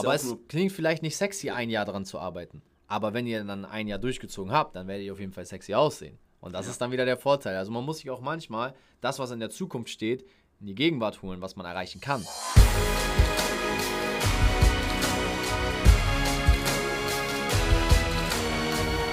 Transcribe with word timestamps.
aber 0.00 0.14
es 0.14 0.36
klingt 0.48 0.72
vielleicht 0.72 1.02
nicht 1.02 1.16
sexy, 1.16 1.50
ein 1.50 1.70
Jahr 1.70 1.84
daran 1.84 2.04
zu 2.04 2.18
arbeiten. 2.18 2.62
Aber 2.86 3.14
wenn 3.14 3.26
ihr 3.26 3.44
dann 3.44 3.64
ein 3.64 3.86
Jahr 3.86 3.98
durchgezogen 3.98 4.52
habt, 4.52 4.74
dann 4.74 4.88
werdet 4.88 5.06
ihr 5.06 5.12
auf 5.12 5.20
jeden 5.20 5.32
Fall 5.32 5.46
sexy 5.46 5.74
aussehen. 5.74 6.18
Und 6.40 6.54
das 6.54 6.66
ja. 6.66 6.72
ist 6.72 6.80
dann 6.80 6.90
wieder 6.90 7.04
der 7.04 7.16
Vorteil. 7.16 7.56
Also 7.56 7.70
man 7.70 7.84
muss 7.84 7.98
sich 7.98 8.10
auch 8.10 8.20
manchmal 8.20 8.74
das, 9.00 9.18
was 9.18 9.30
in 9.30 9.40
der 9.40 9.50
Zukunft 9.50 9.90
steht, 9.90 10.24
in 10.60 10.66
die 10.66 10.74
Gegenwart 10.74 11.22
holen, 11.22 11.40
was 11.40 11.56
man 11.56 11.66
erreichen 11.66 12.00
kann. 12.00 12.24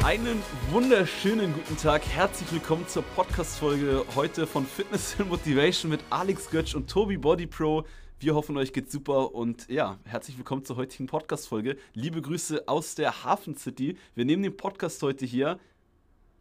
Einen 0.04 0.42
wunderschönen 0.72 1.54
guten 1.54 1.76
Tag. 1.76 2.02
Herzlich 2.08 2.50
willkommen 2.54 2.88
zur 2.88 3.04
Podcast-Folge 3.04 4.06
heute 4.16 4.48
von 4.48 4.66
Fitness 4.66 5.16
and 5.20 5.30
Motivation 5.30 5.92
mit 5.92 6.00
Alex 6.10 6.50
Götsch 6.50 6.76
und 6.76 6.90
Tobi 6.90 7.18
Body 7.18 7.46
Pro. 7.46 7.84
Wir 8.20 8.34
hoffen, 8.34 8.58
euch 8.58 8.74
geht's 8.74 8.92
super 8.92 9.36
und 9.36 9.70
ja, 9.70 10.00
herzlich 10.04 10.40
willkommen 10.40 10.66
zur 10.66 10.76
heutigen 10.76 11.06
Podcast-Folge. 11.06 11.78
Liebe 11.94 12.20
Grüße 12.20 12.68
aus 12.68 12.96
der 12.96 13.24
Hafen 13.24 13.56
City. 13.56 13.96
Wir 14.16 14.26
nehmen 14.26 14.42
den 14.42 14.58
Podcast 14.58 15.04
heute 15.04 15.24
hier 15.24 15.60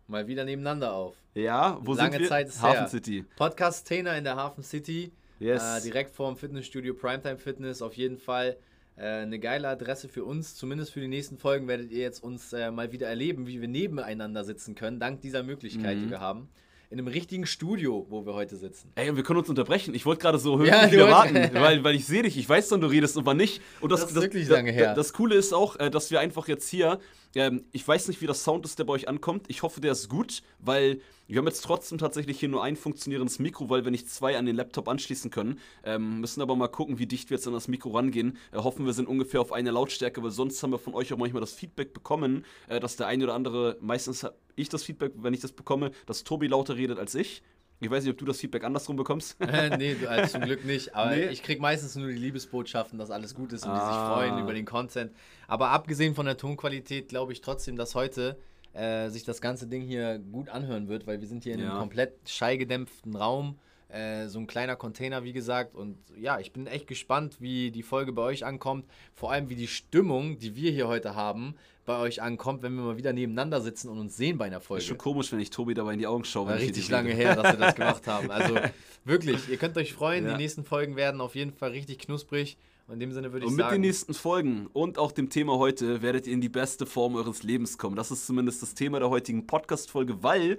mal 0.06 0.26
wieder 0.26 0.46
nebeneinander 0.46 0.94
auf. 0.94 1.16
Ja, 1.34 1.78
wo 1.82 1.92
Lange 1.92 2.12
sind 2.12 2.20
wir? 2.22 2.28
Zeit 2.28 2.48
ist 2.48 2.62
Hafen 2.62 2.78
her. 2.78 2.88
City. 2.88 3.26
Podcast-Trainer 3.36 4.16
in 4.16 4.24
der 4.24 4.36
Hafen 4.36 4.64
City. 4.64 5.12
Yes. 5.38 5.62
Äh, 5.62 5.82
direkt 5.82 6.12
vorm 6.12 6.38
Fitnessstudio 6.38 6.94
Primetime 6.94 7.36
Fitness. 7.36 7.82
Auf 7.82 7.92
jeden 7.92 8.16
Fall 8.16 8.56
äh, 8.96 9.02
eine 9.02 9.38
geile 9.38 9.68
Adresse 9.68 10.08
für 10.08 10.24
uns. 10.24 10.54
Zumindest 10.54 10.95
für 10.95 11.00
die 11.00 11.08
nächsten 11.08 11.36
Folgen 11.36 11.68
werdet 11.68 11.90
ihr 11.90 12.00
jetzt 12.00 12.24
uns 12.24 12.54
äh, 12.54 12.70
mal 12.70 12.90
wieder 12.90 13.06
erleben, 13.06 13.46
wie 13.46 13.60
wir 13.60 13.68
nebeneinander 13.68 14.45
sitzen 14.45 14.76
können, 14.76 14.98
dank 14.98 15.20
dieser 15.20 15.42
Möglichkeit, 15.42 15.98
mhm. 15.98 16.04
die 16.04 16.10
wir 16.10 16.20
haben 16.20 16.48
in 16.90 16.98
einem 16.98 17.08
richtigen 17.08 17.46
Studio, 17.46 18.06
wo 18.08 18.24
wir 18.24 18.34
heute 18.34 18.56
sitzen. 18.56 18.92
Ey, 18.95 19.10
und 19.10 19.16
wir 19.16 19.24
können 19.24 19.40
uns 19.40 19.48
unterbrechen. 19.48 19.95
Ich 19.95 20.06
wollte 20.06 20.22
gerade 20.22 20.38
so 20.38 20.58
höflich 20.58 20.92
ja, 20.92 21.10
warten, 21.10 21.34
weil, 21.54 21.82
weil 21.82 21.95
ich 21.96 22.06
sehe 22.06 22.22
dich, 22.22 22.36
ich 22.36 22.48
weiß 22.48 22.68
dann, 22.68 22.80
du 22.80 22.86
redest, 22.86 23.18
aber 23.18 23.34
nicht. 23.34 23.60
Und 23.80 23.90
das, 23.90 24.02
das 24.02 24.10
ist 24.10 24.22
wirklich 24.22 24.46
das, 24.46 24.56
lange 24.56 24.70
her. 24.70 24.95
Das, 24.95 25.09
das 25.09 25.12
Coole 25.12 25.34
ist 25.34 25.52
auch, 25.52 25.76
äh, 25.80 25.90
dass 25.90 26.10
wir 26.10 26.20
einfach 26.20 26.46
jetzt 26.46 26.68
hier, 26.68 27.00
ähm, 27.34 27.64
ich 27.72 27.86
weiß 27.86 28.08
nicht, 28.08 28.20
wie 28.20 28.26
das 28.26 28.45
Sound 28.45 28.64
ist, 28.64 28.78
der 28.78 28.84
bei 28.84 28.92
euch 28.95 29.09
ankommt. 29.09 29.46
Ich 29.48 29.62
hoffe, 29.62 29.80
der 29.80 29.92
ist 29.92 30.09
gut, 30.09 30.42
weil 30.59 31.01
wir 31.28 31.38
haben 31.38 31.46
jetzt 31.46 31.62
trotzdem 31.62 31.98
tatsächlich 31.98 32.38
hier 32.38 32.48
nur 32.48 32.62
ein 32.62 32.76
funktionierendes 32.76 33.38
Mikro, 33.38 33.68
weil 33.68 33.84
wir 33.84 33.90
nicht 33.90 34.09
zwei 34.09 34.38
an 34.38 34.46
den 34.46 34.56
Laptop 34.56 34.88
anschließen 34.88 35.30
können. 35.30 35.59
Ähm, 35.84 36.20
müssen 36.20 36.40
aber 36.40 36.54
mal 36.54 36.68
gucken, 36.68 36.98
wie 36.98 37.06
dicht 37.06 37.30
wir 37.30 37.36
jetzt 37.36 37.46
an 37.46 37.52
das 37.52 37.68
Mikro 37.68 37.90
rangehen. 37.90 38.38
Äh, 38.52 38.59
hoffen, 38.59 38.86
wir 38.86 38.92
sind 38.92 39.09
ungefähr 39.09 39.40
auf 39.40 39.52
eine 39.52 39.70
Lautstärke, 39.70 40.23
weil 40.23 40.30
sonst 40.30 40.62
haben 40.62 40.70
wir 40.70 40.78
von 40.78 40.95
euch 40.95 41.12
auch 41.12 41.18
manchmal 41.18 41.40
das 41.40 41.52
Feedback 41.52 41.92
bekommen, 41.92 42.45
äh, 42.68 42.80
dass 42.80 42.96
der 42.96 43.09
eine 43.09 43.24
oder 43.24 43.34
andere, 43.34 43.76
meistens 43.80 44.26
ich 44.54 44.68
das 44.68 44.84
Feedback, 44.84 45.12
wenn 45.16 45.34
ich 45.34 45.40
das 45.40 45.52
bekomme, 45.52 45.90
dass 46.06 46.24
Tobi 46.24 46.46
lauter 46.46 46.76
redet 46.76 46.98
als 46.98 47.14
ich. 47.14 47.42
Ich 47.79 47.91
weiß 47.91 48.05
nicht, 48.05 48.13
ob 48.13 48.19
du 48.19 48.24
das 48.24 48.41
Feedback 48.41 48.65
andersrum 48.65 48.96
bekommst. 48.96 49.37
äh, 49.41 49.77
nee, 49.77 49.96
also 50.07 50.38
zum 50.38 50.43
Glück 50.43 50.65
nicht. 50.65 50.95
Aber 50.95 51.15
nee. 51.15 51.27
ich 51.27 51.43
kriege 51.43 51.60
meistens 51.60 51.95
nur 51.95 52.09
die 52.09 52.15
Liebesbotschaften, 52.15 52.99
dass 52.99 53.10
alles 53.10 53.35
gut 53.35 53.52
ist 53.52 53.65
und 53.65 53.71
ah. 53.71 53.74
die 53.74 53.80
sich 53.80 53.95
ah. 53.95 54.15
freuen 54.15 54.38
über 54.38 54.55
den 54.55 54.65
Content. 54.65 55.13
Aber 55.46 55.71
abgesehen 55.71 56.15
von 56.15 56.27
der 56.27 56.37
Tonqualität 56.37 57.09
glaube 57.09 57.32
ich 57.32 57.43
trotzdem, 57.43 57.77
dass 57.77 57.95
heute 57.95 58.38
äh, 58.73 59.10
sich 59.10 59.24
das 59.24 59.41
ganze 59.41 59.66
Ding 59.66 59.82
hier 59.82 60.19
gut 60.19 60.49
anhören 60.49 60.88
wird, 60.88 61.07
weil 61.07 61.21
wir 61.21 61.29
sind 61.29 61.45
hier 61.45 61.54
in 61.54 61.60
ja. 61.60 61.71
einem 61.71 61.79
komplett 61.79 62.15
schallgedämpften 62.27 63.15
Raum. 63.15 63.59
Äh, 63.88 64.26
so 64.26 64.41
ein 64.41 64.47
kleiner 64.47 64.75
Container, 64.75 65.22
wie 65.22 65.32
gesagt. 65.32 65.75
Und 65.75 65.97
ja, 66.19 66.41
ich 66.41 66.53
bin 66.53 66.66
echt 66.66 66.87
gespannt, 66.88 67.37
wie 67.41 67.70
die 67.70 67.82
Folge 67.82 68.12
bei 68.12 68.22
euch 68.22 68.44
ankommt. 68.44 68.84
Vor 69.15 69.31
allem, 69.31 69.48
wie 69.48 69.54
die 69.54 69.69
Stimmung, 69.69 70.38
die 70.38 70.56
wir 70.56 70.72
hier 70.72 70.88
heute 70.88 71.15
haben, 71.15 71.54
bei 71.84 71.98
euch 71.98 72.20
ankommt, 72.20 72.62
wenn 72.62 72.75
wir 72.75 72.82
mal 72.82 72.97
wieder 72.97 73.12
nebeneinander 73.12 73.60
sitzen 73.60 73.88
und 73.88 73.98
uns 73.98 74.16
sehen 74.16 74.38
bei 74.38 74.47
einer 74.47 74.60
Folge. 74.60 74.82
Ist 74.82 74.88
schon 74.88 74.98
komisch, 74.98 75.31
wenn 75.31 75.38
ich 75.38 75.50
Tobi 75.50 75.75
dabei 75.75 75.92
in 75.92 76.00
die 76.00 76.06
Augen 76.09 76.25
schaue. 76.25 76.48
War 76.48 76.59
richtig 76.59 76.88
lange 76.88 77.12
her, 77.12 77.37
dass 77.37 77.53
wir 77.53 77.59
das 77.59 77.75
gemacht 77.76 78.06
haben. 78.09 78.31
Also 78.31 78.56
wirklich, 79.04 79.48
ihr 79.48 79.56
könnt 79.56 79.76
euch 79.76 79.92
freuen. 79.92 80.26
Ja. 80.26 80.32
Die 80.32 80.42
nächsten 80.42 80.64
Folgen 80.64 80.97
werden 80.97 81.20
auf 81.20 81.37
jeden 81.37 81.53
Fall 81.53 81.70
richtig 81.70 82.00
knusprig. 82.00 82.59
Und 82.88 82.94
in 82.94 83.00
dem 83.00 83.12
Sinne 83.12 83.32
würde 83.32 83.47
ich 83.47 83.50
sagen. 83.50 83.60
Und 83.60 83.66
mit 83.66 83.75
den 83.75 83.81
nächsten 83.81 84.14
Folgen 84.14 84.69
und 84.72 84.98
auch 84.98 85.12
dem 85.12 85.31
Thema 85.31 85.59
heute 85.59 86.03
werdet 86.03 86.26
ihr 86.26 86.32
in 86.32 86.41
die 86.41 86.48
beste 86.48 86.87
Form 86.87 87.14
eures 87.16 87.42
Lebens 87.42 87.78
kommen. 87.78 87.97
Das 87.97 88.10
ist 88.10 88.26
zumindest 88.26 88.62
das 88.62 88.75
Thema 88.75 88.98
der 88.98 89.10
heutigen 89.10 89.47
Podcast-Folge, 89.47 90.22
weil 90.22 90.59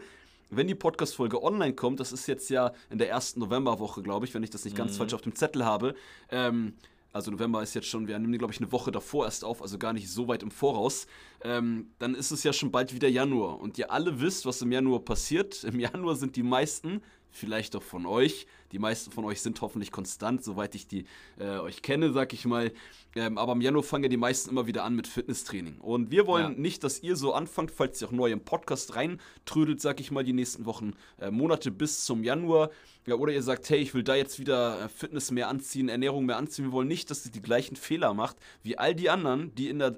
wenn 0.50 0.68
die 0.68 0.76
Podcast-Folge 0.76 1.42
online 1.44 1.74
kommt, 1.74 2.00
das 2.00 2.12
ist 2.12 2.28
jetzt 2.28 2.50
ja 2.50 2.72
in 2.90 2.98
der 2.98 3.10
ersten 3.10 3.40
Novemberwoche, 3.40 4.02
glaube 4.02 4.26
ich, 4.26 4.34
wenn 4.34 4.44
ich 4.44 4.50
das 4.50 4.66
nicht 4.66 4.76
ganz 4.76 4.94
mhm. 4.94 4.98
falsch 4.98 5.14
auf 5.14 5.22
dem 5.22 5.36
Zettel 5.36 5.66
habe, 5.66 5.96
ähm, 6.30 6.74
also 7.14 7.32
November 7.32 7.64
ist 7.64 7.74
jetzt 7.74 7.88
schon, 7.88 8.08
wir 8.08 8.20
nehmen 8.20 8.32
die, 8.32 8.38
glaube 8.38 8.54
ich, 8.54 8.60
eine 8.60 8.72
Woche 8.72 8.92
davor 8.92 9.26
erst 9.26 9.44
auf, 9.44 9.62
also 9.62 9.80
gar 9.80 9.92
nicht 9.92 10.08
so 10.08 10.28
weit 10.28 10.44
im 10.44 10.52
Voraus, 10.52 11.08
ähm, 11.42 11.90
dann 11.98 12.14
ist 12.14 12.30
es 12.30 12.44
ja 12.44 12.54
schon 12.54 12.72
bald 12.72 12.94
wieder 12.94 13.08
Januar. 13.08 13.60
Und 13.60 13.78
ihr 13.80 13.92
alle 13.92 14.20
wisst, 14.22 14.46
was 14.46 14.62
im 14.62 14.72
Januar 14.72 15.00
passiert. 15.00 15.64
Im 15.64 15.80
Januar 15.80 16.16
sind 16.16 16.36
die 16.36 16.44
meisten 16.44 17.02
vielleicht 17.32 17.76
auch 17.76 17.82
von 17.82 18.06
euch. 18.06 18.46
Die 18.72 18.80
meisten 18.80 19.12
von 19.12 19.26
euch 19.26 19.42
sind 19.42 19.62
hoffentlich 19.62 19.92
konstant, 19.92 20.44
soweit 20.44 20.76
ich 20.76 20.88
die 20.88 21.06
äh, 21.40 21.58
euch 21.60 21.82
kenne, 21.82 22.12
sag 22.12 22.34
ich 22.34 22.46
mal. 22.46 22.72
Ähm, 23.16 23.38
aber 23.38 23.54
im 23.54 23.62
Januar 23.62 23.84
fangen 23.84 24.04
ja 24.04 24.10
die 24.10 24.18
meisten 24.18 24.50
immer 24.50 24.68
wieder 24.68 24.84
an 24.84 24.96
mit 24.96 25.08
Fitnesstraining. 25.08 25.80
Und 25.80 26.12
wir 26.12 26.28
wollen 26.28 26.54
ja. 26.54 26.60
nicht, 26.60 26.84
dass 26.84 27.02
ihr 27.02 27.16
so 27.16 27.34
anfangt, 27.34 27.72
falls 27.72 28.02
ihr 28.02 28.08
auch 28.08 28.12
neu 28.12 28.32
im 28.32 28.42
Podcast 28.42 28.96
reintrödelt, 28.96 29.82
sag 29.82 30.00
ich 30.00 30.12
mal, 30.12 30.24
die 30.24 30.34
nächsten 30.34 30.66
Wochen, 30.66 30.94
äh, 31.20 31.32
Monate 31.32 31.72
bis 31.72 32.06
zum 32.06 32.24
Januar. 32.24 32.70
Ja, 33.06 33.16
oder 33.16 33.32
ihr 33.32 33.44
sagt, 33.44 33.70
hey, 33.70 33.80
ich 33.80 33.94
will 33.94 34.04
da 34.04 34.16
jetzt 34.16 34.40
wieder 34.40 34.86
äh, 34.86 34.90
Fitness 34.90 35.32
mehr 35.32 35.48
anziehen, 35.48 35.90
Ernährung 35.90 36.26
mehr 36.26 36.38
anziehen. 36.38 36.66
Wir 36.66 36.72
wollen 36.74 36.88
nicht, 36.88 37.10
dass 37.10 37.26
ihr 37.26 37.32
die 37.32 37.42
gleichen 37.42 37.76
Fehler 37.76 38.14
macht 38.14 38.38
wie 38.64 38.78
all 38.78 38.94
die 38.94 39.10
anderen, 39.10 39.56
die 39.56 39.70
in 39.70 39.80
der 39.80 39.98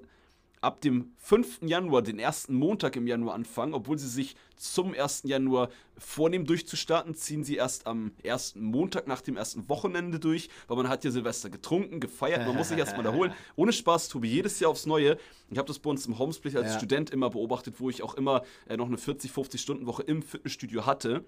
ab 0.61 0.81
dem 0.81 1.13
5. 1.17 1.61
Januar, 1.61 2.01
den 2.01 2.19
ersten 2.19 2.53
Montag 2.53 2.95
im 2.95 3.07
Januar 3.07 3.35
anfangen, 3.35 3.73
obwohl 3.73 3.97
sie 3.97 4.07
sich 4.07 4.35
zum 4.57 4.93
1. 4.93 5.23
Januar 5.23 5.69
vornehmen 5.97 6.45
durchzustarten, 6.45 7.15
ziehen 7.15 7.43
sie 7.43 7.55
erst 7.55 7.87
am 7.87 8.11
ersten 8.23 8.63
Montag 8.63 9.07
nach 9.07 9.21
dem 9.21 9.37
ersten 9.37 9.69
Wochenende 9.69 10.19
durch, 10.19 10.49
weil 10.67 10.77
man 10.77 10.89
hat 10.89 11.05
ja 11.05 11.11
Silvester 11.11 11.49
getrunken, 11.49 11.99
gefeiert, 11.99 12.45
man 12.45 12.55
muss 12.55 12.69
sich 12.69 12.77
erstmal 12.77 13.05
erholen. 13.05 13.33
Ohne 13.55 13.71
Spaß, 13.71 14.09
Tobi, 14.09 14.27
jedes 14.27 14.59
Jahr 14.59 14.71
aufs 14.71 14.85
Neue. 14.85 15.17
Ich 15.49 15.57
habe 15.57 15.67
das 15.67 15.79
bei 15.79 15.89
uns 15.89 16.05
im 16.05 16.19
Homesplit 16.19 16.55
als 16.55 16.73
ja. 16.73 16.77
Student 16.77 17.09
immer 17.09 17.29
beobachtet, 17.29 17.75
wo 17.79 17.89
ich 17.89 18.03
auch 18.03 18.15
immer 18.15 18.43
äh, 18.67 18.75
noch 18.75 18.87
eine 18.87 18.97
40, 18.97 19.31
50 19.31 19.61
Stunden 19.61 19.85
Woche 19.87 20.03
im 20.03 20.21
Fitnessstudio 20.21 20.85
hatte. 20.85 21.23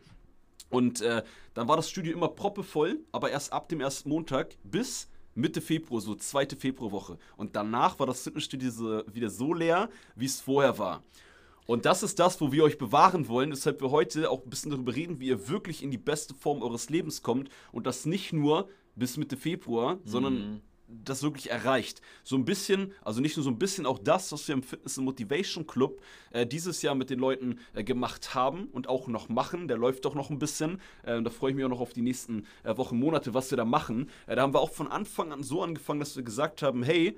Und 0.69 1.01
äh, 1.01 1.23
dann 1.53 1.67
war 1.67 1.75
das 1.75 1.89
Studio 1.89 2.13
immer 2.13 2.29
proppevoll, 2.29 2.99
aber 3.11 3.29
erst 3.29 3.51
ab 3.51 3.69
dem 3.69 3.81
ersten 3.81 4.09
Montag 4.09 4.55
bis 4.63 5.09
Mitte 5.35 5.61
Februar, 5.61 6.01
so 6.01 6.15
zweite 6.15 6.55
Februarwoche. 6.55 7.17
Und 7.37 7.55
danach 7.55 7.99
war 7.99 8.07
das 8.07 8.23
Fitnessstudio 8.23 9.03
wieder 9.13 9.29
so 9.29 9.53
leer, 9.53 9.89
wie 10.15 10.25
es 10.25 10.41
vorher 10.41 10.77
war. 10.77 11.03
Und 11.67 11.85
das 11.85 12.03
ist 12.03 12.19
das, 12.19 12.41
wo 12.41 12.51
wir 12.51 12.63
euch 12.63 12.77
bewahren 12.77 13.27
wollen, 13.27 13.51
weshalb 13.51 13.81
wir 13.81 13.91
heute 13.91 14.29
auch 14.29 14.43
ein 14.43 14.49
bisschen 14.49 14.71
darüber 14.71 14.95
reden, 14.95 15.19
wie 15.19 15.27
ihr 15.27 15.47
wirklich 15.47 15.83
in 15.83 15.91
die 15.91 15.97
beste 15.97 16.33
Form 16.33 16.61
eures 16.61 16.89
Lebens 16.89 17.21
kommt 17.21 17.49
und 17.71 17.85
das 17.85 18.05
nicht 18.05 18.33
nur 18.33 18.67
bis 18.95 19.17
Mitte 19.17 19.37
Februar, 19.37 19.95
mhm. 19.95 19.99
sondern 20.03 20.61
das 21.03 21.23
wirklich 21.23 21.49
erreicht. 21.49 22.01
So 22.23 22.35
ein 22.35 22.45
bisschen, 22.45 22.93
also 23.01 23.21
nicht 23.21 23.37
nur 23.37 23.43
so 23.43 23.49
ein 23.49 23.59
bisschen, 23.59 23.85
auch 23.85 23.99
das, 23.99 24.31
was 24.31 24.47
wir 24.47 24.55
im 24.55 24.63
Fitness 24.63 24.97
Motivation 24.97 25.65
Club 25.67 26.01
äh, 26.31 26.45
dieses 26.45 26.81
Jahr 26.81 26.95
mit 26.95 27.09
den 27.09 27.19
Leuten 27.19 27.59
äh, 27.73 27.83
gemacht 27.83 28.35
haben 28.35 28.65
und 28.71 28.87
auch 28.87 29.07
noch 29.07 29.29
machen. 29.29 29.67
Der 29.67 29.77
läuft 29.77 30.05
doch 30.05 30.15
noch 30.15 30.29
ein 30.29 30.39
bisschen. 30.39 30.81
Äh, 31.03 31.21
da 31.21 31.29
freue 31.29 31.51
ich 31.51 31.55
mich 31.55 31.65
auch 31.65 31.69
noch 31.69 31.81
auf 31.81 31.93
die 31.93 32.01
nächsten 32.01 32.45
äh, 32.63 32.75
Wochen, 32.77 32.97
Monate, 32.97 33.33
was 33.33 33.51
wir 33.51 33.57
da 33.57 33.65
machen. 33.65 34.09
Äh, 34.27 34.35
da 34.35 34.43
haben 34.43 34.53
wir 34.53 34.59
auch 34.59 34.71
von 34.71 34.87
Anfang 34.87 35.31
an 35.31 35.43
so 35.43 35.61
angefangen, 35.61 35.99
dass 35.99 36.15
wir 36.15 36.23
gesagt 36.23 36.61
haben, 36.61 36.83
hey, 36.83 37.17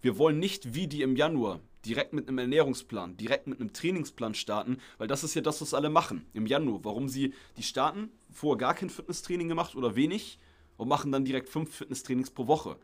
wir 0.00 0.18
wollen 0.18 0.38
nicht 0.38 0.74
wie 0.74 0.86
die 0.86 1.02
im 1.02 1.16
Januar 1.16 1.60
direkt 1.84 2.12
mit 2.12 2.28
einem 2.28 2.38
Ernährungsplan, 2.38 3.16
direkt 3.16 3.46
mit 3.46 3.60
einem 3.60 3.72
Trainingsplan 3.72 4.34
starten, 4.34 4.78
weil 4.98 5.08
das 5.08 5.24
ist 5.24 5.34
ja 5.34 5.42
das, 5.42 5.60
was 5.60 5.74
alle 5.74 5.90
machen 5.90 6.26
im 6.32 6.46
Januar. 6.46 6.84
Warum 6.84 7.08
sie 7.08 7.34
die 7.56 7.62
starten, 7.62 8.10
vorher 8.30 8.58
gar 8.58 8.74
kein 8.74 8.90
Fitnesstraining 8.90 9.48
gemacht 9.48 9.74
oder 9.74 9.96
wenig 9.96 10.38
und 10.76 10.88
machen 10.88 11.12
dann 11.12 11.24
direkt 11.24 11.48
fünf 11.48 11.74
Fitnesstrainings 11.74 12.30
pro 12.30 12.46
Woche 12.46 12.76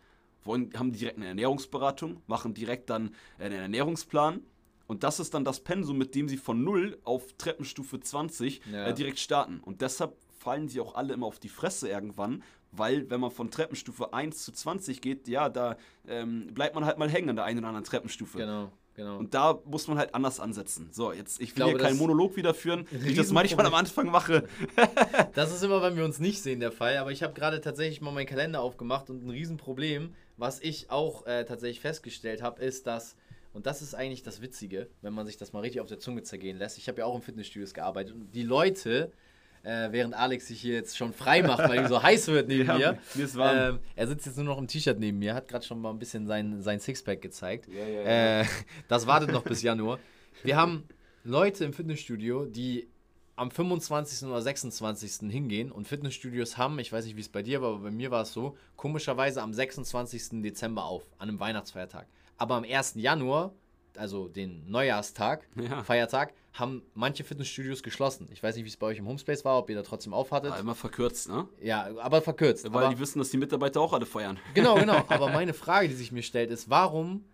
wollen, 0.44 0.70
haben 0.76 0.92
direkt 0.92 1.16
eine 1.16 1.26
Ernährungsberatung, 1.26 2.22
machen 2.26 2.54
direkt 2.54 2.90
dann 2.90 3.14
einen 3.38 3.60
Ernährungsplan. 3.60 4.40
Und 4.86 5.04
das 5.04 5.20
ist 5.20 5.34
dann 5.34 5.44
das 5.44 5.60
Pensum, 5.60 5.98
mit 5.98 6.14
dem 6.14 6.28
sie 6.28 6.36
von 6.36 6.64
0 6.64 6.98
auf 7.04 7.32
Treppenstufe 7.38 8.00
20 8.00 8.60
ja. 8.72 8.86
äh, 8.86 8.94
direkt 8.94 9.20
starten. 9.20 9.60
Und 9.60 9.82
deshalb 9.82 10.16
fallen 10.38 10.68
sie 10.68 10.80
auch 10.80 10.94
alle 10.94 11.14
immer 11.14 11.26
auf 11.26 11.38
die 11.38 11.48
Fresse 11.48 11.88
irgendwann, 11.88 12.42
weil 12.72 13.08
wenn 13.10 13.20
man 13.20 13.30
von 13.30 13.50
Treppenstufe 13.50 14.12
1 14.12 14.44
zu 14.44 14.52
20 14.52 15.00
geht, 15.00 15.28
ja, 15.28 15.48
da 15.48 15.76
ähm, 16.08 16.52
bleibt 16.54 16.74
man 16.74 16.84
halt 16.84 16.98
mal 16.98 17.08
hängen 17.08 17.30
an 17.30 17.36
der 17.36 17.44
einen 17.44 17.58
oder 17.60 17.68
anderen 17.68 17.84
Treppenstufe. 17.84 18.38
Genau. 18.38 18.72
Genau. 19.00 19.16
Und 19.16 19.32
da 19.32 19.58
muss 19.64 19.88
man 19.88 19.96
halt 19.96 20.14
anders 20.14 20.40
ansetzen. 20.40 20.90
So, 20.92 21.10
jetzt, 21.10 21.36
ich 21.36 21.40
will 21.40 21.44
ich 21.46 21.54
glaube, 21.54 21.70
hier 21.70 21.80
keinen 21.80 21.96
Monolog 21.96 22.36
wieder 22.36 22.52
führen, 22.52 22.86
wie 22.90 23.12
ich 23.12 23.16
das 23.16 23.32
manchmal 23.32 23.64
am 23.64 23.72
Anfang 23.72 24.10
mache. 24.10 24.46
das 25.34 25.54
ist 25.54 25.62
immer, 25.62 25.80
wenn 25.80 25.96
wir 25.96 26.04
uns 26.04 26.18
nicht 26.18 26.42
sehen, 26.42 26.60
der 26.60 26.70
Fall. 26.70 26.98
Aber 26.98 27.10
ich 27.10 27.22
habe 27.22 27.32
gerade 27.32 27.62
tatsächlich 27.62 28.02
mal 28.02 28.10
meinen 28.10 28.26
Kalender 28.26 28.60
aufgemacht 28.60 29.08
und 29.08 29.24
ein 29.24 29.30
Riesenproblem, 29.30 30.14
was 30.36 30.60
ich 30.60 30.90
auch 30.90 31.24
äh, 31.24 31.46
tatsächlich 31.46 31.80
festgestellt 31.80 32.42
habe, 32.42 32.62
ist, 32.62 32.86
dass, 32.86 33.16
und 33.54 33.64
das 33.64 33.80
ist 33.80 33.94
eigentlich 33.94 34.22
das 34.22 34.42
Witzige, 34.42 34.90
wenn 35.00 35.14
man 35.14 35.24
sich 35.24 35.38
das 35.38 35.54
mal 35.54 35.60
richtig 35.60 35.80
auf 35.80 35.88
der 35.88 35.98
Zunge 35.98 36.22
zergehen 36.22 36.58
lässt. 36.58 36.76
Ich 36.76 36.86
habe 36.86 36.98
ja 36.98 37.06
auch 37.06 37.14
im 37.14 37.22
Fitnessstudios 37.22 37.72
gearbeitet 37.72 38.14
und 38.14 38.34
die 38.34 38.42
Leute, 38.42 39.12
äh, 39.62 39.92
während 39.92 40.14
Alex 40.14 40.48
sich 40.48 40.60
hier 40.60 40.74
jetzt 40.74 40.96
schon 40.96 41.12
frei 41.12 41.42
macht, 41.42 41.68
weil 41.68 41.80
ihm 41.80 41.88
so 41.88 42.02
heiß 42.02 42.28
wird 42.28 42.48
neben 42.48 42.66
ja, 42.68 42.78
mir. 42.78 42.98
Mir 43.14 43.24
ist 43.24 43.36
warm. 43.36 43.56
Ähm, 43.56 43.78
er 43.96 44.06
sitzt 44.06 44.26
jetzt 44.26 44.36
nur 44.36 44.46
noch 44.46 44.58
im 44.58 44.66
T-Shirt 44.66 44.98
neben 44.98 45.18
mir, 45.18 45.34
hat 45.34 45.48
gerade 45.48 45.64
schon 45.64 45.80
mal 45.80 45.90
ein 45.90 45.98
bisschen 45.98 46.26
sein, 46.26 46.62
sein 46.62 46.80
Sixpack 46.80 47.20
gezeigt. 47.20 47.68
Ja, 47.68 47.86
ja, 47.86 48.40
äh, 48.40 48.46
das 48.88 49.06
wartet 49.06 49.32
noch 49.32 49.42
bis 49.42 49.62
Januar. 49.62 49.98
Wir 50.42 50.56
haben 50.56 50.84
Leute 51.24 51.64
im 51.64 51.72
Fitnessstudio, 51.72 52.46
die 52.46 52.88
am 53.36 53.50
25. 53.50 54.28
oder 54.28 54.42
26. 54.42 55.30
hingehen 55.30 55.72
und 55.72 55.88
Fitnessstudios 55.88 56.58
haben, 56.58 56.78
ich 56.78 56.92
weiß 56.92 57.06
nicht, 57.06 57.16
wie 57.16 57.22
es 57.22 57.28
bei 57.30 57.42
dir 57.42 57.62
war, 57.62 57.70
aber 57.70 57.84
bei 57.84 57.90
mir 57.90 58.10
war 58.10 58.22
es 58.22 58.32
so, 58.32 58.56
komischerweise 58.76 59.40
am 59.42 59.54
26. 59.54 60.42
Dezember 60.42 60.84
auf, 60.84 61.04
an 61.18 61.30
einem 61.30 61.40
Weihnachtsfeiertag. 61.40 62.06
Aber 62.36 62.56
am 62.56 62.64
1. 62.64 62.94
Januar, 62.96 63.54
also 63.96 64.28
den 64.28 64.70
Neujahrstag, 64.70 65.48
ja. 65.56 65.82
Feiertag, 65.84 66.34
haben 66.52 66.82
manche 66.94 67.24
Fitnessstudios 67.24 67.82
geschlossen. 67.82 68.28
Ich 68.32 68.42
weiß 68.42 68.56
nicht, 68.56 68.64
wie 68.64 68.68
es 68.68 68.76
bei 68.76 68.86
euch 68.86 68.98
im 68.98 69.06
Homespace 69.06 69.44
war, 69.44 69.58
ob 69.58 69.70
ihr 69.70 69.76
da 69.76 69.82
trotzdem 69.82 70.12
aufhattet. 70.12 70.50
Ja, 70.50 70.58
immer 70.58 70.74
verkürzt, 70.74 71.28
ne? 71.28 71.48
Ja, 71.60 71.88
aber 71.98 72.22
verkürzt. 72.22 72.64
Weil 72.72 72.84
aber, 72.84 72.94
die 72.94 73.00
wissen, 73.00 73.18
dass 73.18 73.30
die 73.30 73.36
Mitarbeiter 73.36 73.80
auch 73.80 73.92
alle 73.92 74.06
feiern. 74.06 74.38
Genau, 74.54 74.74
genau. 74.74 75.04
Aber 75.08 75.28
meine 75.28 75.54
Frage, 75.54 75.88
die 75.88 75.94
sich 75.94 76.12
mir 76.12 76.22
stellt, 76.22 76.50
ist, 76.50 76.68
warum 76.68 77.24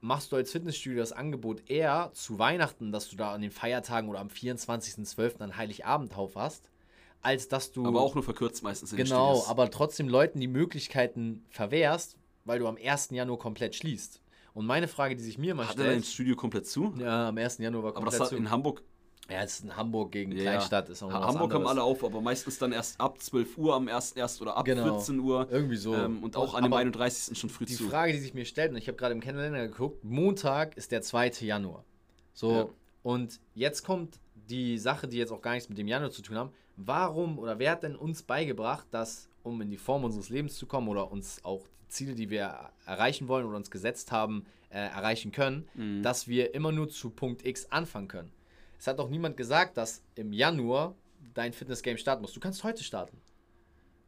machst 0.00 0.32
du 0.32 0.36
als 0.36 0.50
Fitnessstudio 0.50 0.98
das 0.98 1.12
Angebot 1.12 1.68
eher 1.70 2.10
zu 2.14 2.38
Weihnachten, 2.38 2.92
dass 2.92 3.08
du 3.08 3.16
da 3.16 3.32
an 3.32 3.42
den 3.42 3.50
Feiertagen 3.50 4.08
oder 4.08 4.20
am 4.20 4.28
24.12. 4.28 5.40
an 5.40 5.56
Heiligabend 5.56 6.16
auf 6.16 6.34
hast, 6.36 6.70
als 7.20 7.48
dass 7.48 7.72
du. 7.72 7.86
Aber 7.86 8.00
auch 8.00 8.14
nur 8.14 8.24
verkürzt 8.24 8.62
meistens 8.62 8.92
in 8.92 8.98
Genau, 8.98 9.44
aber 9.46 9.70
trotzdem 9.70 10.08
Leuten 10.08 10.40
die 10.40 10.48
Möglichkeiten 10.48 11.44
verwehrst, 11.50 12.16
weil 12.44 12.58
du 12.58 12.66
am 12.66 12.76
1. 12.82 13.10
Januar 13.10 13.38
komplett 13.38 13.74
schließt. 13.74 14.21
Und 14.54 14.66
meine 14.66 14.88
Frage, 14.88 15.16
die 15.16 15.22
sich 15.22 15.38
mir 15.38 15.54
mal 15.54 15.64
stellt. 15.64 15.78
Hat 15.78 15.86
er 15.86 15.92
dein 15.92 16.04
Studio 16.04 16.36
komplett 16.36 16.66
zu? 16.66 16.92
Ja, 16.98 17.28
am 17.28 17.38
1. 17.38 17.58
Januar 17.58 17.84
war 17.84 17.92
komplett 17.92 18.14
zu. 18.14 18.16
Aber 18.16 18.24
das 18.24 18.32
hat 18.32 18.38
in 18.38 18.50
Hamburg 18.50 18.82
ja, 19.30 19.42
es 19.42 19.54
ist 19.54 19.64
in 19.64 19.76
Hamburg 19.76 20.12
gegen 20.12 20.32
ja, 20.32 20.42
Kleinstadt. 20.42 20.88
Ist 20.88 21.02
auch 21.02 21.12
Hamburg 21.12 21.54
haben 21.54 21.66
alle 21.66 21.82
auf, 21.82 22.04
aber 22.04 22.20
meistens 22.20 22.58
dann 22.58 22.72
erst 22.72 23.00
ab 23.00 23.20
12 23.20 23.56
Uhr 23.56 23.74
am 23.74 23.88
1. 23.88 24.12
erst 24.12 24.42
oder 24.42 24.56
ab 24.56 24.64
genau. 24.64 24.98
14 24.98 25.18
Uhr. 25.20 25.46
Irgendwie 25.50 25.76
so. 25.76 25.94
Ähm, 25.94 26.22
und 26.22 26.36
auch 26.36 26.54
an 26.54 26.64
dem 26.64 26.72
31. 26.72 27.38
schon 27.38 27.48
früh 27.48 27.64
die 27.64 27.74
zu. 27.74 27.84
Die 27.84 27.88
Frage, 27.88 28.12
die 28.12 28.18
sich 28.18 28.34
mir 28.34 28.44
stellt, 28.44 28.72
und 28.72 28.78
ich 28.78 28.88
habe 28.88 28.96
gerade 28.96 29.14
im 29.14 29.20
Kalender 29.20 29.68
geguckt, 29.68 30.04
Montag 30.04 30.76
ist 30.76 30.90
der 30.92 31.02
2. 31.02 31.30
Januar. 31.40 31.84
So, 32.34 32.52
ja. 32.52 32.68
und 33.02 33.40
jetzt 33.54 33.84
kommt 33.84 34.18
die 34.34 34.76
Sache, 34.78 35.06
die 35.06 35.18
jetzt 35.18 35.30
auch 35.30 35.40
gar 35.40 35.52
nichts 35.52 35.68
mit 35.68 35.78
dem 35.78 35.86
Januar 35.86 36.10
zu 36.10 36.22
tun 36.22 36.36
haben. 36.36 36.50
Warum 36.76 37.38
oder 37.38 37.58
wer 37.58 37.72
hat 37.72 37.84
denn 37.84 37.94
uns 37.94 38.22
beigebracht, 38.22 38.86
dass, 38.90 39.28
um 39.42 39.60
in 39.60 39.70
die 39.70 39.76
Form 39.76 40.04
unseres 40.04 40.30
Lebens 40.30 40.56
zu 40.56 40.66
kommen 40.66 40.88
oder 40.88 41.12
uns 41.12 41.44
auch 41.44 41.68
Ziele, 41.92 42.14
die 42.14 42.30
wir 42.30 42.70
erreichen 42.86 43.28
wollen 43.28 43.46
oder 43.46 43.56
uns 43.56 43.70
gesetzt 43.70 44.12
haben, 44.12 44.46
äh, 44.70 44.78
erreichen 44.78 45.32
können, 45.32 45.68
mhm. 45.74 46.02
dass 46.02 46.28
wir 46.28 46.54
immer 46.54 46.72
nur 46.72 46.88
zu 46.88 47.10
Punkt 47.10 47.46
X 47.46 47.66
anfangen 47.70 48.08
können? 48.08 48.32
Es 48.78 48.86
hat 48.86 48.98
auch 48.98 49.08
niemand 49.08 49.36
gesagt, 49.36 49.76
dass 49.76 50.02
im 50.16 50.32
Januar 50.32 50.96
dein 51.34 51.52
Fitness-Game 51.52 51.98
starten 51.98 52.22
muss. 52.22 52.32
Du 52.32 52.40
kannst 52.40 52.64
heute 52.64 52.82
starten. 52.82 53.20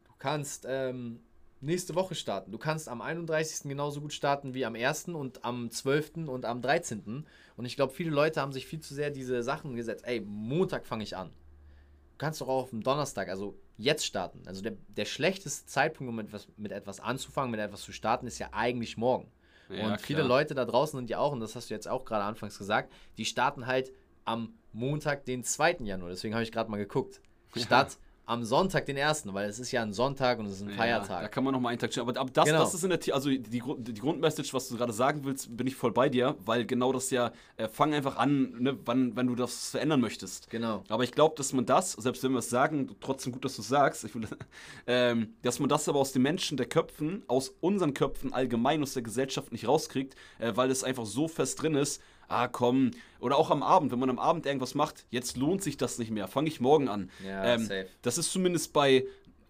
Du 0.05 0.13
kannst 0.19 0.65
ähm, 0.67 1.21
nächste 1.61 1.95
Woche 1.95 2.15
starten. 2.15 2.51
Du 2.51 2.57
kannst 2.57 2.89
am 2.89 3.01
31. 3.01 3.69
genauso 3.69 4.01
gut 4.01 4.13
starten 4.13 4.53
wie 4.53 4.65
am 4.65 4.75
1. 4.75 5.09
und 5.09 5.43
am 5.45 5.69
12. 5.69 6.27
und 6.27 6.45
am 6.45 6.61
13. 6.61 7.25
Und 7.57 7.65
ich 7.65 7.75
glaube, 7.75 7.93
viele 7.93 8.11
Leute 8.11 8.41
haben 8.41 8.51
sich 8.51 8.67
viel 8.67 8.79
zu 8.79 8.93
sehr 8.93 9.11
diese 9.11 9.43
Sachen 9.43 9.75
gesetzt. 9.75 10.05
Ey, 10.05 10.21
Montag 10.21 10.85
fange 10.85 11.03
ich 11.03 11.15
an. 11.15 11.29
Du 11.29 12.17
kannst 12.17 12.41
doch 12.41 12.47
auch 12.47 12.63
auf 12.63 12.69
dem 12.69 12.83
Donnerstag, 12.83 13.29
also 13.29 13.57
jetzt 13.77 14.05
starten. 14.05 14.43
Also 14.47 14.61
der, 14.61 14.73
der 14.87 15.05
schlechteste 15.05 15.65
Zeitpunkt, 15.65 16.09
um 16.09 16.15
mit 16.15 16.27
etwas, 16.27 16.47
mit 16.57 16.71
etwas 16.71 16.99
anzufangen, 16.99 17.51
mit 17.51 17.59
etwas 17.59 17.81
zu 17.81 17.91
starten, 17.91 18.27
ist 18.27 18.39
ja 18.39 18.49
eigentlich 18.51 18.97
morgen. 18.97 19.31
Ja, 19.69 19.87
und 19.87 20.01
viele 20.01 20.21
Leute 20.21 20.53
da 20.53 20.65
draußen 20.65 20.97
sind 20.97 21.09
ja 21.09 21.17
auch, 21.17 21.31
und 21.31 21.39
das 21.39 21.55
hast 21.55 21.69
du 21.69 21.73
jetzt 21.73 21.87
auch 21.87 22.05
gerade 22.05 22.23
anfangs 22.23 22.57
gesagt, 22.57 22.93
die 23.17 23.25
starten 23.25 23.65
halt 23.65 23.91
am 24.23 24.53
Montag, 24.73 25.25
den 25.25 25.43
2. 25.43 25.77
Januar. 25.81 26.09
Deswegen 26.09 26.33
habe 26.33 26.43
ich 26.43 26.51
gerade 26.51 26.69
mal 26.69 26.77
geguckt. 26.77 27.21
Statt 27.55 27.97
am 28.25 28.43
Sonntag, 28.43 28.85
den 28.85 28.97
1., 28.97 29.33
weil 29.33 29.49
es 29.49 29.59
ist 29.59 29.71
ja 29.71 29.81
ein 29.81 29.93
Sonntag 29.93 30.39
und 30.39 30.47
es 30.47 30.53
ist 30.53 30.61
ein 30.63 30.69
ja, 30.69 30.75
Feiertag. 30.75 31.21
Da 31.21 31.27
kann 31.27 31.43
man 31.43 31.53
nochmal 31.53 31.71
einen 31.71 31.79
Tag 31.79 31.91
stellen. 31.91 32.07
Aber, 32.09 32.19
aber 32.19 32.29
das, 32.31 32.45
genau. 32.45 32.59
das 32.59 32.73
ist 32.73 32.83
in 32.83 32.89
der, 32.89 32.99
also 33.13 33.29
die, 33.29 33.39
die 33.39 33.99
Grundmessage, 33.99 34.49
was 34.53 34.67
du 34.69 34.77
gerade 34.77 34.93
sagen 34.93 35.21
willst, 35.23 35.55
bin 35.55 35.67
ich 35.67 35.75
voll 35.75 35.91
bei 35.91 36.09
dir, 36.09 36.35
weil 36.43 36.65
genau 36.65 36.91
das 36.91 37.11
ja, 37.11 37.31
äh, 37.57 37.67
fang 37.67 37.93
einfach 37.93 38.17
an, 38.17 38.53
ne, 38.59 38.77
wann, 38.85 39.15
wenn 39.15 39.27
du 39.27 39.35
das 39.35 39.69
verändern 39.69 40.01
möchtest. 40.01 40.49
Genau. 40.49 40.83
Aber 40.89 41.03
ich 41.03 41.11
glaube, 41.11 41.35
dass 41.37 41.53
man 41.53 41.65
das, 41.65 41.93
selbst 41.93 42.23
wenn 42.23 42.31
wir 42.31 42.39
es 42.39 42.49
sagen, 42.49 42.95
trotzdem 42.99 43.31
gut, 43.31 43.45
dass 43.45 43.55
du 43.55 43.61
sagst, 43.61 44.13
will, 44.15 44.27
ähm, 44.87 45.35
dass 45.43 45.59
man 45.59 45.69
das 45.69 45.87
aber 45.87 45.99
aus 45.99 46.11
den 46.11 46.23
Menschen, 46.23 46.57
der 46.57 46.65
Köpfen, 46.65 47.23
aus 47.27 47.53
unseren 47.61 47.93
Köpfen 47.93 48.33
allgemein, 48.33 48.81
aus 48.81 48.93
der 48.93 49.03
Gesellschaft 49.03 49.51
nicht 49.51 49.67
rauskriegt, 49.67 50.15
äh, 50.39 50.51
weil 50.55 50.71
es 50.71 50.83
einfach 50.83 51.05
so 51.05 51.27
fest 51.27 51.61
drin 51.61 51.75
ist, 51.75 52.01
ah 52.27 52.47
komm, 52.47 52.91
oder 53.19 53.37
auch 53.37 53.51
am 53.51 53.63
Abend, 53.63 53.91
wenn 53.91 53.99
man 53.99 54.09
am 54.09 54.19
Abend 54.19 54.45
irgendwas 54.45 54.75
macht, 54.75 55.05
jetzt 55.09 55.37
lohnt 55.37 55.63
sich 55.63 55.77
das 55.77 55.97
nicht 55.97 56.11
mehr, 56.11 56.27
fange 56.27 56.47
ich 56.47 56.59
morgen 56.59 56.87
an. 56.87 57.09
Ja, 57.25 57.55
ähm, 57.55 57.61
safe. 57.61 57.87
Das 58.01 58.17
ist 58.17 58.31
zumindest 58.31 58.73
bei 58.73 59.05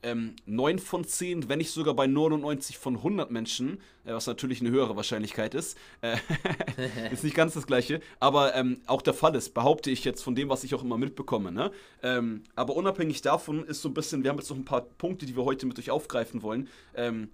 ähm, 0.06 0.36
9 0.46 0.80
von 0.80 1.04
10, 1.04 1.50
wenn 1.50 1.58
nicht 1.58 1.72
sogar 1.72 1.96
bei 1.96 2.06
99 2.06 2.78
von 2.78 2.98
100 2.98 3.32
Menschen, 3.32 3.80
äh, 4.06 4.14
was 4.14 4.28
natürlich 4.28 4.62
eine 4.62 4.70
höhere 4.70 4.96
Wahrscheinlichkeit 4.96 5.56
ist. 5.56 5.78
Äh, 6.02 6.18
ist 7.12 7.24
nicht 7.24 7.36
ganz 7.36 7.56
das 7.56 7.66
gleiche, 7.66 8.00
aber 8.20 8.56
ähm, 8.56 8.80
auch 8.86 9.02
der 9.02 9.16
Fall 9.16 9.36
ist, 9.36 9.54
behaupte 9.54 9.90
ich 9.90 10.06
jetzt 10.06 10.24
von 10.24 10.36
dem, 10.36 10.48
was 10.48 10.64
ich 10.64 10.76
auch 10.76 10.84
immer 10.84 10.98
mitbekomme. 10.98 11.52
Ne? 11.52 11.72
Ähm, 12.04 12.44
aber 12.56 12.76
unabhängig 12.76 13.22
davon 13.22 13.66
ist 13.66 13.82
so 13.82 13.90
ein 13.90 13.94
bisschen, 13.96 14.24
wir 14.24 14.30
haben 14.30 14.38
jetzt 14.38 14.50
noch 14.50 14.58
ein 14.58 14.66
paar 14.66 14.82
Punkte, 14.82 15.26
die 15.26 15.36
wir 15.36 15.44
heute 15.44 15.66
mit 15.66 15.80
euch 15.80 15.90
aufgreifen 15.90 16.44
wollen. 16.44 16.70
Ähm, 16.96 17.30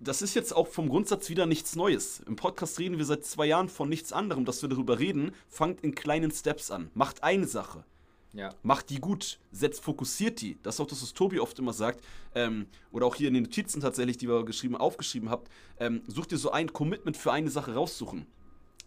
das 0.00 0.22
ist 0.22 0.34
jetzt 0.34 0.54
auch 0.54 0.68
vom 0.68 0.88
Grundsatz 0.88 1.28
wieder 1.28 1.46
nichts 1.46 1.74
Neues. 1.74 2.20
Im 2.26 2.36
Podcast 2.36 2.78
reden 2.78 2.98
wir 2.98 3.04
seit 3.04 3.24
zwei 3.24 3.46
Jahren 3.46 3.68
von 3.68 3.88
nichts 3.88 4.12
anderem, 4.12 4.44
dass 4.44 4.62
wir 4.62 4.68
darüber 4.68 4.98
reden. 4.98 5.32
Fangt 5.48 5.82
in 5.82 5.94
kleinen 5.94 6.30
Steps 6.30 6.70
an. 6.70 6.90
Macht 6.94 7.22
eine 7.22 7.46
Sache. 7.46 7.84
Ja. 8.32 8.54
Macht 8.62 8.90
die 8.90 9.00
gut, 9.00 9.38
setzt, 9.50 9.82
fokussiert 9.82 10.40
die. 10.40 10.58
Das 10.62 10.76
ist 10.76 10.80
auch 10.80 10.86
das, 10.86 11.02
was 11.02 11.14
Tobi 11.14 11.40
oft 11.40 11.58
immer 11.58 11.72
sagt. 11.72 12.04
Ähm, 12.34 12.66
oder 12.92 13.06
auch 13.06 13.16
hier 13.16 13.28
in 13.28 13.34
den 13.34 13.44
Notizen 13.44 13.80
tatsächlich, 13.80 14.18
die 14.18 14.28
wir 14.28 14.44
geschrieben, 14.44 14.76
aufgeschrieben 14.76 15.30
habt. 15.30 15.50
Ähm, 15.80 16.02
sucht 16.06 16.30
ihr 16.32 16.38
so 16.38 16.52
ein 16.52 16.72
Commitment 16.72 17.16
für 17.16 17.32
eine 17.32 17.50
Sache 17.50 17.74
raussuchen. 17.74 18.26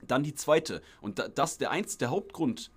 Dann 0.07 0.23
die 0.23 0.33
zweite. 0.33 0.81
Und 1.01 1.21
das 1.35 1.57
der 1.57 1.71
eins, 1.71 1.97
der 1.97 2.09
Hauptgrund. 2.09 2.71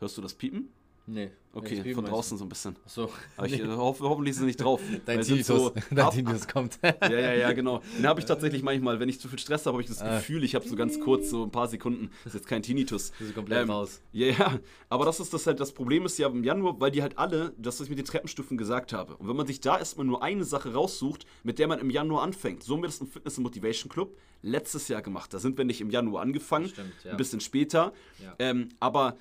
Hörst 0.00 0.18
du 0.18 0.22
das 0.22 0.34
Piepen? 0.34 0.72
Nee. 1.06 1.30
Okay, 1.52 1.94
von 1.94 2.04
draußen 2.04 2.38
so 2.38 2.44
ein 2.44 2.48
bisschen. 2.48 2.76
Achso. 2.84 3.10
Aber 3.36 3.46
ich 3.48 3.60
nee. 3.60 3.66
hoffe, 3.66 4.04
hoffentlich 4.04 4.32
ist 4.32 4.40
es 4.40 4.46
nicht 4.46 4.60
drauf. 4.60 4.80
Dein 5.06 5.20
Tinnitus, 5.20 5.46
so 5.46 5.72
dein 5.90 6.10
Tinnitus 6.10 6.46
kommt. 6.46 6.78
ja, 6.82 7.08
ja, 7.08 7.34
ja, 7.34 7.52
genau. 7.52 7.82
Den 7.98 8.06
habe 8.06 8.20
ich 8.20 8.26
tatsächlich 8.26 8.62
manchmal, 8.62 9.00
wenn 9.00 9.08
ich 9.08 9.18
zu 9.18 9.28
viel 9.28 9.38
Stress 9.38 9.66
habe, 9.66 9.74
habe 9.74 9.82
ich 9.82 9.88
das 9.88 10.00
ah. 10.00 10.18
Gefühl, 10.18 10.44
ich 10.44 10.54
habe 10.54 10.68
so 10.68 10.76
ganz 10.76 11.00
kurz, 11.00 11.30
so 11.30 11.42
ein 11.42 11.50
paar 11.50 11.66
Sekunden, 11.66 12.10
das 12.22 12.34
ist 12.34 12.40
jetzt 12.42 12.48
kein 12.48 12.62
Tinnitus. 12.62 13.10
Das 13.18 13.28
ist 13.28 13.34
komplett 13.34 13.64
ähm, 13.64 13.70
raus. 13.70 14.00
Ja, 14.12 14.28
ja. 14.28 14.60
Aber 14.88 15.04
das 15.04 15.18
ist 15.18 15.34
das 15.34 15.46
halt, 15.48 15.58
das 15.58 15.72
Problem 15.72 16.06
ist 16.06 16.18
ja 16.18 16.28
im 16.28 16.44
Januar, 16.44 16.80
weil 16.80 16.92
die 16.92 17.02
halt 17.02 17.18
alle, 17.18 17.52
das 17.58 17.80
was 17.80 17.86
ich 17.86 17.90
mit 17.90 17.98
den 17.98 18.06
Treppenstufen 18.06 18.56
gesagt 18.56 18.92
habe. 18.92 19.16
Und 19.16 19.28
wenn 19.28 19.36
man 19.36 19.46
sich 19.48 19.60
da 19.60 19.76
erstmal 19.76 20.06
nur 20.06 20.22
eine 20.22 20.44
Sache 20.44 20.72
raussucht, 20.72 21.26
mit 21.42 21.58
der 21.58 21.66
man 21.66 21.80
im 21.80 21.90
Januar 21.90 22.22
anfängt, 22.22 22.62
so 22.62 22.74
haben 22.74 22.82
wir 22.82 22.88
das 22.88 23.00
im 23.00 23.08
Fitness 23.08 23.38
und 23.38 23.42
Motivation 23.42 23.90
Club 23.90 24.16
letztes 24.42 24.86
Jahr 24.86 25.02
gemacht. 25.02 25.34
Da 25.34 25.40
sind 25.40 25.58
wir 25.58 25.64
nicht 25.64 25.80
im 25.80 25.90
Januar 25.90 26.22
angefangen, 26.22 26.68
Stimmt, 26.68 26.92
ja. 27.04 27.10
ein 27.10 27.16
bisschen 27.16 27.40
später. 27.40 27.92
Ja. 28.22 28.34
Ähm, 28.38 28.68
aber 28.78 29.16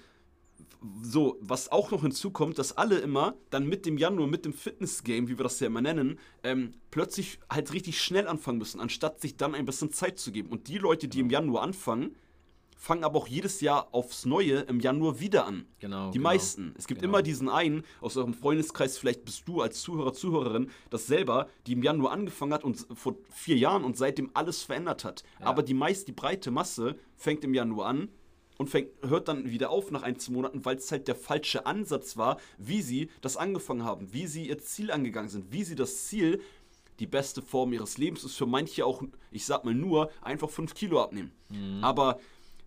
so, 1.02 1.38
was 1.42 1.72
auch 1.72 1.92
noch 1.92 2.02
hinzukommt, 2.02 2.58
dass 2.58 2.78
alle 2.78 3.00
immer 3.00 3.36
dann 3.50 3.68
mit 3.68 3.86
dem 3.86 3.98
Januar, 3.98 4.28
mit 4.28 4.46
dem 4.46 4.54
Fitness-Game, 4.54 5.28
wie 5.28 5.38
wir 5.38 5.44
das 5.44 5.60
ja 5.60 5.68
immer 5.68 5.82
nennen, 5.82 6.20
ähm, 6.44 6.74
plötzlich 6.92 7.40
halt 7.50 7.74
richtig 7.74 8.02
schnell 8.02 8.28
anfangen 8.28 8.60
müssen, 8.60 8.80
anstatt 8.80 9.20
sich 9.20 9.36
dann 9.36 9.56
ein 9.56 9.66
bisschen 9.66 9.92
Zeit 9.92 10.20
zu 10.20 10.32
geben. 10.32 10.50
Und 10.50 10.68
die 10.68 10.78
Leute, 10.78 11.08
die 11.08 11.20
im 11.20 11.30
Januar 11.30 11.64
anfangen, 11.64 12.16
fangen 12.80 13.04
aber 13.04 13.20
auch 13.20 13.28
jedes 13.28 13.60
Jahr 13.60 13.90
aufs 13.92 14.26
Neue 14.26 14.60
im 14.62 14.80
Januar 14.80 15.20
wieder 15.20 15.46
an. 15.46 15.66
Genau. 15.80 16.12
Die 16.12 16.18
genau, 16.18 16.30
meisten. 16.30 16.74
Es 16.78 16.88
gibt 16.88 17.02
genau. 17.02 17.12
immer 17.12 17.22
diesen 17.22 17.50
einen 17.50 17.84
aus 18.00 18.16
eurem 18.16 18.34
Freundeskreis, 18.34 18.98
vielleicht 18.98 19.26
bist 19.26 19.46
du 19.50 19.62
als 19.62 19.82
Zuhörer, 19.82 20.14
Zuhörerin, 20.14 20.72
das 20.90 21.06
selber, 21.06 21.50
die 21.68 21.74
im 21.74 21.84
Januar 21.84 22.14
angefangen 22.14 22.54
hat 22.54 22.64
und 22.64 22.88
vor 22.94 23.18
vier 23.30 23.58
Jahren 23.58 23.84
und 23.84 23.98
seitdem 23.98 24.32
alles 24.34 24.64
verändert 24.64 25.04
hat. 25.04 25.24
Ja. 25.42 25.48
Aber 25.48 25.62
die 25.62 25.74
meist, 25.74 26.08
die 26.08 26.14
breite 26.14 26.52
Masse 26.52 26.96
fängt 27.18 27.44
im 27.44 27.54
Januar 27.54 27.88
an 27.88 28.10
und 28.60 28.70
fängt, 28.70 28.92
hört 29.02 29.30
dann 29.30 29.50
wieder 29.50 29.70
auf 29.72 29.90
nach 29.90 30.04
ein, 30.04 30.20
zwei 30.20 30.34
Monaten, 30.34 30.66
weil 30.66 30.76
es 30.76 30.92
halt 30.92 31.08
der 31.08 31.16
falsche 31.16 31.66
Ansatz 31.66 32.18
war, 32.18 32.38
wie 32.58 32.82
sie 32.82 33.10
das 33.22 33.38
angefangen 33.38 33.84
haben, 33.84 34.14
wie 34.14 34.28
sie 34.28 34.48
ihr 34.48 34.60
Ziel 34.60 34.92
angegangen 34.92 35.30
sind, 35.30 35.52
wie 35.52 35.64
sie 35.64 35.76
das 35.76 36.06
Ziel, 36.08 36.42
die 37.00 37.08
beste 37.08 37.42
Form 37.42 37.72
ihres 37.72 37.98
Lebens 37.98 38.26
ist 38.26 38.36
für 38.36 38.46
manche 38.46 38.86
auch, 38.86 39.02
ich 39.32 39.46
sag 39.46 39.64
mal 39.64 39.74
nur, 39.74 40.12
einfach 40.22 40.50
5 40.50 40.74
Kilo 40.74 41.02
abnehmen. 41.02 41.32
Mhm. 41.48 41.82
Aber 41.82 42.20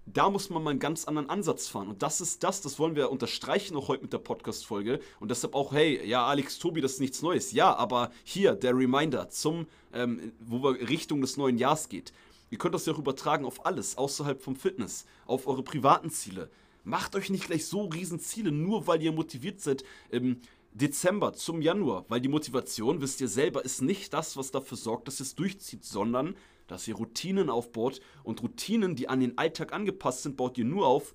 da 0.06 0.30
muss 0.30 0.48
man 0.48 0.62
mal 0.62 0.70
einen 0.70 0.80
ganz 0.80 1.04
anderen 1.04 1.28
Ansatz 1.28 1.68
fahren. 1.68 1.88
Und 1.88 2.02
das 2.02 2.22
ist 2.22 2.42
das, 2.42 2.62
das 2.62 2.78
wollen 2.78 2.96
wir 2.96 3.10
unterstreichen 3.10 3.76
auch 3.76 3.88
heute 3.88 4.02
mit 4.02 4.14
der 4.14 4.18
Podcast-Folge. 4.18 4.98
Und 5.20 5.30
deshalb 5.30 5.54
auch, 5.54 5.72
hey, 5.72 6.04
ja, 6.08 6.26
Alex, 6.26 6.58
Tobi, 6.58 6.80
das 6.80 6.92
ist 6.92 7.00
nichts 7.00 7.20
Neues. 7.20 7.52
Ja, 7.52 7.76
aber 7.76 8.10
hier 8.24 8.54
der 8.54 8.74
Reminder 8.74 9.28
zum, 9.28 9.66
ähm, 9.92 10.32
wo 10.40 10.62
wir 10.62 10.88
Richtung 10.88 11.20
des 11.20 11.36
neuen 11.36 11.58
Jahres 11.58 11.90
geht. 11.90 12.14
Ihr 12.52 12.58
könnt 12.58 12.74
das 12.74 12.84
ja 12.84 12.92
auch 12.92 12.98
übertragen 12.98 13.46
auf 13.46 13.64
alles, 13.64 13.96
außerhalb 13.96 14.42
vom 14.42 14.56
Fitness, 14.56 15.06
auf 15.24 15.46
eure 15.46 15.62
privaten 15.62 16.10
Ziele. 16.10 16.50
Macht 16.84 17.16
euch 17.16 17.30
nicht 17.30 17.46
gleich 17.46 17.64
so 17.64 17.86
riesen 17.86 18.20
Ziele, 18.20 18.52
nur 18.52 18.86
weil 18.86 19.02
ihr 19.02 19.10
motiviert 19.10 19.62
seid 19.62 19.84
im 20.10 20.42
Dezember 20.74 21.32
zum 21.32 21.62
Januar, 21.62 22.04
weil 22.10 22.20
die 22.20 22.28
Motivation, 22.28 23.00
wisst 23.00 23.22
ihr 23.22 23.28
selber, 23.28 23.64
ist 23.64 23.80
nicht 23.80 24.12
das, 24.12 24.36
was 24.36 24.50
dafür 24.50 24.76
sorgt, 24.76 25.08
dass 25.08 25.18
ihr 25.18 25.24
es 25.24 25.34
durchzieht, 25.34 25.82
sondern 25.82 26.36
dass 26.66 26.86
ihr 26.86 26.94
Routinen 26.94 27.48
aufbaut 27.48 28.02
und 28.22 28.42
Routinen, 28.42 28.96
die 28.96 29.08
an 29.08 29.20
den 29.20 29.38
Alltag 29.38 29.72
angepasst 29.72 30.24
sind, 30.24 30.36
baut 30.36 30.58
ihr 30.58 30.66
nur 30.66 30.86
auf, 30.86 31.14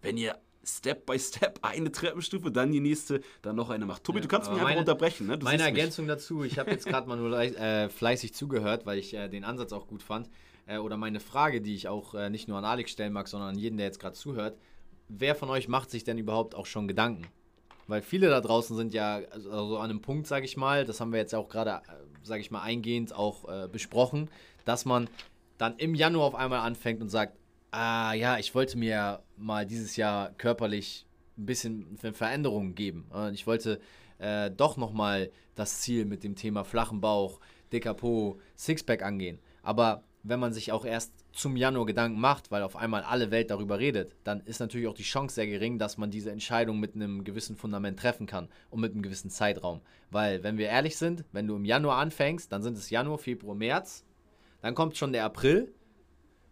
wenn 0.00 0.16
ihr 0.16 0.38
Step 0.64 1.04
by 1.04 1.18
Step 1.18 1.58
eine 1.62 1.92
Treppenstufe, 1.92 2.50
dann 2.50 2.72
die 2.72 2.80
nächste, 2.80 3.20
dann 3.42 3.54
noch 3.54 3.68
eine 3.68 3.84
macht. 3.84 4.04
Tobi, 4.04 4.20
ja, 4.20 4.22
du 4.22 4.28
kannst 4.28 4.48
mich 4.48 4.56
meine, 4.56 4.70
einfach 4.70 4.80
unterbrechen. 4.80 5.26
Ne? 5.26 5.38
meine 5.42 5.62
Ergänzung 5.62 6.06
dazu, 6.06 6.42
ich 6.42 6.58
habe 6.58 6.70
jetzt 6.70 6.86
gerade 6.86 7.06
mal 7.06 7.18
nur 7.18 7.38
äh, 7.38 7.90
fleißig 7.90 8.32
zugehört, 8.32 8.86
weil 8.86 8.98
ich 8.98 9.12
äh, 9.12 9.28
den 9.28 9.44
Ansatz 9.44 9.74
auch 9.74 9.86
gut 9.86 10.02
fand 10.02 10.30
äh, 10.70 10.78
oder 10.78 10.96
meine 10.96 11.20
Frage, 11.20 11.60
die 11.60 11.74
ich 11.74 11.88
auch 11.88 12.14
äh, 12.14 12.30
nicht 12.30 12.48
nur 12.48 12.58
an 12.58 12.64
Alex 12.64 12.92
stellen 12.92 13.12
mag, 13.12 13.28
sondern 13.28 13.50
an 13.50 13.58
jeden, 13.58 13.76
der 13.76 13.86
jetzt 13.86 14.00
gerade 14.00 14.14
zuhört. 14.14 14.56
wer 15.08 15.34
von 15.34 15.50
euch 15.50 15.66
macht 15.66 15.90
sich 15.90 16.04
denn 16.04 16.18
überhaupt 16.18 16.54
auch 16.54 16.66
schon 16.66 16.86
Gedanken? 16.86 17.26
Weil 17.88 18.00
viele 18.00 18.28
da 18.28 18.40
draußen 18.40 18.76
sind 18.76 18.94
ja 18.94 19.20
also 19.32 19.78
an 19.78 19.90
einem 19.90 20.00
Punkt, 20.00 20.28
sage 20.28 20.44
ich 20.44 20.56
mal, 20.56 20.84
das 20.84 21.00
haben 21.00 21.12
wir 21.12 21.18
jetzt 21.18 21.34
auch 21.34 21.48
gerade, 21.48 21.82
äh, 21.88 21.96
sage 22.22 22.40
ich 22.40 22.52
mal, 22.52 22.62
eingehend 22.62 23.12
auch 23.12 23.48
äh, 23.48 23.68
besprochen, 23.68 24.30
dass 24.64 24.84
man 24.84 25.08
dann 25.58 25.76
im 25.78 25.96
Januar 25.96 26.26
auf 26.26 26.34
einmal 26.36 26.60
anfängt 26.60 27.02
und 27.02 27.08
sagt, 27.08 27.36
ah 27.72 28.12
ja, 28.12 28.38
ich 28.38 28.54
wollte 28.54 28.78
mir 28.78 29.22
mal 29.36 29.66
dieses 29.66 29.96
Jahr 29.96 30.30
körperlich 30.38 31.06
ein 31.36 31.46
bisschen 31.46 31.96
Veränderungen 31.96 32.74
geben. 32.74 33.06
Ich 33.32 33.46
wollte 33.46 33.80
äh, 34.18 34.50
doch 34.50 34.76
nochmal 34.76 35.30
das 35.54 35.80
Ziel 35.80 36.04
mit 36.04 36.24
dem 36.24 36.36
Thema 36.36 36.64
flachen 36.64 37.00
Bauch, 37.00 37.40
dicker 37.72 37.94
Po, 37.94 38.38
Sixpack 38.56 39.02
angehen. 39.02 39.38
Aber 39.62 40.02
wenn 40.22 40.40
man 40.40 40.52
sich 40.52 40.72
auch 40.72 40.84
erst 40.84 41.12
zum 41.32 41.56
Januar 41.56 41.86
Gedanken 41.86 42.20
macht, 42.20 42.50
weil 42.50 42.62
auf 42.62 42.76
einmal 42.76 43.02
alle 43.02 43.30
Welt 43.30 43.50
darüber 43.50 43.78
redet, 43.78 44.14
dann 44.24 44.40
ist 44.40 44.60
natürlich 44.60 44.86
auch 44.86 44.94
die 44.94 45.02
Chance 45.02 45.34
sehr 45.34 45.46
gering, 45.46 45.78
dass 45.78 45.96
man 45.96 46.10
diese 46.10 46.30
Entscheidung 46.30 46.78
mit 46.78 46.94
einem 46.94 47.24
gewissen 47.24 47.56
Fundament 47.56 47.98
treffen 47.98 48.26
kann 48.26 48.48
und 48.68 48.80
mit 48.80 48.92
einem 48.92 49.02
gewissen 49.02 49.30
Zeitraum. 49.30 49.80
Weil, 50.10 50.42
wenn 50.42 50.58
wir 50.58 50.66
ehrlich 50.66 50.96
sind, 50.96 51.24
wenn 51.32 51.46
du 51.46 51.56
im 51.56 51.64
Januar 51.64 51.98
anfängst, 51.98 52.52
dann 52.52 52.62
sind 52.62 52.76
es 52.76 52.90
Januar, 52.90 53.18
Februar, 53.18 53.54
März, 53.54 54.04
dann 54.60 54.74
kommt 54.74 54.96
schon 54.96 55.12
der 55.12 55.24
April 55.24 55.72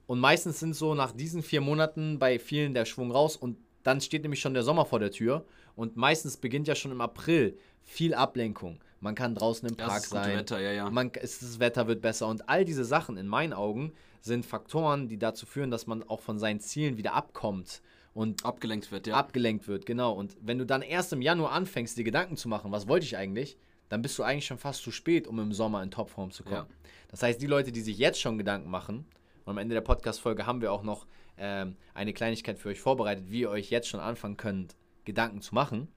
und 0.07 0.19
meistens 0.19 0.59
sind 0.59 0.75
so 0.75 0.95
nach 0.95 1.13
diesen 1.13 1.43
vier 1.43 1.61
Monaten 1.61 2.19
bei 2.19 2.39
vielen 2.39 2.73
der 2.73 2.87
Schwung 2.87 3.11
raus 3.11 3.37
und 3.37 3.59
dann 3.89 4.03
steht 4.03 4.23
nämlich 4.23 4.41
schon 4.41 4.53
der 4.53 4.63
Sommer 4.63 4.85
vor 4.85 5.01
der 5.01 5.11
Tür 5.11 5.47
und 5.75 5.97
meistens 5.97 6.37
beginnt 6.37 6.69
ja 6.69 6.75
schon 6.75 6.93
im 6.93 7.01
April 7.01 7.59
viel 7.83 8.13
Ablenkung. 8.13 8.81
Man 9.01 9.15
kann 9.15 9.35
draußen 9.35 9.67
im 9.67 9.77
Park 9.77 10.03
ja, 10.03 10.09
sein. 10.09 10.37
Wetter, 10.37 10.61
ja, 10.61 10.73
ja. 10.73 10.91
Man, 10.91 11.11
das 11.11 11.59
Wetter 11.59 11.87
wird 11.87 12.03
besser 12.03 12.27
und 12.27 12.51
all 12.51 12.67
diese 12.67 12.85
Sachen 12.85 13.17
in 13.17 13.27
meinen 13.27 13.55
Augen 13.55 13.93
sind 14.21 14.45
Faktoren, 14.45 15.09
die 15.09 15.19
dazu 15.19 15.47
führen, 15.47 15.71
dass 15.71 15.87
man 15.87 16.03
auch 16.03 16.21
von 16.21 16.39
seinen 16.39 16.61
Zielen 16.61 16.99
wieder 16.99 17.15
abkommt 17.15 17.81
und 18.13 18.45
abgelenkt 18.45 18.93
wird, 18.93 19.07
ja. 19.07 19.15
Abgelenkt 19.15 19.69
wird, 19.69 19.87
genau. 19.87 20.13
Und 20.13 20.37
wenn 20.43 20.59
du 20.59 20.67
dann 20.67 20.83
erst 20.83 21.15
im 21.15 21.23
Januar 21.23 21.53
anfängst, 21.53 21.97
dir 21.97 22.05
Gedanken 22.05 22.37
zu 22.37 22.51
machen, 22.51 22.71
was 22.71 22.89
wollte 22.89 23.07
ich 23.07 23.17
eigentlich, 23.17 23.57
dann 23.89 24.03
bist 24.03 24.19
du 24.19 24.23
eigentlich 24.23 24.45
schon 24.45 24.59
fast 24.59 24.83
zu 24.83 24.91
spät, 24.91 25.27
um 25.27 25.39
im 25.39 25.55
Sommer 25.55 25.83
in 25.83 25.91
Topform 25.91 26.31
zu 26.31 26.43
kommen. 26.43 26.57
Ja. 26.57 26.91
Das 27.11 27.23
heißt, 27.23 27.41
die 27.41 27.47
Leute, 27.47 27.73
die 27.73 27.81
sich 27.81 27.97
jetzt 27.97 28.21
schon 28.21 28.37
Gedanken 28.37 28.69
machen, 28.69 29.07
und 29.47 29.53
am 29.53 29.59
Ende 29.59 29.75
der 29.75 29.81
Podcast-Folge 29.81 30.45
haben 30.45 30.61
wir 30.61 30.73
auch 30.73 30.83
noch 30.83 31.07
ähm, 31.39 31.77
eine 31.95 32.13
Kleinigkeit 32.13 32.59
für 32.59 32.69
euch 32.69 32.81
vorbereitet, 32.81 33.31
wie 33.31 33.41
ihr 33.41 33.51
euch 33.51 33.71
jetzt 33.71 33.89
schon 33.89 34.01
anfangen 34.01 34.37
könnt, 34.37 34.77
Gedanken 35.05 35.41
zu 35.41 35.55
machen. 35.55 35.89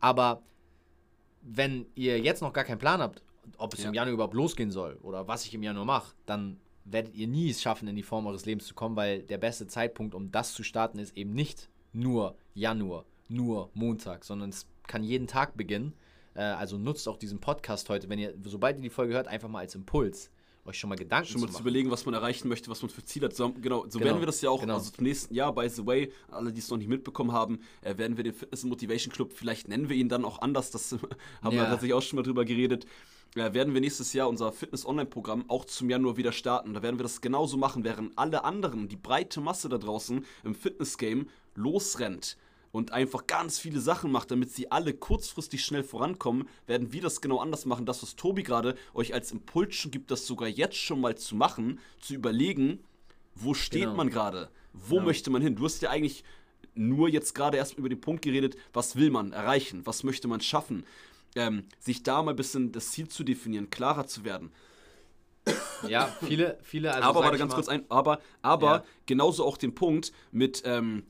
Aber 0.00 0.42
wenn 1.42 1.86
ihr 1.94 2.20
jetzt 2.20 2.42
noch 2.42 2.52
gar 2.52 2.64
keinen 2.64 2.78
Plan 2.78 3.00
habt, 3.00 3.22
ob 3.58 3.74
es 3.74 3.82
ja. 3.82 3.88
im 3.88 3.94
Januar 3.94 4.14
überhaupt 4.14 4.34
losgehen 4.34 4.70
soll 4.70 4.98
oder 5.02 5.28
was 5.28 5.44
ich 5.44 5.54
im 5.54 5.62
Januar 5.62 5.84
mache, 5.84 6.14
dann 6.26 6.58
werdet 6.84 7.14
ihr 7.14 7.26
nie 7.26 7.50
es 7.50 7.62
schaffen, 7.62 7.88
in 7.88 7.96
die 7.96 8.02
Form 8.02 8.26
eures 8.26 8.46
Lebens 8.46 8.66
zu 8.66 8.74
kommen, 8.74 8.96
weil 8.96 9.22
der 9.22 9.38
beste 9.38 9.66
Zeitpunkt, 9.66 10.14
um 10.14 10.30
das 10.30 10.52
zu 10.54 10.62
starten, 10.62 10.98
ist 10.98 11.16
eben 11.16 11.32
nicht 11.32 11.68
nur 11.92 12.36
Januar, 12.54 13.04
nur 13.28 13.70
Montag, 13.74 14.24
sondern 14.24 14.50
es 14.50 14.66
kann 14.86 15.02
jeden 15.02 15.26
Tag 15.26 15.56
beginnen. 15.56 15.94
Äh, 16.34 16.42
also 16.42 16.78
nutzt 16.78 17.08
auch 17.08 17.16
diesen 17.16 17.40
Podcast 17.40 17.88
heute, 17.88 18.08
wenn 18.08 18.18
ihr, 18.18 18.34
sobald 18.44 18.76
ihr 18.76 18.82
die 18.82 18.90
Folge 18.90 19.14
hört, 19.14 19.28
einfach 19.28 19.48
mal 19.48 19.60
als 19.60 19.74
Impuls 19.74 20.30
euch 20.68 20.78
schon 20.78 20.88
mal 20.88 20.96
Gedanken 20.96 21.28
schon 21.28 21.40
mal 21.40 21.48
zu, 21.48 21.54
zu 21.54 21.60
überlegen, 21.60 21.90
was 21.90 22.04
man 22.06 22.14
erreichen 22.14 22.48
möchte, 22.48 22.70
was 22.70 22.82
man 22.82 22.90
für 22.90 23.04
Ziele 23.04 23.26
hat. 23.26 23.36
So, 23.36 23.52
genau, 23.52 23.84
so 23.88 23.98
genau, 23.98 24.04
werden 24.04 24.20
wir 24.20 24.26
das 24.26 24.40
ja 24.40 24.50
auch 24.50 24.60
genau. 24.60 24.74
also 24.74 24.90
zum 24.90 25.04
nächsten 25.04 25.34
Jahr, 25.34 25.54
by 25.54 25.68
the 25.68 25.86
way, 25.86 26.12
alle, 26.30 26.52
die 26.52 26.60
es 26.60 26.70
noch 26.70 26.76
nicht 26.78 26.88
mitbekommen 26.88 27.32
haben, 27.32 27.60
äh, 27.82 27.96
werden 27.96 28.16
wir 28.16 28.24
den 28.24 28.34
Fitness 28.34 28.64
Motivation 28.64 29.12
Club, 29.12 29.32
vielleicht 29.34 29.68
nennen 29.68 29.88
wir 29.88 29.96
ihn 29.96 30.08
dann 30.08 30.24
auch 30.24 30.40
anders, 30.40 30.70
das 30.70 30.92
haben 31.42 31.56
ja. 31.56 31.62
wir 31.62 31.68
tatsächlich 31.68 31.94
auch 31.94 32.02
schon 32.02 32.16
mal 32.16 32.22
drüber 32.22 32.44
geredet. 32.44 32.86
Äh, 33.34 33.52
werden 33.52 33.74
wir 33.74 33.80
nächstes 33.80 34.12
Jahr 34.12 34.28
unser 34.28 34.52
Fitness-Online-Programm 34.52 35.44
auch 35.48 35.64
zum 35.64 35.90
Januar 35.90 36.16
wieder 36.16 36.32
starten. 36.32 36.74
Da 36.74 36.82
werden 36.82 36.98
wir 36.98 37.02
das 37.02 37.20
genauso 37.20 37.56
machen, 37.56 37.84
während 37.84 38.16
alle 38.16 38.44
anderen, 38.44 38.88
die 38.88 38.96
breite 38.96 39.40
Masse 39.40 39.68
da 39.68 39.78
draußen 39.78 40.24
im 40.44 40.54
Fitness-Game 40.54 41.28
losrennt 41.54 42.36
und 42.72 42.92
einfach 42.92 43.26
ganz 43.26 43.58
viele 43.58 43.80
Sachen 43.80 44.10
macht, 44.10 44.30
damit 44.30 44.50
sie 44.50 44.70
alle 44.70 44.92
kurzfristig 44.92 45.64
schnell 45.64 45.82
vorankommen, 45.82 46.48
werden 46.66 46.92
wir 46.92 47.02
das 47.02 47.20
genau 47.20 47.38
anders 47.38 47.66
machen. 47.66 47.86
Das, 47.86 48.02
was 48.02 48.16
Tobi 48.16 48.42
gerade 48.42 48.76
euch 48.94 49.14
als 49.14 49.32
Impuls 49.32 49.74
schon 49.74 49.90
gibt, 49.90 50.10
das 50.10 50.26
sogar 50.26 50.48
jetzt 50.48 50.76
schon 50.76 51.00
mal 51.00 51.16
zu 51.16 51.36
machen, 51.36 51.80
zu 52.00 52.14
überlegen, 52.14 52.80
wo 53.34 53.54
steht 53.54 53.82
genau. 53.82 53.96
man 53.96 54.10
gerade? 54.10 54.50
Wo 54.72 54.96
genau. 54.96 55.06
möchte 55.06 55.30
man 55.30 55.42
hin? 55.42 55.56
Du 55.56 55.64
hast 55.64 55.82
ja 55.82 55.90
eigentlich 55.90 56.24
nur 56.74 57.08
jetzt 57.08 57.34
gerade 57.34 57.56
erst 57.56 57.78
über 57.78 57.88
den 57.88 58.00
Punkt 58.00 58.22
geredet, 58.22 58.56
was 58.72 58.96
will 58.96 59.10
man 59.10 59.32
erreichen? 59.32 59.86
Was 59.86 60.04
möchte 60.04 60.28
man 60.28 60.40
schaffen? 60.40 60.84
Ähm, 61.34 61.64
sich 61.78 62.02
da 62.02 62.22
mal 62.22 62.32
ein 62.32 62.36
bisschen 62.36 62.72
das 62.72 62.90
Ziel 62.90 63.08
zu 63.08 63.24
definieren, 63.24 63.70
klarer 63.70 64.06
zu 64.06 64.24
werden. 64.24 64.52
Ja, 65.88 66.06
viele, 66.26 66.58
viele. 66.62 66.92
Also 66.92 67.08
aber 67.08 67.20
warte 67.20 67.38
ganz 67.38 67.54
kurz 67.54 67.68
ein, 67.68 67.84
aber, 67.88 68.20
aber 68.42 68.70
ja. 68.70 68.84
genauso 69.06 69.44
auch 69.44 69.56
den 69.56 69.74
Punkt 69.74 70.12
mit, 70.32 70.62
ähm, 70.64 71.04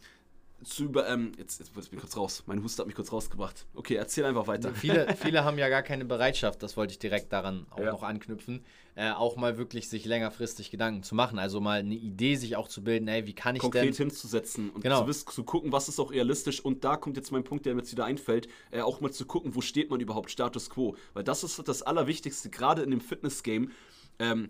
zu 0.64 0.84
über. 0.84 1.08
Ähm, 1.08 1.32
jetzt, 1.38 1.58
jetzt 1.58 1.72
bin 1.74 1.84
ich 1.90 1.98
kurz 1.98 2.16
raus. 2.16 2.42
Mein 2.46 2.62
Husten 2.62 2.80
hat 2.80 2.86
mich 2.86 2.96
kurz 2.96 3.12
rausgebracht. 3.12 3.66
Okay, 3.74 3.94
erzähl 3.94 4.24
einfach 4.24 4.46
weiter. 4.46 4.74
Viele, 4.74 5.14
viele 5.20 5.44
haben 5.44 5.58
ja 5.58 5.68
gar 5.68 5.82
keine 5.82 6.04
Bereitschaft, 6.04 6.62
das 6.62 6.76
wollte 6.76 6.92
ich 6.92 6.98
direkt 6.98 7.32
daran 7.32 7.66
auch 7.70 7.80
ja. 7.80 7.92
noch 7.92 8.02
anknüpfen, 8.02 8.64
äh, 8.94 9.10
auch 9.10 9.36
mal 9.36 9.58
wirklich 9.58 9.88
sich 9.88 10.04
längerfristig 10.04 10.70
Gedanken 10.70 11.02
zu 11.02 11.14
machen. 11.14 11.38
Also 11.38 11.60
mal 11.60 11.80
eine 11.80 11.94
Idee 11.94 12.36
sich 12.36 12.56
auch 12.56 12.68
zu 12.68 12.82
bilden, 12.82 13.08
ey, 13.08 13.26
wie 13.26 13.34
kann 13.34 13.56
ich 13.56 13.62
Konkret 13.62 13.82
denn. 13.82 13.88
Konkret 13.90 14.12
hinzusetzen 14.12 14.70
und 14.70 14.82
genau. 14.82 15.02
zu, 15.02 15.08
wissen, 15.08 15.28
zu 15.30 15.44
gucken, 15.44 15.72
was 15.72 15.88
ist 15.88 16.00
auch 16.00 16.10
realistisch. 16.10 16.60
Und 16.60 16.84
da 16.84 16.96
kommt 16.96 17.16
jetzt 17.16 17.32
mein 17.32 17.44
Punkt, 17.44 17.66
der 17.66 17.74
mir 17.74 17.80
jetzt 17.80 17.92
wieder 17.92 18.04
einfällt, 18.04 18.48
äh, 18.70 18.80
auch 18.80 19.00
mal 19.00 19.12
zu 19.12 19.26
gucken, 19.26 19.54
wo 19.54 19.60
steht 19.60 19.90
man 19.90 20.00
überhaupt, 20.00 20.30
Status 20.30 20.70
Quo. 20.70 20.96
Weil 21.14 21.24
das 21.24 21.44
ist 21.44 21.62
das 21.66 21.82
Allerwichtigste, 21.82 22.50
gerade 22.50 22.82
in 22.82 22.90
dem 22.90 23.00
Fitness-Game. 23.00 23.70
Ähm, 24.18 24.48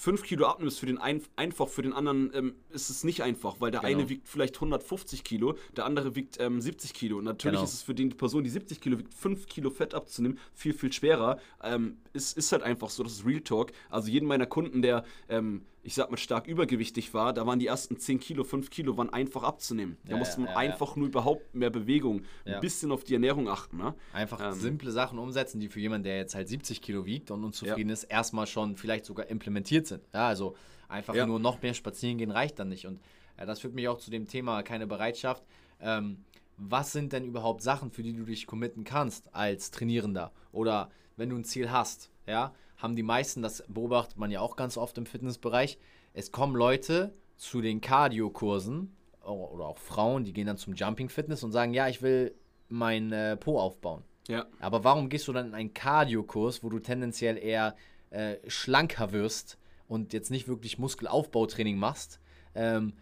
5 0.00 0.22
Kilo 0.22 0.46
abnimmst 0.46 0.80
für 0.80 0.86
den 0.86 0.96
ein, 0.96 1.20
einfach, 1.36 1.68
für 1.68 1.82
den 1.82 1.92
anderen 1.92 2.30
ähm, 2.34 2.54
ist 2.70 2.88
es 2.88 3.04
nicht 3.04 3.22
einfach, 3.22 3.60
weil 3.60 3.70
der 3.70 3.82
genau. 3.82 3.98
eine 3.98 4.08
wiegt 4.08 4.26
vielleicht 4.28 4.54
150 4.54 5.24
Kilo, 5.24 5.58
der 5.76 5.84
andere 5.84 6.14
wiegt 6.16 6.40
ähm, 6.40 6.62
70 6.62 6.94
Kilo. 6.94 7.18
Und 7.18 7.24
natürlich 7.24 7.56
genau. 7.56 7.64
ist 7.64 7.74
es 7.74 7.82
für 7.82 7.94
die 7.94 8.08
Person, 8.08 8.42
die 8.42 8.48
70 8.48 8.80
Kilo 8.80 8.98
wiegt, 8.98 9.12
5 9.12 9.46
Kilo 9.46 9.68
Fett 9.68 9.92
abzunehmen, 9.94 10.38
viel, 10.54 10.72
viel 10.72 10.90
schwerer. 10.90 11.38
Ähm, 11.62 11.98
ist, 12.14 12.38
ist 12.38 12.50
halt 12.50 12.62
einfach 12.62 12.88
so, 12.88 13.02
das 13.02 13.12
ist 13.12 13.26
Real 13.26 13.42
Talk. 13.42 13.72
Also 13.90 14.08
jeden 14.08 14.26
meiner 14.26 14.46
Kunden, 14.46 14.80
der 14.80 15.04
ähm, 15.28 15.66
ich 15.82 15.94
sag 15.94 16.10
mal, 16.10 16.16
stark 16.16 16.46
übergewichtig 16.46 17.14
war, 17.14 17.32
da 17.32 17.46
waren 17.46 17.58
die 17.58 17.66
ersten 17.66 17.98
10 17.98 18.20
Kilo, 18.20 18.44
5 18.44 18.68
Kilo 18.70 18.96
waren 18.96 19.10
einfach 19.10 19.42
abzunehmen. 19.42 19.96
Da 20.04 20.12
ja, 20.12 20.18
musste 20.18 20.40
man 20.40 20.50
ja, 20.50 20.56
einfach 20.56 20.96
nur 20.96 21.08
überhaupt 21.08 21.54
mehr 21.54 21.70
Bewegung, 21.70 22.22
ein 22.44 22.60
bisschen 22.60 22.92
auf 22.92 23.04
die 23.04 23.14
Ernährung 23.14 23.48
achten. 23.48 23.78
Ne? 23.78 23.94
Einfach 24.12 24.40
ähm, 24.40 24.52
simple 24.52 24.90
Sachen 24.90 25.18
umsetzen, 25.18 25.58
die 25.58 25.68
für 25.68 25.80
jemanden, 25.80 26.04
der 26.04 26.18
jetzt 26.18 26.34
halt 26.34 26.48
70 26.48 26.82
Kilo 26.82 27.06
wiegt 27.06 27.30
und 27.30 27.44
unzufrieden 27.44 27.90
ist, 27.90 28.04
erstmal 28.04 28.46
schon 28.46 28.76
vielleicht 28.76 29.06
sogar 29.06 29.28
implementiert 29.28 29.86
sind. 29.86 30.02
Ja, 30.12 30.28
also 30.28 30.54
einfach 30.88 31.14
nur 31.14 31.38
noch 31.38 31.62
mehr 31.62 31.74
spazieren 31.74 32.18
gehen 32.18 32.30
reicht 32.30 32.58
dann 32.58 32.68
nicht. 32.68 32.86
Und 32.86 33.00
äh, 33.36 33.46
das 33.46 33.60
führt 33.60 33.74
mich 33.74 33.88
auch 33.88 33.98
zu 33.98 34.10
dem 34.10 34.26
Thema 34.26 34.62
keine 34.62 34.86
Bereitschaft. 34.86 35.44
Ähm, 35.80 36.24
was 36.56 36.92
sind 36.92 37.14
denn 37.14 37.24
überhaupt 37.24 37.62
Sachen, 37.62 37.90
für 37.90 38.02
die 38.02 38.12
du 38.12 38.24
dich 38.24 38.46
committen 38.46 38.84
kannst 38.84 39.34
als 39.34 39.70
Trainierender? 39.70 40.30
Oder 40.52 40.90
wenn 41.16 41.30
du 41.30 41.36
ein 41.36 41.44
Ziel 41.44 41.70
hast, 41.70 42.10
ja, 42.26 42.54
haben 42.80 42.96
die 42.96 43.02
meisten, 43.02 43.42
das 43.42 43.64
beobachtet 43.68 44.18
man 44.18 44.30
ja 44.30 44.40
auch 44.40 44.56
ganz 44.56 44.76
oft 44.76 44.98
im 44.98 45.06
Fitnessbereich, 45.06 45.78
es 46.12 46.32
kommen 46.32 46.56
Leute 46.56 47.14
zu 47.36 47.60
den 47.60 47.80
Cardio-Kursen 47.80 48.96
oder 49.22 49.66
auch 49.66 49.78
Frauen, 49.78 50.24
die 50.24 50.32
gehen 50.32 50.46
dann 50.46 50.56
zum 50.56 50.74
Jumping 50.74 51.08
Fitness 51.08 51.44
und 51.44 51.52
sagen, 51.52 51.74
ja, 51.74 51.88
ich 51.88 52.02
will 52.02 52.34
mein 52.68 53.12
äh, 53.12 53.36
Po 53.36 53.58
aufbauen. 53.58 54.02
Ja. 54.28 54.46
Aber 54.60 54.84
warum 54.84 55.08
gehst 55.08 55.28
du 55.28 55.32
dann 55.32 55.48
in 55.48 55.54
einen 55.54 55.74
Cardio-Kurs, 55.74 56.62
wo 56.62 56.68
du 56.68 56.78
tendenziell 56.78 57.36
eher 57.36 57.76
äh, 58.10 58.36
schlanker 58.46 59.12
wirst 59.12 59.58
und 59.88 60.12
jetzt 60.12 60.30
nicht 60.30 60.48
wirklich 60.48 60.78
Muskelaufbautraining 60.78 61.76
machst? 61.76 62.20
Ähm, 62.54 62.94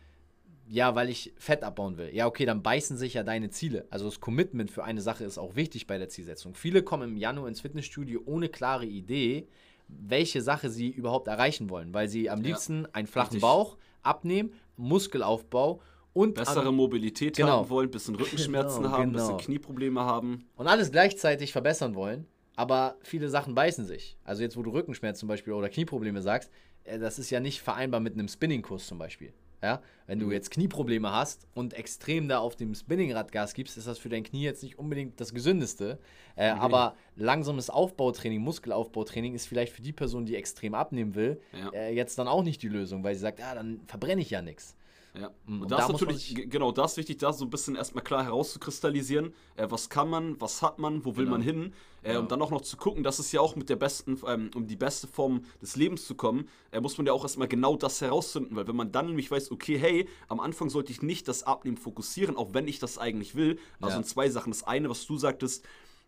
ja, 0.70 0.94
weil 0.94 1.08
ich 1.08 1.32
Fett 1.38 1.64
abbauen 1.64 1.96
will. 1.96 2.14
Ja, 2.14 2.26
okay, 2.26 2.44
dann 2.44 2.62
beißen 2.62 2.96
sich 2.98 3.14
ja 3.14 3.22
deine 3.22 3.50
Ziele. 3.50 3.86
Also 3.90 4.04
das 4.04 4.20
Commitment 4.20 4.70
für 4.70 4.84
eine 4.84 5.00
Sache 5.00 5.24
ist 5.24 5.38
auch 5.38 5.56
wichtig 5.56 5.86
bei 5.86 5.98
der 5.98 6.10
Zielsetzung. 6.10 6.54
Viele 6.54 6.82
kommen 6.82 7.10
im 7.10 7.16
Januar 7.16 7.48
ins 7.48 7.62
Fitnessstudio 7.62 8.20
ohne 8.26 8.48
klare 8.48 8.84
Idee, 8.84 9.48
welche 9.88 10.42
Sache 10.42 10.70
sie 10.70 10.88
überhaupt 10.90 11.28
erreichen 11.28 11.70
wollen, 11.70 11.92
weil 11.94 12.08
sie 12.08 12.30
am 12.30 12.40
liebsten 12.40 12.82
ja, 12.82 12.88
einen 12.92 13.06
flachen 13.06 13.34
richtig. 13.34 13.42
Bauch 13.42 13.76
abnehmen, 14.02 14.52
Muskelaufbau 14.76 15.80
und 16.12 16.34
bessere 16.34 16.72
Mobilität 16.72 17.36
genau. 17.36 17.48
haben 17.48 17.70
wollen, 17.70 17.90
bisschen 17.90 18.14
Rückenschmerzen 18.14 18.82
genau, 18.82 18.94
haben, 18.94 19.12
genau. 19.12 19.24
bisschen 19.24 19.38
Knieprobleme 19.38 20.00
haben 20.00 20.46
und 20.56 20.66
alles 20.66 20.90
gleichzeitig 20.90 21.52
verbessern 21.52 21.94
wollen. 21.94 22.26
Aber 22.56 22.96
viele 23.02 23.28
Sachen 23.28 23.54
beißen 23.54 23.84
sich. 23.84 24.18
Also 24.24 24.42
jetzt, 24.42 24.56
wo 24.56 24.62
du 24.62 24.70
Rückenschmerzen 24.70 25.20
zum 25.20 25.28
Beispiel 25.28 25.52
oder 25.52 25.68
Knieprobleme 25.68 26.20
sagst, 26.20 26.50
äh, 26.82 26.98
das 26.98 27.20
ist 27.20 27.30
ja 27.30 27.38
nicht 27.38 27.62
vereinbar 27.62 28.00
mit 28.00 28.14
einem 28.14 28.26
Spinningkurs 28.26 28.88
zum 28.88 28.98
Beispiel. 28.98 29.32
Ja, 29.62 29.82
wenn 30.06 30.20
du 30.20 30.26
mhm. 30.26 30.32
jetzt 30.32 30.50
Knieprobleme 30.52 31.10
hast 31.12 31.48
und 31.54 31.74
extrem 31.74 32.28
da 32.28 32.38
auf 32.38 32.54
dem 32.54 32.74
Spinningrad 32.74 33.32
Gas 33.32 33.54
gibst, 33.54 33.76
ist 33.76 33.88
das 33.88 33.98
für 33.98 34.08
dein 34.08 34.22
Knie 34.22 34.44
jetzt 34.44 34.62
nicht 34.62 34.78
unbedingt 34.78 35.20
das 35.20 35.34
Gesündeste. 35.34 35.98
Äh, 36.36 36.52
okay. 36.52 36.60
Aber 36.60 36.94
langsames 37.16 37.68
Aufbautraining, 37.68 38.40
Muskelaufbautraining 38.40 39.34
ist 39.34 39.46
vielleicht 39.46 39.72
für 39.72 39.82
die 39.82 39.92
Person, 39.92 40.26
die 40.26 40.36
extrem 40.36 40.74
abnehmen 40.74 41.16
will, 41.16 41.40
ja. 41.52 41.70
äh, 41.70 41.94
jetzt 41.94 42.18
dann 42.18 42.28
auch 42.28 42.44
nicht 42.44 42.62
die 42.62 42.68
Lösung, 42.68 43.02
weil 43.02 43.14
sie 43.14 43.20
sagt, 43.20 43.40
ja, 43.40 43.54
dann 43.54 43.80
verbrenne 43.86 44.20
ich 44.20 44.30
ja 44.30 44.42
nichts. 44.42 44.76
Ja. 45.14 45.30
Und, 45.46 45.62
und 45.62 45.70
da 45.70 45.78
ist 45.78 45.88
natürlich, 45.88 46.50
genau, 46.50 46.72
da 46.72 46.84
ist 46.84 46.96
wichtig, 46.96 47.18
da 47.18 47.32
so 47.32 47.44
ein 47.44 47.50
bisschen 47.50 47.74
erstmal 47.74 48.04
klar 48.04 48.24
herauszukristallisieren, 48.24 49.32
äh, 49.56 49.66
was 49.68 49.88
kann 49.88 50.08
man, 50.08 50.40
was 50.40 50.62
hat 50.62 50.78
man, 50.78 51.04
wo 51.04 51.16
will 51.16 51.24
genau. 51.24 51.36
man 51.38 51.42
hin, 51.42 51.72
äh, 52.02 52.08
genau. 52.08 52.20
und 52.20 52.32
dann 52.32 52.42
auch 52.42 52.50
noch 52.50 52.60
zu 52.60 52.76
gucken, 52.76 53.02
dass 53.02 53.18
es 53.18 53.32
ja 53.32 53.40
auch 53.40 53.56
mit 53.56 53.68
der 53.68 53.76
besten, 53.76 54.20
ähm, 54.26 54.50
um 54.54 54.66
die 54.66 54.76
beste 54.76 55.06
Form 55.06 55.42
des 55.60 55.76
Lebens 55.76 56.06
zu 56.06 56.14
kommen, 56.14 56.48
äh, 56.70 56.80
muss 56.80 56.98
man 56.98 57.06
ja 57.06 57.12
auch 57.12 57.22
erstmal 57.22 57.48
genau 57.48 57.76
das 57.76 58.00
herausfinden, 58.00 58.54
weil 58.56 58.68
wenn 58.68 58.76
man 58.76 58.92
dann 58.92 59.06
nämlich 59.06 59.30
weiß, 59.30 59.50
okay, 59.50 59.78
hey, 59.78 60.08
am 60.28 60.40
Anfang 60.40 60.70
sollte 60.70 60.92
ich 60.92 61.02
nicht 61.02 61.26
das 61.26 61.42
Abnehmen 61.42 61.76
fokussieren, 61.76 62.36
auch 62.36 62.54
wenn 62.54 62.68
ich 62.68 62.78
das 62.78 62.98
eigentlich 62.98 63.34
will, 63.34 63.58
also 63.80 63.94
ja. 63.94 63.98
in 63.98 64.04
zwei 64.04 64.28
Sachen. 64.28 64.52
Das 64.52 64.64
eine, 64.64 64.88
was 64.88 65.06
du 65.06 65.16
sagtest, 65.16 65.64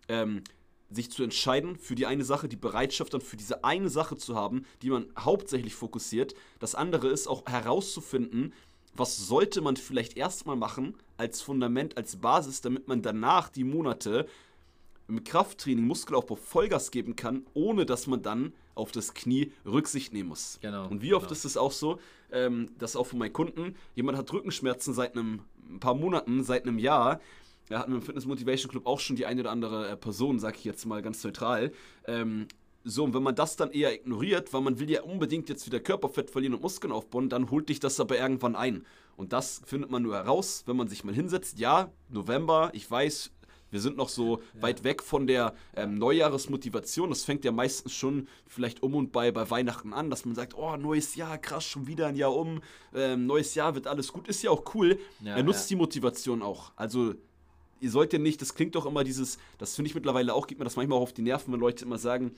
ähm, 0.08 0.42
sich 0.90 1.10
zu 1.10 1.22
entscheiden 1.22 1.76
für 1.76 1.94
die 1.94 2.06
eine 2.06 2.24
Sache, 2.24 2.48
die 2.48 2.56
Bereitschaft 2.56 3.14
dann 3.14 3.20
für 3.20 3.36
diese 3.36 3.64
eine 3.64 3.88
Sache 3.88 4.16
zu 4.16 4.34
haben, 4.34 4.64
die 4.82 4.90
man 4.90 5.06
hauptsächlich 5.18 5.74
fokussiert. 5.74 6.34
Das 6.58 6.74
andere 6.74 7.08
ist 7.08 7.28
auch 7.28 7.46
herauszufinden, 7.46 8.52
was 8.94 9.16
sollte 9.16 9.60
man 9.60 9.76
vielleicht 9.76 10.16
erstmal 10.16 10.56
machen 10.56 10.94
als 11.16 11.42
Fundament, 11.42 11.96
als 11.96 12.16
Basis, 12.16 12.60
damit 12.60 12.88
man 12.88 13.02
danach 13.02 13.48
die 13.48 13.64
Monate 13.64 14.26
im 15.08 15.24
Krafttraining, 15.24 15.86
Muskelaufbau 15.86 16.36
Vollgas 16.36 16.90
geben 16.90 17.16
kann, 17.16 17.44
ohne 17.54 17.84
dass 17.84 18.06
man 18.06 18.22
dann 18.22 18.52
auf 18.74 18.92
das 18.92 19.12
Knie 19.14 19.52
Rücksicht 19.66 20.12
nehmen 20.12 20.28
muss. 20.28 20.58
Genau. 20.62 20.88
Und 20.88 21.02
wie 21.02 21.14
oft 21.14 21.26
genau. 21.26 21.32
ist 21.32 21.44
es 21.44 21.56
auch 21.56 21.72
so, 21.72 21.98
ähm, 22.32 22.70
dass 22.78 22.96
auch 22.96 23.06
von 23.06 23.18
meinen 23.18 23.32
Kunden, 23.32 23.74
jemand 23.94 24.16
hat 24.16 24.32
Rückenschmerzen 24.32 24.94
seit 24.94 25.16
einem 25.16 25.40
ein 25.68 25.80
paar 25.80 25.94
Monaten, 25.94 26.42
seit 26.42 26.66
einem 26.66 26.78
Jahr, 26.78 27.20
er 27.68 27.78
hat 27.78 27.88
im 27.88 28.02
Fitness 28.02 28.26
Motivation 28.26 28.70
Club 28.70 28.86
auch 28.86 28.98
schon 28.98 29.14
die 29.14 29.26
eine 29.26 29.42
oder 29.42 29.52
andere 29.52 29.88
äh, 29.90 29.96
Person, 29.96 30.40
sag 30.40 30.56
ich 30.56 30.64
jetzt 30.64 30.86
mal 30.86 31.02
ganz 31.02 31.22
neutral. 31.22 31.72
Ähm, 32.06 32.48
so, 32.84 33.04
und 33.04 33.14
wenn 33.14 33.22
man 33.22 33.34
das 33.34 33.56
dann 33.56 33.72
eher 33.72 33.92
ignoriert, 33.92 34.52
weil 34.54 34.62
man 34.62 34.78
will 34.78 34.90
ja 34.90 35.02
unbedingt 35.02 35.48
jetzt 35.48 35.66
wieder 35.66 35.80
Körperfett 35.80 36.30
verlieren 36.30 36.54
und 36.54 36.62
Muskeln 36.62 36.92
aufbauen, 36.92 37.28
dann 37.28 37.50
holt 37.50 37.68
dich 37.68 37.78
das 37.80 38.00
aber 38.00 38.18
irgendwann 38.18 38.56
ein. 38.56 38.86
Und 39.16 39.34
das 39.34 39.60
findet 39.66 39.90
man 39.90 40.02
nur 40.02 40.14
heraus, 40.14 40.62
wenn 40.66 40.76
man 40.76 40.88
sich 40.88 41.04
mal 41.04 41.14
hinsetzt. 41.14 41.58
Ja, 41.58 41.92
November, 42.08 42.70
ich 42.72 42.90
weiß, 42.90 43.32
wir 43.70 43.80
sind 43.80 43.98
noch 43.98 44.08
so 44.08 44.38
ja. 44.54 44.62
weit 44.62 44.82
weg 44.82 45.02
von 45.02 45.26
der 45.26 45.54
ähm, 45.76 45.98
Neujahresmotivation. 45.98 47.10
Das 47.10 47.24
fängt 47.24 47.44
ja 47.44 47.52
meistens 47.52 47.92
schon 47.92 48.28
vielleicht 48.46 48.82
um 48.82 48.94
und 48.94 49.12
bei, 49.12 49.30
bei 49.30 49.48
Weihnachten 49.50 49.92
an, 49.92 50.08
dass 50.08 50.24
man 50.24 50.34
sagt, 50.34 50.54
oh, 50.56 50.76
neues 50.76 51.16
Jahr, 51.16 51.36
krass, 51.36 51.64
schon 51.64 51.86
wieder 51.86 52.06
ein 52.06 52.16
Jahr 52.16 52.34
um, 52.34 52.62
ähm, 52.94 53.26
neues 53.26 53.54
Jahr 53.54 53.74
wird 53.74 53.86
alles 53.86 54.12
gut. 54.12 54.26
Ist 54.26 54.42
ja 54.42 54.50
auch 54.50 54.74
cool. 54.74 54.98
Ja, 55.22 55.36
er 55.36 55.42
nutzt 55.42 55.70
ja. 55.70 55.76
die 55.76 55.80
Motivation 55.80 56.40
auch. 56.40 56.72
Also 56.76 57.14
ihr 57.80 57.90
sollt 57.90 58.12
ja 58.12 58.18
nicht, 58.18 58.40
das 58.40 58.54
klingt 58.54 58.74
doch 58.74 58.86
immer 58.86 59.04
dieses, 59.04 59.38
das 59.58 59.74
finde 59.74 59.88
ich 59.88 59.94
mittlerweile 59.94 60.34
auch, 60.34 60.46
geht 60.46 60.58
mir 60.58 60.64
das 60.64 60.76
manchmal 60.76 60.98
auch 60.98 61.02
auf 61.02 61.12
die 61.12 61.22
Nerven, 61.22 61.52
wenn 61.52 61.60
Leute 61.60 61.84
immer 61.84 61.98
sagen, 61.98 62.34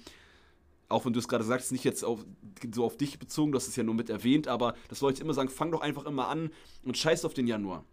auch 0.92 1.04
wenn 1.04 1.12
du 1.12 1.18
es 1.18 1.28
gerade 1.28 1.44
sagst, 1.44 1.72
nicht 1.72 1.84
jetzt 1.84 2.04
auf, 2.04 2.25
so 2.72 2.84
auf 2.84 2.96
dich 2.96 3.18
bezogen, 3.18 3.52
das 3.52 3.68
ist 3.68 3.76
ja 3.76 3.82
nur 3.82 3.94
mit 3.94 4.11
erwähnt, 4.11 4.49
aber 4.49 4.75
dass 4.88 5.00
Leute 5.00 5.22
immer 5.22 5.34
sagen, 5.34 5.49
fang 5.49 5.70
doch 5.72 5.80
einfach 5.80 6.04
immer 6.04 6.28
an 6.28 6.50
und 6.84 6.96
scheiß 6.96 7.25
auf 7.25 7.34
den 7.34 7.46
Januar. 7.46 7.84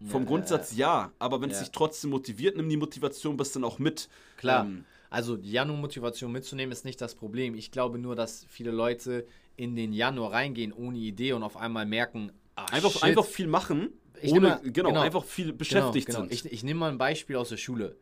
Ja, 0.00 0.08
Vom 0.08 0.26
Grundsatz 0.26 0.76
ja, 0.76 1.12
aber 1.18 1.40
wenn 1.40 1.50
es 1.50 1.58
dich 1.58 1.70
trotzdem 1.70 2.10
motiviert, 2.10 2.56
nimm 2.56 2.68
die 2.68 2.76
Motivation 2.76 3.36
bis 3.36 3.52
dann 3.52 3.64
auch 3.64 3.78
mit. 3.78 4.08
Klar. 4.36 4.64
Ähm, 4.64 4.84
also 5.10 5.36
die 5.36 5.50
Januar-Motivation 5.50 6.30
mitzunehmen 6.30 6.70
ist 6.70 6.84
nicht 6.84 7.00
das 7.00 7.14
Problem. 7.14 7.54
Ich 7.54 7.70
glaube 7.70 7.98
nur, 7.98 8.14
dass 8.14 8.46
viele 8.48 8.70
Leute 8.70 9.26
in 9.56 9.74
den 9.74 9.92
Januar 9.92 10.32
reingehen 10.32 10.72
ohne 10.72 10.98
Idee 10.98 11.32
und 11.32 11.42
auf 11.42 11.56
einmal 11.56 11.86
merken, 11.86 12.30
ach, 12.54 12.70
einfach, 12.72 13.02
einfach 13.02 13.24
viel 13.24 13.48
machen 13.48 13.90
ich 14.22 14.32
ohne, 14.32 14.40
mal, 14.40 14.60
genau, 14.62 14.90
genau, 14.90 15.00
einfach 15.00 15.24
viel 15.24 15.46
genau, 15.46 15.58
beschäftigt 15.58 16.06
genau, 16.06 16.20
genau. 16.20 16.30
sind. 16.30 16.46
Ich, 16.46 16.52
ich 16.52 16.62
nehme 16.62 16.80
mal 16.80 16.90
ein 16.90 16.98
Beispiel 16.98 17.36
aus 17.36 17.48
der 17.50 17.56
Schule. 17.56 17.96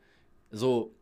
So, 0.51 0.95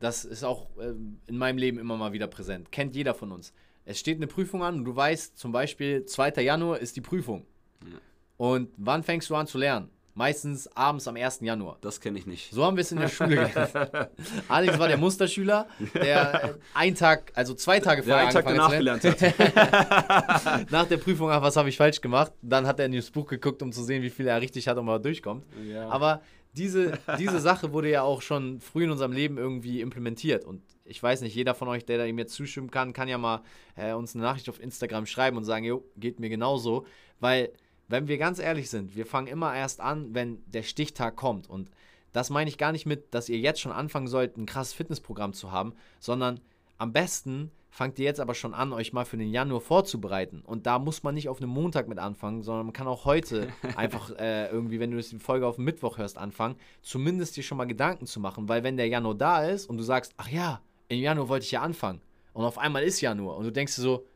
das 0.00 0.24
ist 0.24 0.44
auch 0.44 0.68
äh, 0.78 0.92
in 1.26 1.38
meinem 1.38 1.58
Leben 1.58 1.78
immer 1.78 1.96
mal 1.96 2.12
wieder 2.12 2.26
präsent. 2.26 2.70
Kennt 2.72 2.94
jeder 2.94 3.14
von 3.14 3.32
uns. 3.32 3.52
Es 3.84 3.98
steht 3.98 4.18
eine 4.18 4.26
Prüfung 4.26 4.62
an 4.62 4.76
und 4.76 4.84
du 4.84 4.94
weißt 4.94 5.38
zum 5.38 5.50
Beispiel, 5.50 6.04
2. 6.04 6.42
Januar 6.42 6.78
ist 6.78 6.96
die 6.96 7.00
Prüfung. 7.00 7.46
Ja. 7.82 7.98
Und 8.36 8.70
wann 8.76 9.02
fängst 9.02 9.30
du 9.30 9.34
an 9.34 9.46
zu 9.46 9.58
lernen? 9.58 9.90
Meistens 10.14 10.66
abends 10.76 11.06
am 11.06 11.14
1. 11.14 11.40
Januar. 11.42 11.78
Das 11.80 12.00
kenne 12.00 12.18
ich 12.18 12.26
nicht. 12.26 12.52
So 12.52 12.64
haben 12.64 12.76
wir 12.76 12.82
es 12.82 12.90
in 12.90 12.98
der 12.98 13.08
Schule 13.08 13.36
gelernt. 13.54 14.10
Alex 14.48 14.78
war 14.78 14.88
der 14.88 14.96
Musterschüler, 14.96 15.68
der 15.94 16.56
einen 16.74 16.96
Tag, 16.96 17.30
also 17.34 17.54
zwei 17.54 17.78
Tage 17.78 18.02
vorher 18.02 18.22
einen 18.22 18.32
Tag 18.32 18.44
danach 18.44 18.70
gelernt 18.70 19.04
hat. 19.04 20.70
Nach 20.72 20.86
der 20.86 20.96
Prüfung, 20.96 21.30
ach, 21.30 21.40
was 21.40 21.56
habe 21.56 21.68
ich 21.68 21.76
falsch 21.76 22.00
gemacht? 22.00 22.32
Dann 22.42 22.66
hat 22.66 22.80
er 22.80 22.86
in 22.86 22.92
das 22.92 23.10
Buch 23.12 23.28
geguckt, 23.28 23.62
um 23.62 23.70
zu 23.70 23.84
sehen, 23.84 24.02
wie 24.02 24.10
viel 24.10 24.26
er 24.26 24.40
richtig 24.40 24.66
hat 24.66 24.76
und 24.76 24.86
mal 24.86 24.98
durchkommt. 24.98 25.46
Ja. 25.64 25.88
Aber 25.88 26.20
diese, 26.52 26.98
diese 27.18 27.40
Sache 27.40 27.72
wurde 27.72 27.90
ja 27.90 28.02
auch 28.02 28.22
schon 28.22 28.60
früh 28.60 28.84
in 28.84 28.90
unserem 28.90 29.12
Leben 29.12 29.38
irgendwie 29.38 29.80
implementiert. 29.80 30.44
Und 30.44 30.62
ich 30.84 31.02
weiß 31.02 31.20
nicht, 31.20 31.34
jeder 31.34 31.54
von 31.54 31.68
euch, 31.68 31.84
der 31.84 31.98
da 31.98 32.04
ihm 32.04 32.18
jetzt 32.18 32.34
zustimmen 32.34 32.70
kann, 32.70 32.92
kann 32.92 33.08
ja 33.08 33.18
mal 33.18 33.42
äh, 33.76 33.92
uns 33.92 34.14
eine 34.14 34.24
Nachricht 34.24 34.48
auf 34.48 34.60
Instagram 34.60 35.06
schreiben 35.06 35.36
und 35.36 35.44
sagen, 35.44 35.64
jo, 35.64 35.84
geht 35.96 36.20
mir 36.20 36.28
genauso. 36.28 36.86
Weil 37.20 37.52
wenn 37.88 38.08
wir 38.08 38.18
ganz 38.18 38.38
ehrlich 38.38 38.70
sind, 38.70 38.96
wir 38.96 39.06
fangen 39.06 39.26
immer 39.26 39.54
erst 39.54 39.80
an, 39.80 40.14
wenn 40.14 40.42
der 40.46 40.62
Stichtag 40.62 41.16
kommt. 41.16 41.48
Und 41.48 41.70
das 42.12 42.30
meine 42.30 42.48
ich 42.48 42.58
gar 42.58 42.72
nicht 42.72 42.86
mit, 42.86 43.14
dass 43.14 43.28
ihr 43.28 43.38
jetzt 43.38 43.60
schon 43.60 43.72
anfangen 43.72 44.08
sollt, 44.08 44.36
ein 44.36 44.46
krasses 44.46 44.74
Fitnessprogramm 44.74 45.32
zu 45.32 45.52
haben, 45.52 45.74
sondern 46.00 46.40
am 46.78 46.92
besten 46.92 47.50
fangt 47.70 47.98
ihr 47.98 48.06
jetzt 48.06 48.20
aber 48.20 48.34
schon 48.34 48.54
an, 48.54 48.72
euch 48.72 48.92
mal 48.92 49.04
für 49.04 49.16
den 49.16 49.30
Januar 49.30 49.60
vorzubereiten. 49.60 50.42
Und 50.44 50.66
da 50.66 50.78
muss 50.78 51.02
man 51.02 51.14
nicht 51.14 51.28
auf 51.28 51.38
einem 51.38 51.50
Montag 51.50 51.88
mit 51.88 51.98
anfangen, 51.98 52.42
sondern 52.42 52.66
man 52.66 52.72
kann 52.72 52.86
auch 52.86 53.04
heute 53.04 53.48
einfach 53.76 54.10
äh, 54.18 54.48
irgendwie, 54.48 54.80
wenn 54.80 54.90
du 54.90 55.00
die 55.00 55.18
Folge 55.18 55.46
auf 55.46 55.56
dem 55.56 55.64
Mittwoch 55.64 55.98
hörst, 55.98 56.18
anfangen, 56.18 56.56
zumindest 56.82 57.36
dir 57.36 57.42
schon 57.42 57.58
mal 57.58 57.66
Gedanken 57.66 58.06
zu 58.06 58.20
machen. 58.20 58.48
Weil 58.48 58.62
wenn 58.62 58.76
der 58.76 58.88
Januar 58.88 59.14
da 59.14 59.44
ist 59.44 59.66
und 59.66 59.76
du 59.76 59.84
sagst, 59.84 60.14
ach 60.16 60.28
ja, 60.28 60.60
im 60.88 61.00
Januar 61.00 61.28
wollte 61.28 61.44
ich 61.44 61.52
ja 61.52 61.62
anfangen. 61.62 62.00
Und 62.32 62.44
auf 62.44 62.58
einmal 62.58 62.82
ist 62.82 63.00
Januar 63.00 63.36
und 63.36 63.44
du 63.44 63.52
denkst 63.52 63.76
dir 63.76 63.82
so, 63.82 64.06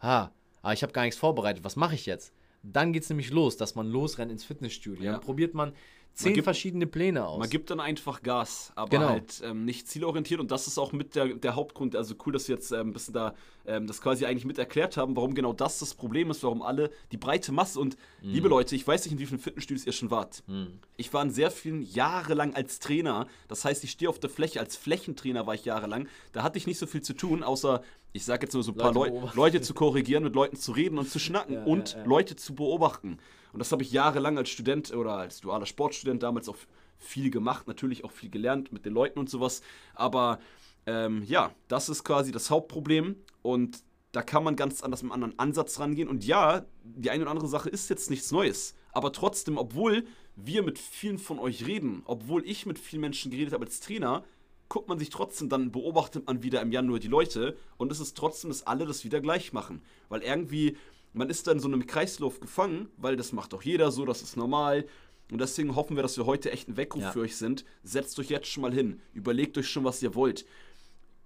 ha, 0.00 0.32
aber 0.62 0.72
ich 0.72 0.82
habe 0.82 0.92
gar 0.92 1.02
nichts 1.02 1.18
vorbereitet, 1.18 1.64
was 1.64 1.76
mache 1.76 1.94
ich 1.94 2.06
jetzt? 2.06 2.32
Dann 2.62 2.92
geht 2.92 3.02
es 3.02 3.10
nämlich 3.10 3.30
los, 3.30 3.58
dass 3.58 3.74
man 3.74 3.88
losrennt 3.88 4.32
ins 4.32 4.44
Fitnessstudio. 4.44 5.04
Ja. 5.04 5.12
Dann 5.12 5.20
probiert 5.20 5.54
man 5.54 5.74
zehn 6.14 6.34
gibt, 6.34 6.44
verschiedene 6.44 6.86
Pläne 6.86 7.26
aus. 7.26 7.38
Man 7.38 7.50
gibt 7.50 7.70
dann 7.70 7.80
einfach 7.80 8.22
Gas, 8.22 8.72
aber 8.76 8.90
genau. 8.90 9.08
halt 9.08 9.42
ähm, 9.44 9.64
nicht 9.64 9.88
zielorientiert 9.88 10.40
und 10.40 10.50
das 10.50 10.66
ist 10.66 10.78
auch 10.78 10.92
mit 10.92 11.14
der, 11.14 11.26
der 11.34 11.56
Hauptgrund, 11.56 11.96
also 11.96 12.14
cool, 12.24 12.32
dass 12.32 12.48
wir 12.48 12.54
jetzt 12.54 12.70
ähm, 12.72 12.88
ein 12.88 12.92
bisschen 12.92 13.14
da 13.14 13.34
ähm, 13.66 13.86
das 13.86 14.00
quasi 14.00 14.24
eigentlich 14.24 14.44
mit 14.44 14.58
erklärt 14.58 14.96
haben, 14.96 15.16
warum 15.16 15.34
genau 15.34 15.52
das 15.52 15.78
das 15.78 15.94
Problem 15.94 16.30
ist, 16.30 16.42
warum 16.42 16.62
alle 16.62 16.90
die 17.12 17.16
breite 17.16 17.52
Masse 17.52 17.80
und 17.80 17.96
mhm. 18.22 18.30
liebe 18.30 18.48
Leute, 18.48 18.76
ich 18.76 18.86
weiß 18.86 19.04
nicht, 19.04 19.12
in 19.12 19.18
wie 19.18 19.26
vielen 19.26 19.40
Fitnessstudios 19.40 19.86
ihr 19.86 19.92
schon 19.92 20.10
wart. 20.10 20.42
Mhm. 20.46 20.78
Ich 20.96 21.12
war 21.12 21.22
in 21.22 21.30
sehr 21.30 21.50
vielen 21.50 21.82
jahrelang 21.82 22.54
als 22.54 22.78
Trainer, 22.78 23.26
das 23.48 23.64
heißt, 23.64 23.82
ich 23.84 23.90
stehe 23.90 24.08
auf 24.08 24.20
der 24.20 24.30
Fläche, 24.30 24.60
als 24.60 24.76
Flächentrainer 24.76 25.46
war 25.46 25.54
ich 25.54 25.64
jahrelang, 25.64 26.08
da 26.32 26.42
hatte 26.42 26.58
ich 26.58 26.66
nicht 26.66 26.78
so 26.78 26.86
viel 26.86 27.02
zu 27.02 27.14
tun, 27.14 27.42
außer 27.42 27.82
ich 28.12 28.24
sage 28.24 28.46
jetzt 28.46 28.54
nur 28.54 28.62
so 28.62 28.70
ein 28.70 28.76
paar 28.76 28.94
Leute, 28.94 29.16
Leu 29.16 29.28
Leute 29.34 29.60
zu 29.60 29.74
korrigieren, 29.74 30.22
mit 30.22 30.36
Leuten 30.36 30.56
zu 30.56 30.70
reden 30.70 30.98
und 30.98 31.10
zu 31.10 31.18
schnacken 31.18 31.54
ja, 31.54 31.64
und 31.64 31.94
ja, 31.94 31.98
ja. 31.98 32.04
Leute 32.04 32.36
zu 32.36 32.54
beobachten. 32.54 33.18
Und 33.54 33.60
das 33.60 33.70
habe 33.70 33.84
ich 33.84 33.92
jahrelang 33.92 34.36
als 34.36 34.50
Student 34.50 34.92
oder 34.92 35.12
als 35.12 35.40
dualer 35.40 35.64
Sportstudent 35.64 36.24
damals 36.24 36.48
auch 36.48 36.56
viel 36.98 37.30
gemacht, 37.30 37.68
natürlich 37.68 38.02
auch 38.02 38.10
viel 38.10 38.28
gelernt 38.28 38.72
mit 38.72 38.84
den 38.84 38.92
Leuten 38.92 39.20
und 39.20 39.30
sowas. 39.30 39.62
Aber 39.94 40.40
ähm, 40.86 41.22
ja, 41.22 41.52
das 41.68 41.88
ist 41.88 42.02
quasi 42.02 42.32
das 42.32 42.50
Hauptproblem 42.50 43.14
und 43.42 43.78
da 44.10 44.22
kann 44.22 44.42
man 44.42 44.56
ganz 44.56 44.82
anders 44.82 45.04
mit 45.04 45.12
einem 45.12 45.22
anderen 45.22 45.38
Ansatz 45.38 45.78
rangehen. 45.78 46.08
Und 46.08 46.24
ja, 46.24 46.64
die 46.82 47.10
eine 47.10 47.22
oder 47.22 47.30
andere 47.30 47.46
Sache 47.46 47.68
ist 47.68 47.88
jetzt 47.90 48.10
nichts 48.10 48.32
Neues. 48.32 48.74
Aber 48.90 49.12
trotzdem, 49.12 49.56
obwohl 49.56 50.04
wir 50.34 50.64
mit 50.64 50.80
vielen 50.80 51.18
von 51.18 51.38
euch 51.38 51.64
reden, 51.64 52.02
obwohl 52.06 52.44
ich 52.44 52.66
mit 52.66 52.80
vielen 52.80 53.02
Menschen 53.02 53.30
geredet 53.30 53.54
habe 53.54 53.66
als 53.66 53.78
Trainer, 53.78 54.24
guckt 54.68 54.88
man 54.88 54.98
sich 54.98 55.10
trotzdem, 55.10 55.48
dann 55.48 55.70
beobachtet 55.70 56.26
man 56.26 56.42
wieder 56.42 56.60
im 56.60 56.72
Januar 56.72 56.98
die 56.98 57.06
Leute 57.06 57.56
und 57.76 57.92
es 57.92 58.00
ist 58.00 58.16
trotzdem, 58.16 58.50
dass 58.50 58.66
alle 58.66 58.84
das 58.84 59.04
wieder 59.04 59.20
gleich 59.20 59.52
machen. 59.52 59.80
Weil 60.08 60.22
irgendwie 60.22 60.76
man 61.14 61.30
ist 61.30 61.46
dann 61.46 61.60
so 61.60 61.68
einem 61.68 61.86
Kreislauf 61.86 62.40
gefangen, 62.40 62.88
weil 62.96 63.16
das 63.16 63.32
macht 63.32 63.52
doch 63.52 63.62
jeder 63.62 63.90
so, 63.90 64.04
das 64.04 64.22
ist 64.22 64.36
normal. 64.36 64.84
Und 65.30 65.40
deswegen 65.40 65.74
hoffen 65.74 65.96
wir, 65.96 66.02
dass 66.02 66.18
wir 66.18 66.26
heute 66.26 66.50
echt 66.50 66.68
ein 66.68 66.76
Weckruf 66.76 67.02
ja. 67.02 67.12
für 67.12 67.20
euch 67.20 67.36
sind. 67.36 67.64
Setzt 67.82 68.18
euch 68.18 68.28
jetzt 68.28 68.48
schon 68.48 68.62
mal 68.62 68.74
hin. 68.74 69.00
Überlegt 69.14 69.56
euch 69.56 69.68
schon, 69.68 69.84
was 69.84 70.02
ihr 70.02 70.14
wollt. 70.14 70.44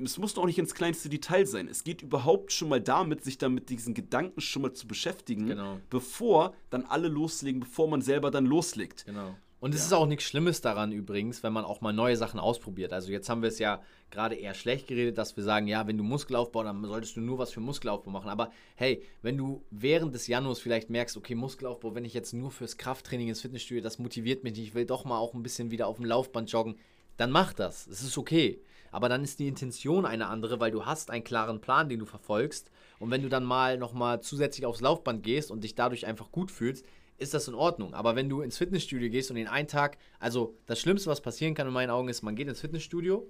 Es 0.00 0.16
muss 0.18 0.34
doch 0.34 0.46
nicht 0.46 0.58
ins 0.58 0.74
kleinste 0.74 1.08
Detail 1.08 1.44
sein. 1.46 1.66
Es 1.66 1.82
geht 1.82 2.02
überhaupt 2.02 2.52
schon 2.52 2.68
mal 2.68 2.80
damit, 2.80 3.24
sich 3.24 3.38
dann 3.38 3.54
mit 3.54 3.68
diesen 3.70 3.94
Gedanken 3.94 4.40
schon 4.40 4.62
mal 4.62 4.72
zu 4.72 4.86
beschäftigen, 4.86 5.48
genau. 5.48 5.80
bevor 5.90 6.54
dann 6.70 6.84
alle 6.84 7.08
loslegen, 7.08 7.60
bevor 7.60 7.88
man 7.88 8.00
selber 8.00 8.30
dann 8.30 8.46
loslegt. 8.46 9.06
Genau. 9.06 9.34
Und 9.60 9.74
es 9.74 9.80
ja. 9.80 9.86
ist 9.86 9.92
auch 9.92 10.06
nichts 10.06 10.24
Schlimmes 10.24 10.60
daran 10.60 10.92
übrigens, 10.92 11.42
wenn 11.42 11.52
man 11.52 11.64
auch 11.64 11.80
mal 11.80 11.92
neue 11.92 12.16
Sachen 12.16 12.38
ausprobiert. 12.38 12.92
Also 12.92 13.10
jetzt 13.10 13.28
haben 13.28 13.42
wir 13.42 13.48
es 13.48 13.58
ja 13.58 13.82
gerade 14.10 14.36
eher 14.36 14.54
schlecht 14.54 14.86
geredet, 14.86 15.18
dass 15.18 15.36
wir 15.36 15.42
sagen, 15.42 15.66
ja, 15.66 15.86
wenn 15.86 15.98
du 15.98 16.04
Muskelaufbau, 16.04 16.62
dann 16.62 16.84
solltest 16.84 17.16
du 17.16 17.20
nur 17.20 17.38
was 17.38 17.52
für 17.52 17.60
Muskelaufbau 17.60 18.10
machen. 18.10 18.30
Aber 18.30 18.52
hey, 18.76 19.02
wenn 19.22 19.36
du 19.36 19.64
während 19.70 20.14
des 20.14 20.28
Januars 20.28 20.60
vielleicht 20.60 20.90
merkst, 20.90 21.16
okay, 21.16 21.34
Muskelaufbau, 21.34 21.94
wenn 21.94 22.04
ich 22.04 22.14
jetzt 22.14 22.32
nur 22.32 22.52
fürs 22.52 22.76
Krafttraining 22.76 23.28
ins 23.28 23.40
Fitnessstudio, 23.40 23.82
das 23.82 23.98
motiviert 23.98 24.44
mich 24.44 24.56
nicht, 24.56 24.68
ich 24.68 24.74
will 24.74 24.86
doch 24.86 25.04
mal 25.04 25.18
auch 25.18 25.34
ein 25.34 25.42
bisschen 25.42 25.72
wieder 25.72 25.88
auf 25.88 25.96
dem 25.96 26.04
Laufband 26.04 26.50
joggen, 26.52 26.76
dann 27.16 27.32
mach 27.32 27.52
das. 27.52 27.88
Es 27.88 28.02
ist 28.02 28.16
okay. 28.16 28.62
Aber 28.90 29.08
dann 29.08 29.24
ist 29.24 29.38
die 29.38 29.48
Intention 29.48 30.06
eine 30.06 30.28
andere, 30.28 30.60
weil 30.60 30.70
du 30.70 30.86
hast 30.86 31.10
einen 31.10 31.24
klaren 31.24 31.60
Plan, 31.60 31.88
den 31.88 31.98
du 31.98 32.06
verfolgst. 32.06 32.70
Und 32.98 33.10
wenn 33.10 33.22
du 33.22 33.28
dann 33.28 33.44
mal 33.44 33.76
nochmal 33.76 34.20
zusätzlich 34.22 34.66
aufs 34.66 34.80
Laufband 34.80 35.22
gehst 35.22 35.50
und 35.50 35.62
dich 35.64 35.74
dadurch 35.74 36.06
einfach 36.06 36.30
gut 36.32 36.50
fühlst, 36.50 36.86
ist 37.18 37.34
das 37.34 37.48
in 37.48 37.54
Ordnung. 37.54 37.94
Aber 37.94 38.16
wenn 38.16 38.28
du 38.28 38.40
ins 38.40 38.56
Fitnessstudio 38.56 39.10
gehst 39.10 39.30
und 39.30 39.36
den 39.36 39.48
einen 39.48 39.68
Tag, 39.68 39.98
also 40.18 40.54
das 40.66 40.80
Schlimmste, 40.80 41.10
was 41.10 41.20
passieren 41.20 41.54
kann 41.54 41.66
in 41.66 41.72
meinen 41.72 41.90
Augen, 41.90 42.08
ist, 42.08 42.22
man 42.22 42.36
geht 42.36 42.48
ins 42.48 42.60
Fitnessstudio 42.60 43.26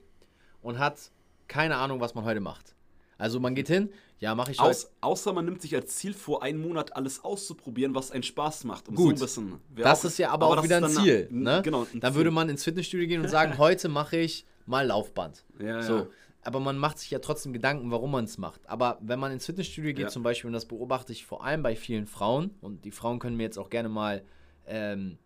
und 0.62 0.79
hat 0.79 1.11
keine 1.48 1.77
Ahnung, 1.77 2.01
was 2.01 2.14
man 2.14 2.24
heute 2.24 2.40
macht. 2.40 2.74
Also 3.16 3.40
man 3.40 3.55
geht 3.57 3.66
hin, 3.66 3.90
ja, 4.20 4.35
mache 4.35 4.53
ich 4.53 4.61
Aus, 4.61 4.92
Außer 5.01 5.33
man 5.33 5.44
nimmt 5.44 5.61
sich 5.61 5.74
als 5.74 5.96
Ziel 5.96 6.14
vor, 6.14 6.42
einen 6.42 6.61
Monat 6.61 6.94
alles 6.94 7.24
auszuprobieren, 7.24 7.94
was 7.94 8.12
einen 8.12 8.22
Spaß 8.22 8.64
macht. 8.64 8.88
Um 8.88 8.94
Gut, 8.94 9.18
so 9.18 9.24
ein 9.24 9.27
bisschen, 9.27 9.61
das 9.77 10.01
auch, 10.01 10.05
ist 10.05 10.18
ja 10.18 10.31
aber, 10.31 10.46
aber 10.46 10.61
auch 10.61 10.64
wieder 10.64 10.77
ein 10.77 10.88
Ziel. 10.88 11.27
ne? 11.31 11.61
Genau, 11.64 11.83
ein 11.92 12.01
dann 12.01 12.12
Ziel. 12.12 12.18
würde 12.18 12.31
man 12.31 12.48
ins 12.48 12.62
Fitnessstudio 12.62 13.09
gehen 13.09 13.20
und 13.20 13.29
sagen, 13.29 13.59
heute 13.59 13.88
mache 13.88 14.18
ich 14.18 14.46
mal 14.66 14.87
Laufband. 14.87 15.44
Ja, 15.59 15.83
so. 15.83 15.96
Ja. 15.96 16.07
Aber 16.49 16.61
man 16.61 16.79
macht 16.79 16.99
sich 16.99 17.11
ja 17.11 17.19
trotzdem 17.19 17.53
Gedanken, 17.53 17.91
warum 17.91 18.11
man 18.11 18.25
es 18.25 18.39
macht. 18.39 18.67
Aber 18.71 18.97
wenn 19.03 19.19
man 19.19 19.33
ins 19.33 19.45
Fitnessstudio 19.45 19.93
geht, 19.93 20.05
ja. 20.05 20.09
zum 20.09 20.23
Beispiel, 20.23 20.49
und 20.49 20.55
das 20.55 20.65
beobachte 20.65 21.13
ich 21.13 21.27
vor 21.27 21.45
allem 21.45 21.63
bei 21.63 21.77
vielen 21.77 22.07
Frauen, 22.07 22.53
und 22.63 22.87
die 22.87 22.91
Frauen 22.91 23.19
können 23.19 23.37
mir 23.37 23.43
jetzt 23.43 23.59
auch 23.59 23.69
gerne 23.69 23.91
mal 23.91 24.25
ähm, 24.67 25.19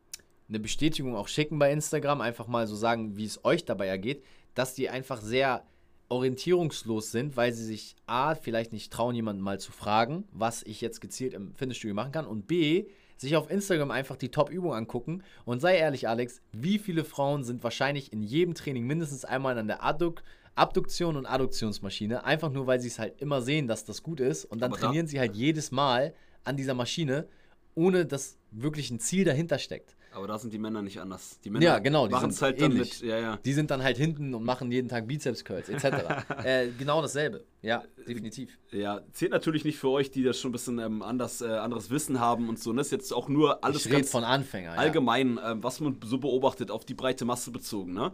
eine 0.49 0.59
Bestätigung 0.59 1.15
auch 1.15 1.29
schicken 1.29 1.61
bei 1.61 1.71
Instagram, 1.71 2.23
einfach 2.23 2.49
mal 2.49 2.67
so 2.67 2.75
sagen, 2.75 3.17
wie 3.17 3.25
es 3.25 3.45
euch 3.45 3.65
dabei 3.65 3.87
ergeht, 3.87 4.25
dass 4.55 4.75
die 4.75 4.91
einfach 4.91 5.21
sehr 5.21 5.65
orientierungslos 6.09 7.13
sind, 7.13 7.37
weil 7.37 7.53
sie 7.53 7.67
sich 7.67 7.95
A, 8.07 8.35
vielleicht 8.35 8.73
nicht 8.73 8.93
trauen, 8.93 9.15
jemanden 9.15 9.43
mal 9.43 9.61
zu 9.61 9.71
fragen, 9.71 10.25
was 10.33 10.65
ich 10.65 10.81
jetzt 10.81 11.01
gezielt 11.01 11.35
im 11.35 11.55
Fitnessstudio 11.55 11.95
machen 11.95 12.11
kann, 12.11 12.27
und 12.27 12.49
B, 12.49 12.87
sich 13.23 13.37
auf 13.37 13.51
Instagram 13.51 13.91
einfach 13.91 14.17
die 14.17 14.31
Top-Übung 14.31 14.75
angucken. 14.75 15.23
Und 15.45 15.61
sei 15.61 15.79
ehrlich, 15.79 16.09
Alex, 16.09 16.43
wie 16.53 16.79
viele 16.79 17.05
Frauen 17.05 17.43
sind 17.45 17.65
wahrscheinlich 17.65 18.13
in 18.13 18.23
jedem 18.23 18.55
Training 18.55 18.87
mindestens 18.87 19.25
einmal 19.25 19.59
an 19.59 19.67
der 19.67 19.83
Adduk 19.83 20.23
Abduktion 20.55 21.17
und 21.17 21.25
Adduktionsmaschine, 21.25 22.25
einfach 22.25 22.51
nur, 22.51 22.67
weil 22.67 22.79
sie 22.79 22.89
es 22.89 22.99
halt 22.99 23.21
immer 23.23 23.41
sehen, 23.41 23.69
dass 23.69 23.85
das 23.85 24.03
gut 24.03 24.21
ist. 24.21 24.45
Und 24.45 24.61
dann 24.61 24.73
Aber 24.73 24.81
trainieren 24.81 25.07
da 25.07 25.11
sie 25.11 25.19
halt 25.19 25.35
jedes 25.35 25.71
Mal 25.73 26.13
an 26.45 26.57
dieser 26.57 26.75
Maschine, 26.75 27.27
ohne 27.75 28.05
dass 28.05 28.37
wirklich 28.51 28.91
ein 28.91 29.01
Ziel 29.01 29.25
dahinter 29.25 29.59
steckt. 29.59 29.97
Aber 30.15 30.27
da 30.27 30.39
sind 30.39 30.53
die 30.53 30.59
Männer 30.59 30.83
nicht 30.83 31.01
anders. 31.01 31.41
Die 31.41 31.51
Männer 31.51 31.65
ja, 31.65 31.79
genau, 31.79 32.09
machen 32.09 32.31
es 32.31 32.43
halt 32.43 32.61
ähnlich. 32.61 32.99
dann 32.99 33.09
mit. 33.09 33.11
Ja, 33.11 33.19
ja. 33.19 33.37
Die 33.39 33.53
sind 33.53 33.71
dann 33.71 33.83
halt 33.83 33.97
hinten 33.97 34.35
und 34.35 34.45
machen 34.45 34.71
jeden 34.71 34.89
Tag 34.89 35.09
Bizeps-Curls 35.09 35.69
etc. 35.71 35.85
äh, 36.45 36.69
genau 36.79 37.01
dasselbe. 37.01 37.45
Ja, 37.63 37.83
definitiv. 38.07 38.59
Ja, 38.71 39.01
zählt 39.13 39.33
natürlich 39.33 39.65
nicht 39.65 39.79
für 39.79 39.89
euch, 39.89 40.11
die 40.11 40.23
das 40.23 40.39
schon 40.39 40.51
ein 40.51 40.53
bisschen 40.53 40.79
ähm, 40.79 41.03
anders, 41.03 41.41
äh, 41.41 41.47
anderes 41.47 41.91
Wissen 41.91 42.21
haben 42.21 42.49
und 42.49 42.59
so. 42.59 42.73
Das 42.73 42.89
ist 42.89 42.93
jetzt 42.93 43.13
auch 43.13 43.29
nur 43.29 43.65
alles 43.65 43.87
ich 43.87 43.93
ganz 43.93 44.11
von 44.11 44.25
Anfänger. 44.25 44.73
Allgemein, 44.73 45.37
ja. 45.37 45.53
äh, 45.53 45.63
was 45.63 45.81
man 45.81 45.99
so 46.05 46.19
beobachtet, 46.19 46.71
auf 46.71 46.85
die 46.85 46.95
breite 46.95 47.25
Masse 47.25 47.51
bezogen. 47.51 47.95
Ne? 47.95 48.13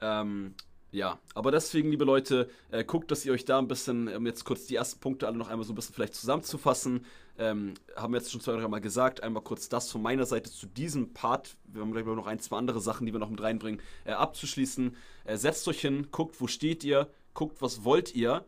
Ähm, 0.00 0.54
ja, 0.96 1.18
aber 1.34 1.50
deswegen, 1.50 1.90
liebe 1.90 2.06
Leute, 2.06 2.48
äh, 2.70 2.82
guckt, 2.82 3.10
dass 3.10 3.26
ihr 3.26 3.32
euch 3.34 3.44
da 3.44 3.58
ein 3.58 3.68
bisschen, 3.68 4.08
um 4.08 4.24
jetzt 4.24 4.46
kurz 4.46 4.64
die 4.64 4.76
ersten 4.76 4.98
Punkte 4.98 5.26
alle 5.26 5.36
noch 5.36 5.48
einmal 5.48 5.66
so 5.66 5.74
ein 5.74 5.76
bisschen 5.76 5.94
vielleicht 5.94 6.14
zusammenzufassen, 6.14 7.04
ähm, 7.36 7.74
haben 7.94 8.14
wir 8.14 8.18
jetzt 8.18 8.32
schon 8.32 8.40
zwei, 8.40 8.52
drei 8.52 8.66
Mal 8.66 8.80
gesagt, 8.80 9.22
einmal 9.22 9.42
kurz 9.42 9.68
das 9.68 9.90
von 9.90 10.00
meiner 10.00 10.24
Seite 10.24 10.50
zu 10.50 10.66
diesem 10.66 11.12
Part, 11.12 11.58
wir 11.66 11.82
haben 11.82 11.92
gleich 11.92 12.06
noch 12.06 12.26
ein, 12.26 12.38
zwei 12.38 12.56
andere 12.56 12.80
Sachen, 12.80 13.04
die 13.04 13.12
wir 13.12 13.20
noch 13.20 13.28
mit 13.28 13.42
reinbringen, 13.42 13.82
äh, 14.06 14.12
abzuschließen. 14.12 14.96
Äh, 15.26 15.36
setzt 15.36 15.68
euch 15.68 15.82
hin, 15.82 16.08
guckt, 16.12 16.40
wo 16.40 16.46
steht 16.46 16.82
ihr, 16.82 17.10
guckt, 17.34 17.60
was 17.60 17.84
wollt 17.84 18.14
ihr. 18.14 18.46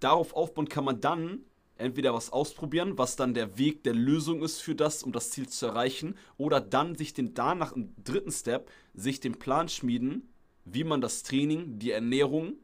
Darauf 0.00 0.34
aufbauen 0.34 0.68
kann 0.68 0.84
man 0.84 1.00
dann 1.00 1.42
entweder 1.76 2.14
was 2.14 2.32
ausprobieren, 2.32 2.98
was 2.98 3.14
dann 3.14 3.32
der 3.32 3.58
Weg 3.58 3.84
der 3.84 3.94
Lösung 3.94 4.42
ist 4.42 4.60
für 4.60 4.74
das, 4.74 5.04
um 5.04 5.12
das 5.12 5.30
Ziel 5.30 5.48
zu 5.48 5.66
erreichen, 5.66 6.16
oder 6.36 6.60
dann 6.60 6.96
sich 6.96 7.14
den 7.14 7.34
danach 7.34 7.70
im 7.76 7.94
dritten 8.02 8.32
Step, 8.32 8.72
sich 8.92 9.20
den 9.20 9.38
Plan 9.38 9.68
schmieden, 9.68 10.28
wie 10.72 10.84
man 10.84 11.00
das 11.00 11.22
Training, 11.22 11.78
die 11.78 11.90
Ernährung, 11.90 12.54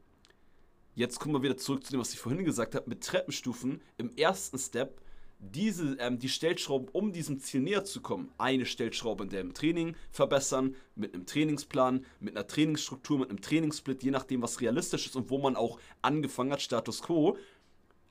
jetzt 0.95 1.19
kommen 1.19 1.35
wir 1.35 1.43
wieder 1.43 1.57
zurück 1.57 1.85
zu 1.85 1.91
dem, 1.91 1.99
was 1.99 2.13
ich 2.13 2.19
vorhin 2.19 2.45
gesagt 2.45 2.75
habe, 2.75 2.89
mit 2.89 3.03
Treppenstufen 3.03 3.81
im 3.97 4.15
ersten 4.15 4.57
Step 4.57 5.01
diese, 5.39 5.97
ähm, 5.99 6.17
die 6.17 6.29
Stellschrauben, 6.29 6.87
um 6.91 7.11
diesem 7.11 7.39
Ziel 7.39 7.61
näher 7.61 7.83
zu 7.83 8.01
kommen. 8.01 8.31
Eine 8.37 8.65
Stellschraube 8.65 9.23
in 9.23 9.29
dem 9.29 9.53
Training 9.53 9.95
verbessern, 10.09 10.75
mit 10.95 11.13
einem 11.13 11.25
Trainingsplan, 11.25 12.05
mit 12.19 12.35
einer 12.35 12.47
Trainingsstruktur, 12.47 13.19
mit 13.19 13.29
einem 13.29 13.41
Trainingssplit, 13.41 14.03
je 14.03 14.11
nachdem, 14.11 14.41
was 14.41 14.61
realistisch 14.61 15.07
ist 15.07 15.15
und 15.15 15.29
wo 15.29 15.37
man 15.37 15.55
auch 15.55 15.79
angefangen 16.01 16.51
hat, 16.51 16.61
Status 16.61 17.01
Quo. 17.01 17.37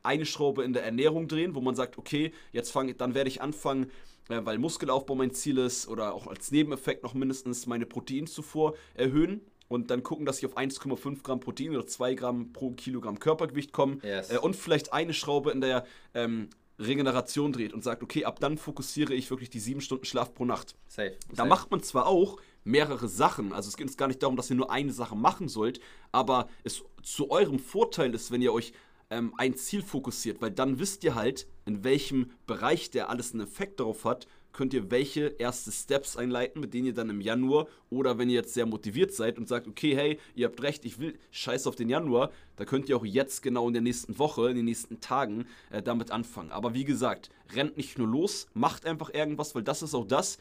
Eine 0.03 0.27
Schraube 0.27 0.65
in 0.65 0.75
der 0.75 0.85
Ernährung 0.85 1.29
drehen, 1.29 1.55
wo 1.55 1.63
man 1.63 1.75
sagt, 1.75 1.97
okay, 1.97 2.33
jetzt 2.53 2.71
fange, 2.71 2.95
dann 2.95 3.15
werde 3.15 3.29
ich 3.29 3.41
anfangen, 3.41 3.91
äh, 4.29 4.41
weil 4.45 4.59
Muskelaufbau 4.59 5.15
mein 5.15 5.33
Ziel 5.33 5.59
ist 5.59 5.89
oder 5.89 6.13
auch 6.13 6.27
als 6.27 6.51
Nebeneffekt 6.51 7.03
noch 7.03 7.15
mindestens 7.15 7.67
meine 7.67 7.87
Proteinzufuhr 7.87 8.77
erhöhen 8.95 9.41
und 9.69 9.91
dann 9.91 10.03
gucken, 10.03 10.27
dass 10.27 10.39
ich 10.39 10.47
auf 10.47 10.57
1,5 10.57 11.23
Gramm 11.23 11.41
Protein 11.41 11.71
oder 11.71 11.87
2 11.87 12.15
Gramm 12.15 12.53
pro 12.53 12.71
Kilogramm 12.73 13.19
Körpergewicht 13.19 13.73
komme 13.73 13.99
yes. 14.03 14.31
äh, 14.31 14.39
und 14.39 14.57
vielleicht 14.57 14.93
eine 14.93 15.13
Schraube 15.13 15.51
in 15.51 15.61
der 15.61 15.87
ähm, 16.15 16.49
Regeneration 16.79 17.53
dreht 17.53 17.73
und 17.73 17.85
sagt, 17.85 18.03
okay, 18.03 18.25
ab 18.25 18.41
dann 18.41 18.59
fokussiere 18.59 19.15
ich 19.15 19.31
wirklich 19.31 19.51
die 19.51 19.61
7 19.61 19.81
Stunden 19.81 20.05
Schlaf 20.05 20.35
pro 20.35 20.45
Nacht. 20.45 20.75
Safe. 20.89 21.17
Da 21.31 21.37
Safe. 21.37 21.49
macht 21.49 21.71
man 21.71 21.83
zwar 21.83 22.07
auch 22.07 22.39
mehrere 22.65 23.09
Sachen, 23.09 23.53
also 23.53 23.69
es 23.69 23.77
geht 23.77 23.87
uns 23.87 23.97
gar 23.97 24.09
nicht 24.09 24.23
darum, 24.23 24.37
dass 24.37 24.51
ihr 24.51 24.57
nur 24.57 24.71
eine 24.71 24.93
Sache 24.93 25.15
machen 25.15 25.49
sollt, 25.49 25.81
aber 26.13 26.49
es 26.65 26.83
zu 27.03 27.31
eurem 27.31 27.59
Vorteil 27.59 28.15
ist, 28.15 28.31
wenn 28.31 28.41
ihr 28.43 28.53
euch 28.53 28.73
ähm, 29.11 29.35
ein 29.37 29.55
Ziel 29.55 29.83
fokussiert, 29.83 30.41
weil 30.41 30.51
dann 30.51 30.79
wisst 30.79 31.05
ihr 31.05 31.15
halt, 31.15 31.47
in 31.67 31.85
welchem 31.85 32.31
Bereich 32.47 32.91
der 32.91 33.11
alles 33.11 33.33
einen 33.33 33.43
Effekt 33.43 33.81
darauf 33.81 34.05
hat 34.05 34.27
könnt 34.55 34.73
ihr 34.73 34.91
welche 34.91 35.27
erste 35.39 35.71
Steps 35.71 36.17
einleiten, 36.17 36.61
mit 36.61 36.73
denen 36.73 36.87
ihr 36.87 36.95
dann 36.95 37.11
im 37.11 37.21
Januar 37.21 37.67
oder 37.91 38.17
wenn 38.17 38.31
ihr 38.31 38.37
jetzt 38.37 38.55
sehr 38.55 38.65
motiviert 38.65 39.13
seid 39.13 39.37
und 39.37 39.49
sagt, 39.49 39.67
okay, 39.67 39.95
hey, 39.95 40.19
ihr 40.35 40.47
habt 40.47 40.63
recht, 40.63 40.85
ich 40.87 40.99
will 40.99 41.19
scheiß 41.33 41.67
auf 41.67 41.77
den 41.77 41.91
Januar, 41.91 42.31
da 42.57 42.65
könnt 42.65 42.89
ihr 42.89 42.97
auch 42.97 43.05
jetzt 43.05 43.43
genau 43.43 43.67
in 43.67 43.75
der 43.75 43.83
nächsten 43.83 44.19
Woche, 44.19 44.49
in 44.49 44.57
den 44.57 44.65
nächsten 44.65 45.01
Tagen 45.01 45.47
äh, 45.71 45.83
damit 45.83 46.11
anfangen. 46.11 46.53
Aber 46.53 46.73
wie 46.73 46.85
gesagt, 46.85 47.31
rennt 47.55 47.77
nicht 47.77 47.99
nur 47.99 48.09
los, 48.09 48.47
macht 48.55 48.87
einfach 48.87 49.13
irgendwas, 49.13 49.55
weil 49.55 49.65
das 49.65 49.83
ist 49.83 49.95
auch 49.95 50.07
das. 50.07 50.39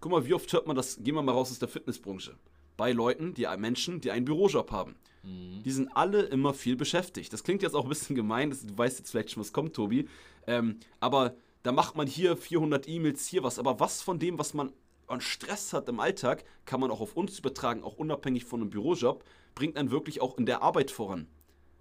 Guck 0.00 0.12
mal, 0.12 0.26
wie 0.26 0.34
oft 0.34 0.52
hört 0.52 0.66
man 0.66 0.76
das, 0.76 0.98
gehen 1.02 1.14
wir 1.14 1.22
mal 1.22 1.32
raus 1.32 1.50
aus 1.50 1.58
der 1.58 1.68
Fitnessbranche. 1.68 2.34
Bei 2.76 2.92
Leuten, 2.92 3.32
die 3.32 3.46
Menschen, 3.56 4.00
die 4.00 4.10
einen 4.10 4.26
Bürojob 4.26 4.70
haben. 4.72 4.96
Mhm. 5.22 5.62
Die 5.64 5.70
sind 5.70 5.88
alle 5.94 6.22
immer 6.22 6.52
viel 6.52 6.76
beschäftigt. 6.76 7.32
Das 7.32 7.44
klingt 7.44 7.62
jetzt 7.62 7.74
auch 7.74 7.84
ein 7.84 7.88
bisschen 7.88 8.16
gemein, 8.16 8.50
das, 8.50 8.66
du 8.66 8.76
weißt 8.76 8.98
jetzt 8.98 9.12
vielleicht 9.12 9.30
schon, 9.30 9.40
was 9.40 9.52
kommt, 9.52 9.74
Tobi. 9.74 10.08
Ähm, 10.46 10.80
aber 11.00 11.36
da 11.66 11.72
macht 11.72 11.96
man 11.96 12.06
hier 12.06 12.36
400 12.36 12.86
E-Mails, 12.86 13.26
hier 13.26 13.42
was. 13.42 13.58
Aber 13.58 13.80
was 13.80 14.00
von 14.00 14.20
dem, 14.20 14.38
was 14.38 14.54
man 14.54 14.72
an 15.08 15.20
Stress 15.20 15.72
hat 15.72 15.88
im 15.88 15.98
Alltag, 15.98 16.44
kann 16.64 16.78
man 16.78 16.92
auch 16.92 17.00
auf 17.00 17.16
uns 17.16 17.40
übertragen, 17.40 17.82
auch 17.82 17.96
unabhängig 17.96 18.44
von 18.44 18.60
einem 18.60 18.70
Bürojob, 18.70 19.24
bringt 19.56 19.76
einen 19.76 19.90
wirklich 19.90 20.20
auch 20.20 20.38
in 20.38 20.46
der 20.46 20.62
Arbeit 20.62 20.92
voran. 20.92 21.26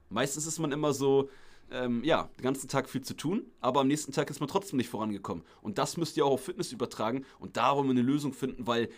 Meistens 0.10 0.48
ist 0.48 0.58
man 0.58 0.72
immer 0.72 0.92
so, 0.92 1.30
ähm, 1.70 2.04
ja, 2.04 2.32
den 2.40 2.44
ganzen 2.44 2.68
Tag 2.68 2.90
viel 2.90 3.02
zu 3.02 3.16
tun, 3.16 3.46
aber 3.62 3.82
am 3.82 3.88
nächsten 3.88 4.12
Tag 4.12 4.32
ist 4.32 4.40
man 4.40 4.50
trotzdem 4.50 4.78
nicht 4.78 4.90
vorangekommen. 4.90 5.44
Und 5.62 5.78
das 5.78 5.98
müsst 5.98 6.18
ihr 6.18 6.26
auch 6.26 6.32
auf 6.32 6.46
Fitness 6.46 6.72
übertragen 6.72 7.24
und 7.38 7.56
da 7.56 7.76
wollen 7.76 7.86
wir 7.86 7.92
eine 7.92 8.02
Lösung 8.02 8.34
finden, 8.34 8.66
weil 8.66 8.90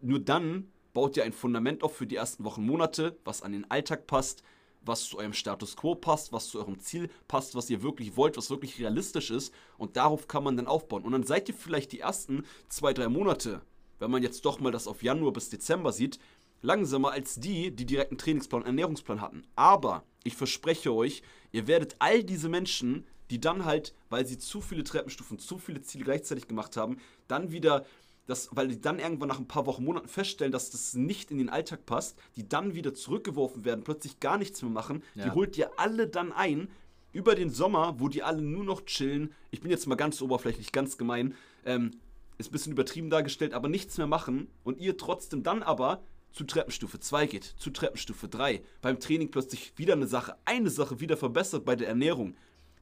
nur 0.00 0.18
dann 0.18 0.72
baut 0.92 1.16
ihr 1.16 1.22
ein 1.22 1.32
Fundament 1.32 1.84
auf 1.84 1.94
für 1.94 2.08
die 2.08 2.16
ersten 2.16 2.42
Wochen, 2.42 2.66
Monate, 2.66 3.16
was 3.24 3.42
an 3.42 3.52
den 3.52 3.70
Alltag 3.70 4.08
passt, 4.08 4.42
was 4.84 5.04
zu 5.04 5.18
eurem 5.18 5.32
Status 5.32 5.76
quo 5.76 5.94
passt, 5.94 6.32
was 6.32 6.48
zu 6.48 6.58
eurem 6.58 6.78
Ziel 6.78 7.08
passt, 7.28 7.54
was 7.54 7.70
ihr 7.70 7.82
wirklich 7.82 8.16
wollt, 8.16 8.36
was 8.36 8.50
wirklich 8.50 8.78
realistisch 8.78 9.30
ist. 9.30 9.52
Und 9.78 9.96
darauf 9.96 10.28
kann 10.28 10.44
man 10.44 10.56
dann 10.56 10.66
aufbauen. 10.66 11.04
Und 11.04 11.12
dann 11.12 11.24
seid 11.24 11.48
ihr 11.48 11.54
vielleicht 11.54 11.92
die 11.92 12.00
ersten 12.00 12.44
zwei, 12.68 12.92
drei 12.92 13.08
Monate, 13.08 13.62
wenn 13.98 14.10
man 14.10 14.22
jetzt 14.22 14.44
doch 14.44 14.60
mal 14.60 14.72
das 14.72 14.86
auf 14.86 15.02
Januar 15.02 15.32
bis 15.32 15.50
Dezember 15.50 15.92
sieht, 15.92 16.18
langsamer 16.62 17.12
als 17.12 17.36
die, 17.36 17.70
die 17.70 17.86
direkt 17.86 18.10
einen 18.10 18.18
Trainingsplan, 18.18 18.62
einen 18.62 18.78
Ernährungsplan 18.78 19.20
hatten. 19.20 19.42
Aber 19.56 20.04
ich 20.24 20.36
verspreche 20.36 20.92
euch, 20.92 21.22
ihr 21.50 21.66
werdet 21.66 21.96
all 21.98 22.22
diese 22.22 22.48
Menschen, 22.48 23.06
die 23.30 23.40
dann 23.40 23.64
halt, 23.64 23.94
weil 24.10 24.26
sie 24.26 24.38
zu 24.38 24.60
viele 24.60 24.84
Treppenstufen, 24.84 25.38
zu 25.38 25.58
viele 25.58 25.82
Ziele 25.82 26.04
gleichzeitig 26.04 26.48
gemacht 26.48 26.76
haben, 26.76 26.98
dann 27.28 27.50
wieder 27.50 27.84
dass, 28.26 28.48
weil 28.52 28.68
die 28.68 28.80
dann 28.80 28.98
irgendwann 28.98 29.28
nach 29.28 29.38
ein 29.38 29.48
paar 29.48 29.66
Wochen, 29.66 29.84
Monaten 29.84 30.08
feststellen, 30.08 30.52
dass 30.52 30.70
das 30.70 30.94
nicht 30.94 31.30
in 31.30 31.38
den 31.38 31.48
Alltag 31.48 31.86
passt, 31.86 32.18
die 32.36 32.48
dann 32.48 32.74
wieder 32.74 32.94
zurückgeworfen 32.94 33.64
werden, 33.64 33.84
plötzlich 33.84 34.20
gar 34.20 34.38
nichts 34.38 34.62
mehr 34.62 34.70
machen, 34.70 35.02
ja. 35.14 35.24
die 35.24 35.30
holt 35.32 35.56
ihr 35.58 35.78
alle 35.78 36.06
dann 36.06 36.32
ein 36.32 36.68
über 37.12 37.34
den 37.34 37.50
Sommer, 37.50 37.96
wo 37.98 38.08
die 38.08 38.22
alle 38.22 38.42
nur 38.42 38.64
noch 38.64 38.84
chillen. 38.86 39.34
Ich 39.50 39.60
bin 39.60 39.70
jetzt 39.70 39.86
mal 39.86 39.96
ganz 39.96 40.22
oberflächlich, 40.22 40.72
ganz 40.72 40.96
gemein, 40.96 41.34
ähm, 41.64 41.90
ist 42.38 42.48
ein 42.48 42.52
bisschen 42.52 42.72
übertrieben 42.72 43.10
dargestellt, 43.10 43.54
aber 43.54 43.68
nichts 43.68 43.98
mehr 43.98 44.06
machen 44.06 44.48
und 44.64 44.78
ihr 44.78 44.96
trotzdem 44.96 45.42
dann 45.42 45.62
aber 45.62 46.02
zu 46.32 46.44
Treppenstufe 46.44 46.98
2 46.98 47.26
geht, 47.26 47.44
zu 47.44 47.70
Treppenstufe 47.70 48.28
3, 48.28 48.62
beim 48.80 48.98
Training 48.98 49.30
plötzlich 49.30 49.72
wieder 49.76 49.92
eine 49.92 50.06
Sache, 50.06 50.36
eine 50.46 50.70
Sache 50.70 51.00
wieder 51.00 51.16
verbessert 51.16 51.64
bei 51.64 51.76
der 51.76 51.88
Ernährung. 51.88 52.34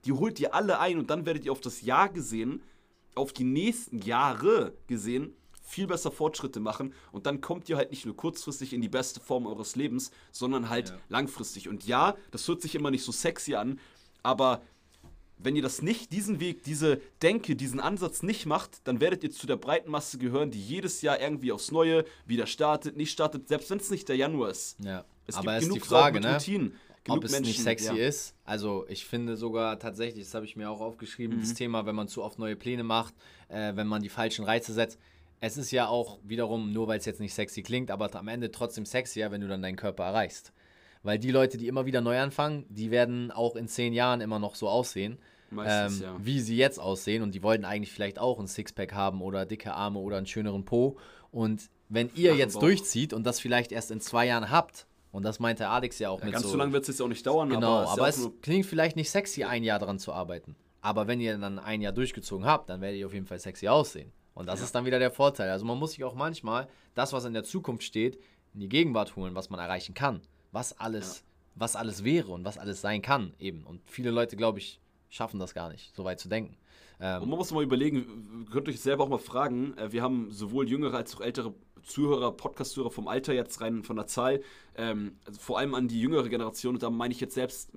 Die 0.04 0.12
holt 0.12 0.38
ihr 0.38 0.54
alle 0.54 0.78
ein 0.78 0.98
und 0.98 1.10
dann 1.10 1.26
werdet 1.26 1.44
ihr 1.44 1.52
auf 1.52 1.60
das 1.60 1.82
Jahr 1.82 2.08
gesehen 2.08 2.62
auf 3.14 3.32
die 3.32 3.44
nächsten 3.44 3.98
Jahre 3.98 4.74
gesehen 4.86 5.34
viel 5.62 5.86
besser 5.86 6.10
Fortschritte 6.10 6.58
machen 6.58 6.92
und 7.12 7.26
dann 7.26 7.40
kommt 7.40 7.68
ihr 7.68 7.76
halt 7.76 7.90
nicht 7.90 8.04
nur 8.04 8.16
kurzfristig 8.16 8.72
in 8.72 8.80
die 8.80 8.88
beste 8.88 9.20
Form 9.20 9.46
eures 9.46 9.76
Lebens, 9.76 10.10
sondern 10.32 10.68
halt 10.68 10.90
ja. 10.90 10.98
langfristig. 11.08 11.68
Und 11.68 11.86
ja, 11.86 12.16
das 12.32 12.46
hört 12.48 12.60
sich 12.60 12.74
immer 12.74 12.90
nicht 12.90 13.04
so 13.04 13.12
sexy 13.12 13.54
an, 13.54 13.78
aber 14.22 14.62
wenn 15.38 15.56
ihr 15.56 15.62
das 15.62 15.80
nicht, 15.80 16.12
diesen 16.12 16.40
Weg, 16.40 16.64
diese 16.64 17.00
Denke, 17.22 17.56
diesen 17.56 17.80
Ansatz 17.80 18.22
nicht 18.22 18.46
macht, 18.46 18.86
dann 18.86 19.00
werdet 19.00 19.24
ihr 19.24 19.30
zu 19.30 19.46
der 19.46 19.56
breiten 19.56 19.90
Masse 19.90 20.18
gehören, 20.18 20.50
die 20.50 20.60
jedes 20.60 21.02
Jahr 21.02 21.20
irgendwie 21.20 21.52
aufs 21.52 21.70
Neue 21.70 22.04
wieder 22.26 22.46
startet, 22.46 22.96
nicht 22.96 23.10
startet, 23.10 23.48
selbst 23.48 23.70
wenn 23.70 23.78
es 23.78 23.90
nicht 23.90 24.08
der 24.08 24.16
Januar 24.16 24.50
ist. 24.50 24.76
Ja, 24.84 25.04
es 25.26 25.36
aber 25.36 25.52
gibt 25.52 25.62
genug 25.62 25.76
ist 25.76 25.84
die 25.84 25.88
Frage, 25.88 26.20
ne? 26.20 26.34
Routinen 26.34 26.74
ob 27.08 27.24
es 27.24 27.32
Menschen, 27.32 27.48
nicht 27.48 27.62
sexy 27.62 27.96
ja. 27.96 28.06
ist. 28.06 28.34
Also 28.44 28.84
ich 28.88 29.06
finde 29.06 29.36
sogar 29.36 29.78
tatsächlich, 29.78 30.24
das 30.24 30.34
habe 30.34 30.44
ich 30.44 30.56
mir 30.56 30.70
auch 30.70 30.80
aufgeschrieben, 30.80 31.36
mhm. 31.36 31.40
das 31.40 31.54
Thema, 31.54 31.86
wenn 31.86 31.94
man 31.94 32.08
zu 32.08 32.22
oft 32.22 32.38
neue 32.38 32.56
Pläne 32.56 32.82
macht, 32.82 33.14
äh, 33.48 33.74
wenn 33.74 33.86
man 33.86 34.02
die 34.02 34.08
falschen 34.08 34.44
Reize 34.44 34.72
setzt. 34.72 34.98
Es 35.40 35.56
ist 35.56 35.70
ja 35.70 35.88
auch 35.88 36.18
wiederum, 36.22 36.72
nur 36.72 36.86
weil 36.88 36.98
es 36.98 37.06
jetzt 37.06 37.20
nicht 37.20 37.32
sexy 37.32 37.62
klingt, 37.62 37.90
aber 37.90 38.14
am 38.14 38.28
Ende 38.28 38.50
trotzdem 38.50 38.84
sexier, 38.84 39.30
wenn 39.30 39.40
du 39.40 39.48
dann 39.48 39.62
deinen 39.62 39.76
Körper 39.76 40.04
erreichst. 40.04 40.52
weil 41.02 41.18
die 41.18 41.30
Leute, 41.30 41.56
die 41.56 41.66
immer 41.66 41.86
wieder 41.86 42.00
neu 42.00 42.18
anfangen, 42.18 42.66
die 42.68 42.90
werden 42.90 43.30
auch 43.30 43.56
in 43.56 43.68
zehn 43.68 43.92
Jahren 43.92 44.20
immer 44.20 44.38
noch 44.38 44.54
so 44.54 44.68
aussehen. 44.68 45.18
Meistens, 45.50 46.00
ähm, 46.00 46.06
ja. 46.06 46.16
Wie 46.22 46.40
sie 46.40 46.56
jetzt 46.56 46.78
aussehen 46.78 47.22
und 47.22 47.34
die 47.34 47.42
wollten 47.42 47.64
eigentlich 47.64 47.90
vielleicht 47.90 48.18
auch 48.18 48.38
ein 48.38 48.46
Sixpack 48.46 48.92
haben 48.92 49.20
oder 49.20 49.46
dicke 49.46 49.72
Arme 49.74 49.98
oder 49.98 50.16
einen 50.18 50.26
schöneren 50.26 50.64
Po. 50.64 50.96
Und 51.32 51.70
wenn 51.88 52.10
ihr 52.14 52.36
jetzt 52.36 52.54
Bauch. 52.54 52.60
durchzieht 52.60 53.12
und 53.12 53.24
das 53.24 53.40
vielleicht 53.40 53.72
erst 53.72 53.90
in 53.90 54.00
zwei 54.00 54.26
Jahren 54.26 54.50
habt, 54.50 54.86
und 55.12 55.24
das 55.24 55.40
meinte 55.40 55.68
Alex 55.68 55.98
ja 55.98 56.10
auch 56.10 56.20
ja, 56.20 56.26
mit 56.26 56.34
ganz 56.34 56.42
so. 56.42 56.48
Ganz 56.48 56.52
so 56.52 56.58
lange 56.58 56.72
wird 56.72 56.82
es 56.82 56.88
jetzt 56.88 57.02
auch 57.02 57.08
nicht 57.08 57.26
dauern. 57.26 57.50
Genau, 57.50 57.78
aber, 57.78 57.90
aber 57.92 58.08
es 58.08 58.28
klingt 58.42 58.66
vielleicht 58.66 58.96
nicht 58.96 59.10
sexy, 59.10 59.44
ein 59.44 59.64
Jahr 59.64 59.78
daran 59.78 59.98
zu 59.98 60.12
arbeiten. 60.12 60.56
Aber 60.80 61.06
wenn 61.06 61.20
ihr 61.20 61.36
dann 61.36 61.58
ein 61.58 61.82
Jahr 61.82 61.92
durchgezogen 61.92 62.46
habt, 62.46 62.70
dann 62.70 62.80
werdet 62.80 62.98
ihr 62.98 63.06
auf 63.06 63.12
jeden 63.12 63.26
Fall 63.26 63.38
sexy 63.38 63.68
aussehen. 63.68 64.12
Und 64.34 64.46
das 64.46 64.60
ja. 64.60 64.66
ist 64.66 64.74
dann 64.74 64.84
wieder 64.84 64.98
der 64.98 65.10
Vorteil. 65.10 65.50
Also 65.50 65.66
man 65.66 65.78
muss 65.78 65.92
sich 65.92 66.04
auch 66.04 66.14
manchmal 66.14 66.68
das, 66.94 67.12
was 67.12 67.24
in 67.24 67.34
der 67.34 67.44
Zukunft 67.44 67.82
steht, 67.82 68.18
in 68.54 68.60
die 68.60 68.68
Gegenwart 68.68 69.16
holen, 69.16 69.34
was 69.34 69.50
man 69.50 69.60
erreichen 69.60 69.94
kann. 69.94 70.22
Was 70.52 70.78
alles, 70.78 71.18
ja. 71.18 71.24
was 71.56 71.76
alles 71.76 72.04
wäre 72.04 72.32
und 72.32 72.44
was 72.44 72.56
alles 72.56 72.80
sein 72.80 73.02
kann 73.02 73.34
eben. 73.38 73.64
Und 73.64 73.82
viele 73.86 74.10
Leute, 74.10 74.36
glaube 74.36 74.58
ich, 74.58 74.80
schaffen 75.08 75.38
das 75.38 75.54
gar 75.54 75.70
nicht, 75.70 75.94
so 75.94 76.04
weit 76.04 76.20
zu 76.20 76.28
denken. 76.28 76.56
Ähm, 77.00 77.22
und 77.22 77.28
man 77.28 77.38
muss 77.38 77.50
mal 77.52 77.62
überlegen, 77.62 78.46
könnt 78.50 78.68
euch 78.68 78.80
selber 78.80 79.04
auch 79.04 79.08
mal 79.08 79.18
fragen, 79.18 79.76
äh, 79.76 79.92
wir 79.92 80.02
haben 80.02 80.30
sowohl 80.32 80.68
jüngere 80.68 80.94
als 80.94 81.14
auch 81.16 81.20
ältere 81.20 81.54
Zuhörer, 81.82 82.32
Podcast-Zuhörer 82.32 82.90
vom 82.90 83.08
Alter 83.08 83.32
jetzt 83.32 83.60
rein 83.60 83.82
von 83.82 83.96
der 83.96 84.06
Zahl, 84.06 84.42
ähm, 84.76 85.16
also 85.24 85.40
vor 85.40 85.58
allem 85.58 85.74
an 85.74 85.88
die 85.88 86.00
jüngere 86.00 86.28
Generation, 86.28 86.74
und 86.74 86.82
da 86.82 86.90
meine 86.90 87.12
ich 87.12 87.20
jetzt 87.20 87.34
selbst, 87.34 87.70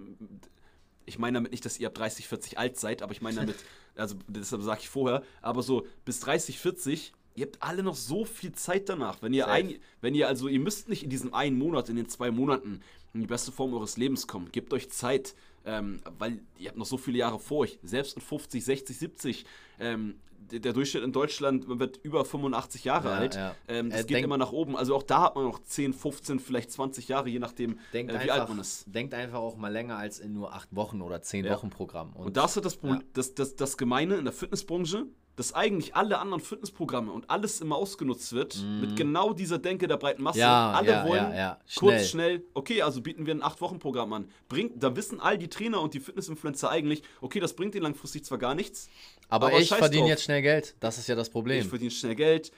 ich 1.06 1.20
meine 1.20 1.36
damit 1.36 1.52
nicht, 1.52 1.66
dass 1.66 1.80
ihr 1.80 1.88
ab 1.88 1.96
30, 1.96 2.28
40 2.28 2.58
alt 2.58 2.80
seid, 2.80 3.02
aber 3.02 3.12
ich 3.12 3.22
meine 3.22 3.38
damit, 3.38 3.56
also 3.96 4.16
deshalb 4.28 4.62
sage 4.62 4.82
ich 4.82 4.90
vorher, 4.90 5.24
aber 5.42 5.64
so 5.64 5.86
bis 6.06 6.20
30, 6.22 6.60
40, 6.60 7.14
ihr 7.36 7.46
habt 7.46 7.62
alle 7.62 7.84
noch 7.84 7.96
so 7.96 8.26
viel 8.26 8.54
Zeit 8.54 8.90
danach. 8.90 9.22
Wenn 9.22 9.34
ihr, 9.34 9.48
ein, 9.48 9.76
wenn 10.02 10.16
ihr 10.16 10.28
also, 10.28 10.48
ihr 10.48 10.60
müsst 10.60 10.90
nicht 10.90 11.04
in 11.04 11.10
diesem 11.10 11.34
einen 11.34 11.58
Monat, 11.58 11.90
in 11.90 11.96
den 11.96 12.10
zwei 12.10 12.32
Monaten 12.32 12.82
in 13.14 13.22
die 13.22 13.28
beste 13.28 13.52
Form 13.52 13.74
eures 13.74 13.98
Lebens 13.98 14.28
kommen. 14.28 14.52
Gebt 14.52 14.74
euch 14.74 14.90
Zeit, 14.90 15.36
ähm, 15.66 16.02
weil 16.18 16.40
ihr 16.58 16.70
habt 16.70 16.78
noch 16.78 16.86
so 16.86 16.98
viele 16.98 17.20
Jahre 17.20 17.40
vor 17.40 17.60
euch. 17.60 17.80
Selbst 17.84 18.16
in 18.16 18.22
50, 18.22 18.64
60, 18.64 18.98
70. 18.98 19.46
Ähm, 19.80 20.16
der 20.52 20.74
Durchschnitt 20.74 21.04
in 21.04 21.14
Deutschland 21.14 21.80
wird 21.80 21.98
über 22.04 22.26
85 22.26 22.84
Jahre 22.84 23.10
ja, 23.10 23.16
alt. 23.16 23.36
Ja. 23.36 23.56
Ähm, 23.68 23.90
das 23.90 24.02
äh, 24.02 24.06
geht 24.06 24.24
immer 24.24 24.38
nach 24.38 24.52
oben. 24.52 24.76
Also 24.76 24.96
auch 24.96 25.04
da 25.04 25.22
hat 25.22 25.36
man 25.36 25.46
noch 25.46 25.60
10, 25.64 25.94
15, 25.94 26.40
vielleicht 26.40 26.72
20 26.72 27.08
Jahre, 27.08 27.30
je 27.30 27.40
nachdem, 27.40 27.80
äh, 27.92 27.94
wie 27.94 28.10
einfach, 28.10 28.40
alt 28.40 28.50
man 28.50 28.60
ist. 28.60 28.84
Denkt 28.88 29.14
einfach 29.14 29.40
auch 29.40 29.56
mal 29.56 29.72
länger 29.72 29.98
als 29.98 30.20
in 30.20 30.34
nur 30.34 30.54
8 30.54 30.76
Wochen 30.76 31.02
oder 31.02 31.22
10 31.22 31.46
ja. 31.46 31.54
Wochen 31.54 31.70
Programm. 31.70 32.12
Und, 32.14 32.28
Und 32.28 32.38
das 32.38 32.58
ist 32.58 32.66
das, 32.66 32.80
das, 33.14 33.36
das, 33.36 33.56
das 33.56 33.78
Gemeine 33.78 34.16
in 34.16 34.26
der 34.26 34.34
Fitnessbranche 34.34 35.06
dass 35.36 35.54
eigentlich 35.54 35.96
alle 35.96 36.20
anderen 36.20 36.42
Fitnessprogramme 36.42 37.12
und 37.12 37.30
alles 37.30 37.60
immer 37.62 37.76
ausgenutzt 37.76 38.34
wird, 38.34 38.58
mm. 38.58 38.82
mit 38.82 38.96
genau 38.96 39.34
dieser 39.34 39.58
Denke 39.58 39.88
der 39.88 39.98
breiten 39.98 40.22
Masse. 40.22 40.40
Ja, 40.40 40.72
alle 40.72 40.92
ja, 40.92 41.08
wollen 41.08 41.34
ja. 41.36 41.60
Schnell. 41.66 41.92
kurz, 41.92 42.10
schnell, 42.10 42.44
okay, 42.54 42.82
also 42.84 43.02
bieten 43.02 43.26
wir 43.26 43.34
ein 43.34 43.42
8-Wochen-Programm 43.42 44.14
an. 44.14 44.30
Bringt, 44.48 44.82
da 44.82 44.96
wissen 44.96 45.20
all 45.20 45.38
die 45.38 45.50
Trainer 45.50 45.82
und 45.82 45.94
die 45.94 46.00
Fitnessinfluencer 46.00 46.70
eigentlich, 46.70 47.02
okay, 47.22 47.40
das 47.40 47.54
bringt 47.56 47.74
ihnen 47.74 47.84
langfristig 47.84 48.26
zwar 48.26 48.38
gar 48.38 48.54
nichts. 48.54 48.90
Aber, 49.28 49.48
aber 49.48 49.60
ich 49.60 49.70
verdiene 49.70 50.08
jetzt 50.08 50.24
schnell 50.24 50.42
Geld. 50.42 50.76
Das 50.80 50.98
ist 50.98 51.08
ja 51.08 51.16
das 51.16 51.30
Problem. 51.30 51.62
Ich 51.62 51.68
verdiene 51.68 51.92
schnell 51.92 52.16
Geld. 52.16 52.52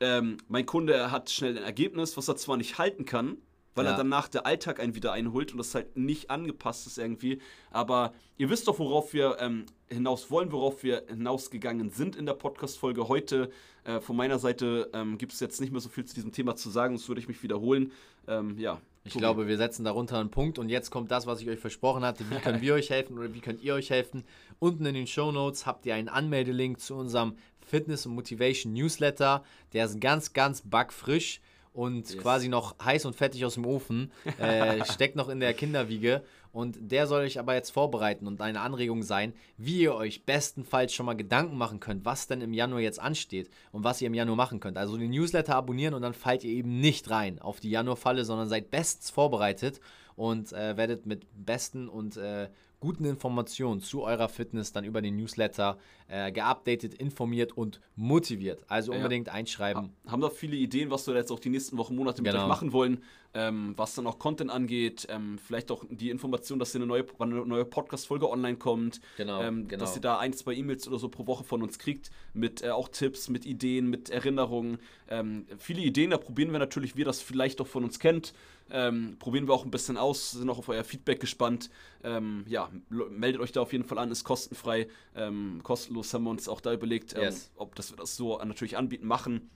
Ähm, 0.00 0.36
mein 0.48 0.66
Kunde 0.66 1.10
hat 1.10 1.30
schnell 1.30 1.56
ein 1.56 1.64
Ergebnis, 1.64 2.16
was 2.16 2.28
er 2.28 2.36
zwar 2.36 2.56
nicht 2.56 2.78
halten 2.78 3.04
kann, 3.04 3.38
weil 3.74 3.84
ja. 3.84 3.92
er 3.92 3.96
danach 3.96 4.28
der 4.28 4.46
Alltag 4.46 4.80
einen 4.80 4.94
wieder 4.94 5.12
einholt 5.12 5.52
und 5.52 5.58
das 5.58 5.74
halt 5.74 5.96
nicht 5.96 6.30
angepasst 6.30 6.86
ist 6.86 6.98
irgendwie. 6.98 7.40
Aber 7.70 8.12
ihr 8.36 8.50
wisst 8.50 8.68
doch, 8.68 8.78
worauf 8.78 9.12
wir 9.12 9.36
ähm, 9.40 9.66
hinaus 9.88 10.30
wollen, 10.30 10.52
worauf 10.52 10.82
wir 10.82 11.04
hinausgegangen 11.08 11.90
sind 11.90 12.16
in 12.16 12.26
der 12.26 12.34
Podcast-Folge 12.34 13.08
heute. 13.08 13.50
Äh, 13.84 14.00
von 14.00 14.16
meiner 14.16 14.38
Seite 14.38 14.90
ähm, 14.92 15.18
gibt 15.18 15.32
es 15.32 15.40
jetzt 15.40 15.60
nicht 15.60 15.72
mehr 15.72 15.80
so 15.80 15.88
viel 15.88 16.04
zu 16.04 16.14
diesem 16.14 16.32
Thema 16.32 16.56
zu 16.56 16.70
sagen, 16.70 16.96
sonst 16.96 17.08
würde 17.08 17.20
ich 17.20 17.28
mich 17.28 17.42
wiederholen. 17.42 17.92
Ähm, 18.26 18.58
ja. 18.58 18.80
Ich 19.04 19.14
Tobi. 19.14 19.22
glaube, 19.22 19.46
wir 19.46 19.56
setzen 19.56 19.84
darunter 19.84 20.18
einen 20.18 20.30
Punkt 20.30 20.58
und 20.58 20.68
jetzt 20.68 20.90
kommt 20.90 21.10
das, 21.10 21.26
was 21.26 21.40
ich 21.40 21.48
euch 21.48 21.58
versprochen 21.60 22.04
hatte. 22.04 22.24
Wie 22.28 22.36
können 22.36 22.60
wir 22.60 22.74
euch 22.74 22.90
helfen 22.90 23.16
oder 23.16 23.32
wie 23.32 23.40
könnt 23.40 23.62
ihr 23.62 23.74
euch 23.74 23.88
helfen? 23.90 24.24
Unten 24.58 24.84
in 24.84 24.94
den 24.94 25.06
Show 25.06 25.32
Notes 25.32 25.64
habt 25.64 25.86
ihr 25.86 25.94
einen 25.94 26.08
Anmeldelink 26.08 26.80
zu 26.80 26.94
unserem 26.94 27.36
Fitness 27.60 28.04
und 28.04 28.14
Motivation 28.14 28.72
Newsletter. 28.74 29.44
Der 29.72 29.86
ist 29.86 30.00
ganz, 30.00 30.32
ganz 30.32 30.62
backfrisch 30.62 31.40
und 31.72 32.10
yes. 32.10 32.18
quasi 32.18 32.48
noch 32.48 32.76
heiß 32.84 33.04
und 33.04 33.16
fettig 33.16 33.44
aus 33.44 33.54
dem 33.54 33.66
Ofen, 33.66 34.12
äh, 34.38 34.84
steckt 34.84 35.16
noch 35.16 35.28
in 35.28 35.40
der 35.40 35.54
Kinderwiege. 35.54 36.22
Und 36.50 36.78
der 36.80 37.06
soll 37.06 37.20
euch 37.22 37.38
aber 37.38 37.54
jetzt 37.54 37.70
vorbereiten 37.70 38.26
und 38.26 38.40
eine 38.40 38.60
Anregung 38.60 39.02
sein, 39.02 39.34
wie 39.58 39.80
ihr 39.80 39.94
euch 39.94 40.24
bestenfalls 40.24 40.94
schon 40.94 41.06
mal 41.06 41.14
Gedanken 41.14 41.56
machen 41.56 41.78
könnt, 41.78 42.04
was 42.04 42.26
denn 42.26 42.40
im 42.40 42.54
Januar 42.54 42.80
jetzt 42.80 42.98
ansteht 42.98 43.50
und 43.70 43.84
was 43.84 44.00
ihr 44.00 44.06
im 44.06 44.14
Januar 44.14 44.36
machen 44.36 44.58
könnt. 44.58 44.78
Also 44.78 44.96
den 44.96 45.10
Newsletter 45.10 45.54
abonnieren 45.54 45.94
und 45.94 46.02
dann 46.02 46.14
fallt 46.14 46.44
ihr 46.44 46.50
eben 46.50 46.80
nicht 46.80 47.10
rein 47.10 47.38
auf 47.38 47.60
die 47.60 47.70
Januarfalle, 47.70 48.24
sondern 48.24 48.48
seid 48.48 48.70
bestens 48.70 49.10
vorbereitet 49.10 49.80
und 50.16 50.52
äh, 50.52 50.76
werdet 50.76 51.06
mit 51.06 51.26
besten 51.32 51.88
und 51.88 52.16
äh, 52.16 52.48
guten 52.80 53.04
Informationen 53.04 53.80
zu 53.80 54.02
eurer 54.02 54.28
Fitness 54.28 54.72
dann 54.72 54.84
über 54.84 55.02
den 55.02 55.16
Newsletter 55.16 55.78
äh, 56.08 56.32
geupdatet, 56.32 56.94
informiert 56.94 57.56
und 57.56 57.80
motiviert. 57.96 58.64
Also 58.68 58.92
unbedingt 58.92 59.26
ja. 59.26 59.34
einschreiben. 59.34 59.92
Ha 60.06 60.12
haben 60.12 60.20
da 60.20 60.30
viele 60.30 60.56
Ideen, 60.56 60.90
was 60.90 61.06
wir 61.06 61.14
jetzt 61.14 61.30
auch 61.30 61.38
die 61.38 61.50
nächsten 61.50 61.76
Wochen, 61.76 61.94
Monate 61.94 62.22
mit 62.22 62.32
genau. 62.32 62.44
euch 62.44 62.48
machen 62.48 62.72
wollen, 62.72 63.02
ähm, 63.34 63.74
was 63.76 63.94
dann 63.94 64.06
auch 64.06 64.18
Content 64.18 64.50
angeht. 64.50 65.06
Ähm, 65.10 65.38
vielleicht 65.38 65.70
auch 65.70 65.84
die 65.90 66.10
Information, 66.10 66.58
dass 66.58 66.72
hier 66.72 66.80
eine 66.80 66.86
neue, 66.86 67.04
eine 67.18 67.44
neue 67.44 67.64
Podcast-Folge 67.64 68.28
online 68.30 68.56
kommt. 68.56 69.00
Genau, 69.16 69.42
ähm, 69.42 69.68
genau, 69.68 69.80
Dass 69.80 69.96
ihr 69.96 70.00
da 70.00 70.18
ein, 70.18 70.32
zwei 70.32 70.54
E-Mails 70.54 70.88
oder 70.88 70.98
so 70.98 71.08
pro 71.08 71.26
Woche 71.26 71.44
von 71.44 71.62
uns 71.62 71.78
kriegt, 71.78 72.10
mit 72.32 72.62
äh, 72.62 72.70
auch 72.70 72.88
Tipps, 72.88 73.28
mit 73.28 73.44
Ideen, 73.44 73.90
mit 73.90 74.08
Erinnerungen. 74.08 74.78
Ähm, 75.10 75.46
viele 75.58 75.82
Ideen, 75.82 76.10
da 76.10 76.18
probieren 76.18 76.52
wir 76.52 76.58
natürlich, 76.58 76.96
wie 76.96 77.00
ihr 77.00 77.04
das 77.04 77.20
vielleicht 77.20 77.60
auch 77.60 77.66
von 77.66 77.84
uns 77.84 77.98
kennt. 77.98 78.32
Ähm, 78.70 79.16
probieren 79.18 79.48
wir 79.48 79.54
auch 79.54 79.64
ein 79.64 79.70
bisschen 79.70 79.96
aus, 79.96 80.32
sind 80.32 80.48
auch 80.50 80.58
auf 80.58 80.68
euer 80.68 80.84
Feedback 80.84 81.20
gespannt. 81.20 81.70
Ähm, 82.04 82.44
ja, 82.48 82.70
meldet 82.90 83.40
euch 83.40 83.52
da 83.52 83.62
auf 83.62 83.72
jeden 83.72 83.84
Fall 83.84 83.98
an, 83.98 84.10
ist 84.10 84.24
kostenfrei, 84.24 84.88
ähm, 85.16 85.60
kostenlos 85.62 85.97
haben 86.02 86.24
wir 86.24 86.30
uns 86.30 86.48
auch 86.48 86.60
da 86.60 86.72
überlegt, 86.72 87.14
ähm, 87.14 87.22
yes. 87.22 87.50
ob 87.56 87.74
das 87.74 87.90
wir 87.90 87.96
das 87.96 88.16
so 88.16 88.38
natürlich 88.38 88.76
anbieten, 88.76 89.06
machen. 89.06 89.50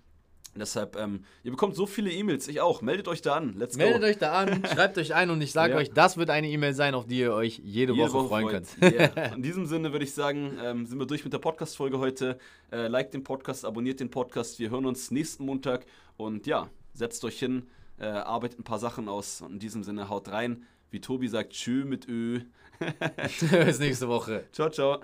Deshalb, 0.54 0.96
ähm, 0.96 1.24
ihr 1.44 1.50
bekommt 1.50 1.74
so 1.74 1.86
viele 1.86 2.10
E-Mails, 2.10 2.46
ich 2.46 2.60
auch. 2.60 2.82
Meldet 2.82 3.08
euch 3.08 3.22
da 3.22 3.36
an. 3.36 3.54
Let's 3.56 3.76
Meldet 3.76 4.02
go. 4.02 4.06
euch 4.06 4.18
da 4.18 4.32
an, 4.32 4.62
schreibt 4.74 4.98
euch 4.98 5.14
ein 5.14 5.30
und 5.30 5.40
ich 5.40 5.52
sage 5.52 5.72
ja. 5.72 5.78
euch, 5.78 5.90
das 5.90 6.18
wird 6.18 6.28
eine 6.28 6.48
E-Mail 6.48 6.74
sein, 6.74 6.94
auf 6.94 7.06
die 7.06 7.20
ihr 7.20 7.32
euch 7.32 7.58
jede, 7.58 7.94
jede 7.94 8.04
Woche, 8.04 8.12
Woche, 8.12 8.28
freuen 8.28 8.48
könnt. 8.48 8.68
Yeah. 8.82 9.32
In 9.34 9.42
diesem 9.42 9.64
Sinne 9.64 9.92
würde 9.92 10.04
ich 10.04 10.12
sagen, 10.12 10.58
ähm, 10.62 10.84
sind 10.84 10.98
wir 10.98 11.06
durch 11.06 11.24
mit 11.24 11.32
der 11.32 11.38
Podcast-Folge 11.38 11.98
heute. 11.98 12.38
Äh, 12.70 12.88
liked 12.88 13.14
den 13.14 13.24
Podcast, 13.24 13.64
abonniert 13.64 14.00
den 14.00 14.10
Podcast. 14.10 14.58
Wir 14.58 14.68
hören 14.68 14.84
uns 14.84 15.10
nächsten 15.10 15.46
Montag 15.46 15.86
und 16.18 16.46
ja, 16.46 16.68
setzt 16.92 17.24
euch 17.24 17.38
hin 17.38 17.66
äh, 18.02 18.06
arbeitet 18.06 18.58
ein 18.58 18.64
paar 18.64 18.78
Sachen 18.78 19.08
aus. 19.08 19.40
Und 19.40 19.52
in 19.54 19.58
diesem 19.58 19.82
Sinne 19.82 20.08
haut 20.08 20.28
rein. 20.28 20.64
Wie 20.90 21.00
Tobi 21.00 21.28
sagt, 21.28 21.52
tschö 21.52 21.84
mit 21.84 22.06
Ö. 22.08 22.40
Bis 23.64 23.78
nächste 23.78 24.08
Woche. 24.08 24.44
Ciao, 24.52 24.68
ciao. 24.68 25.00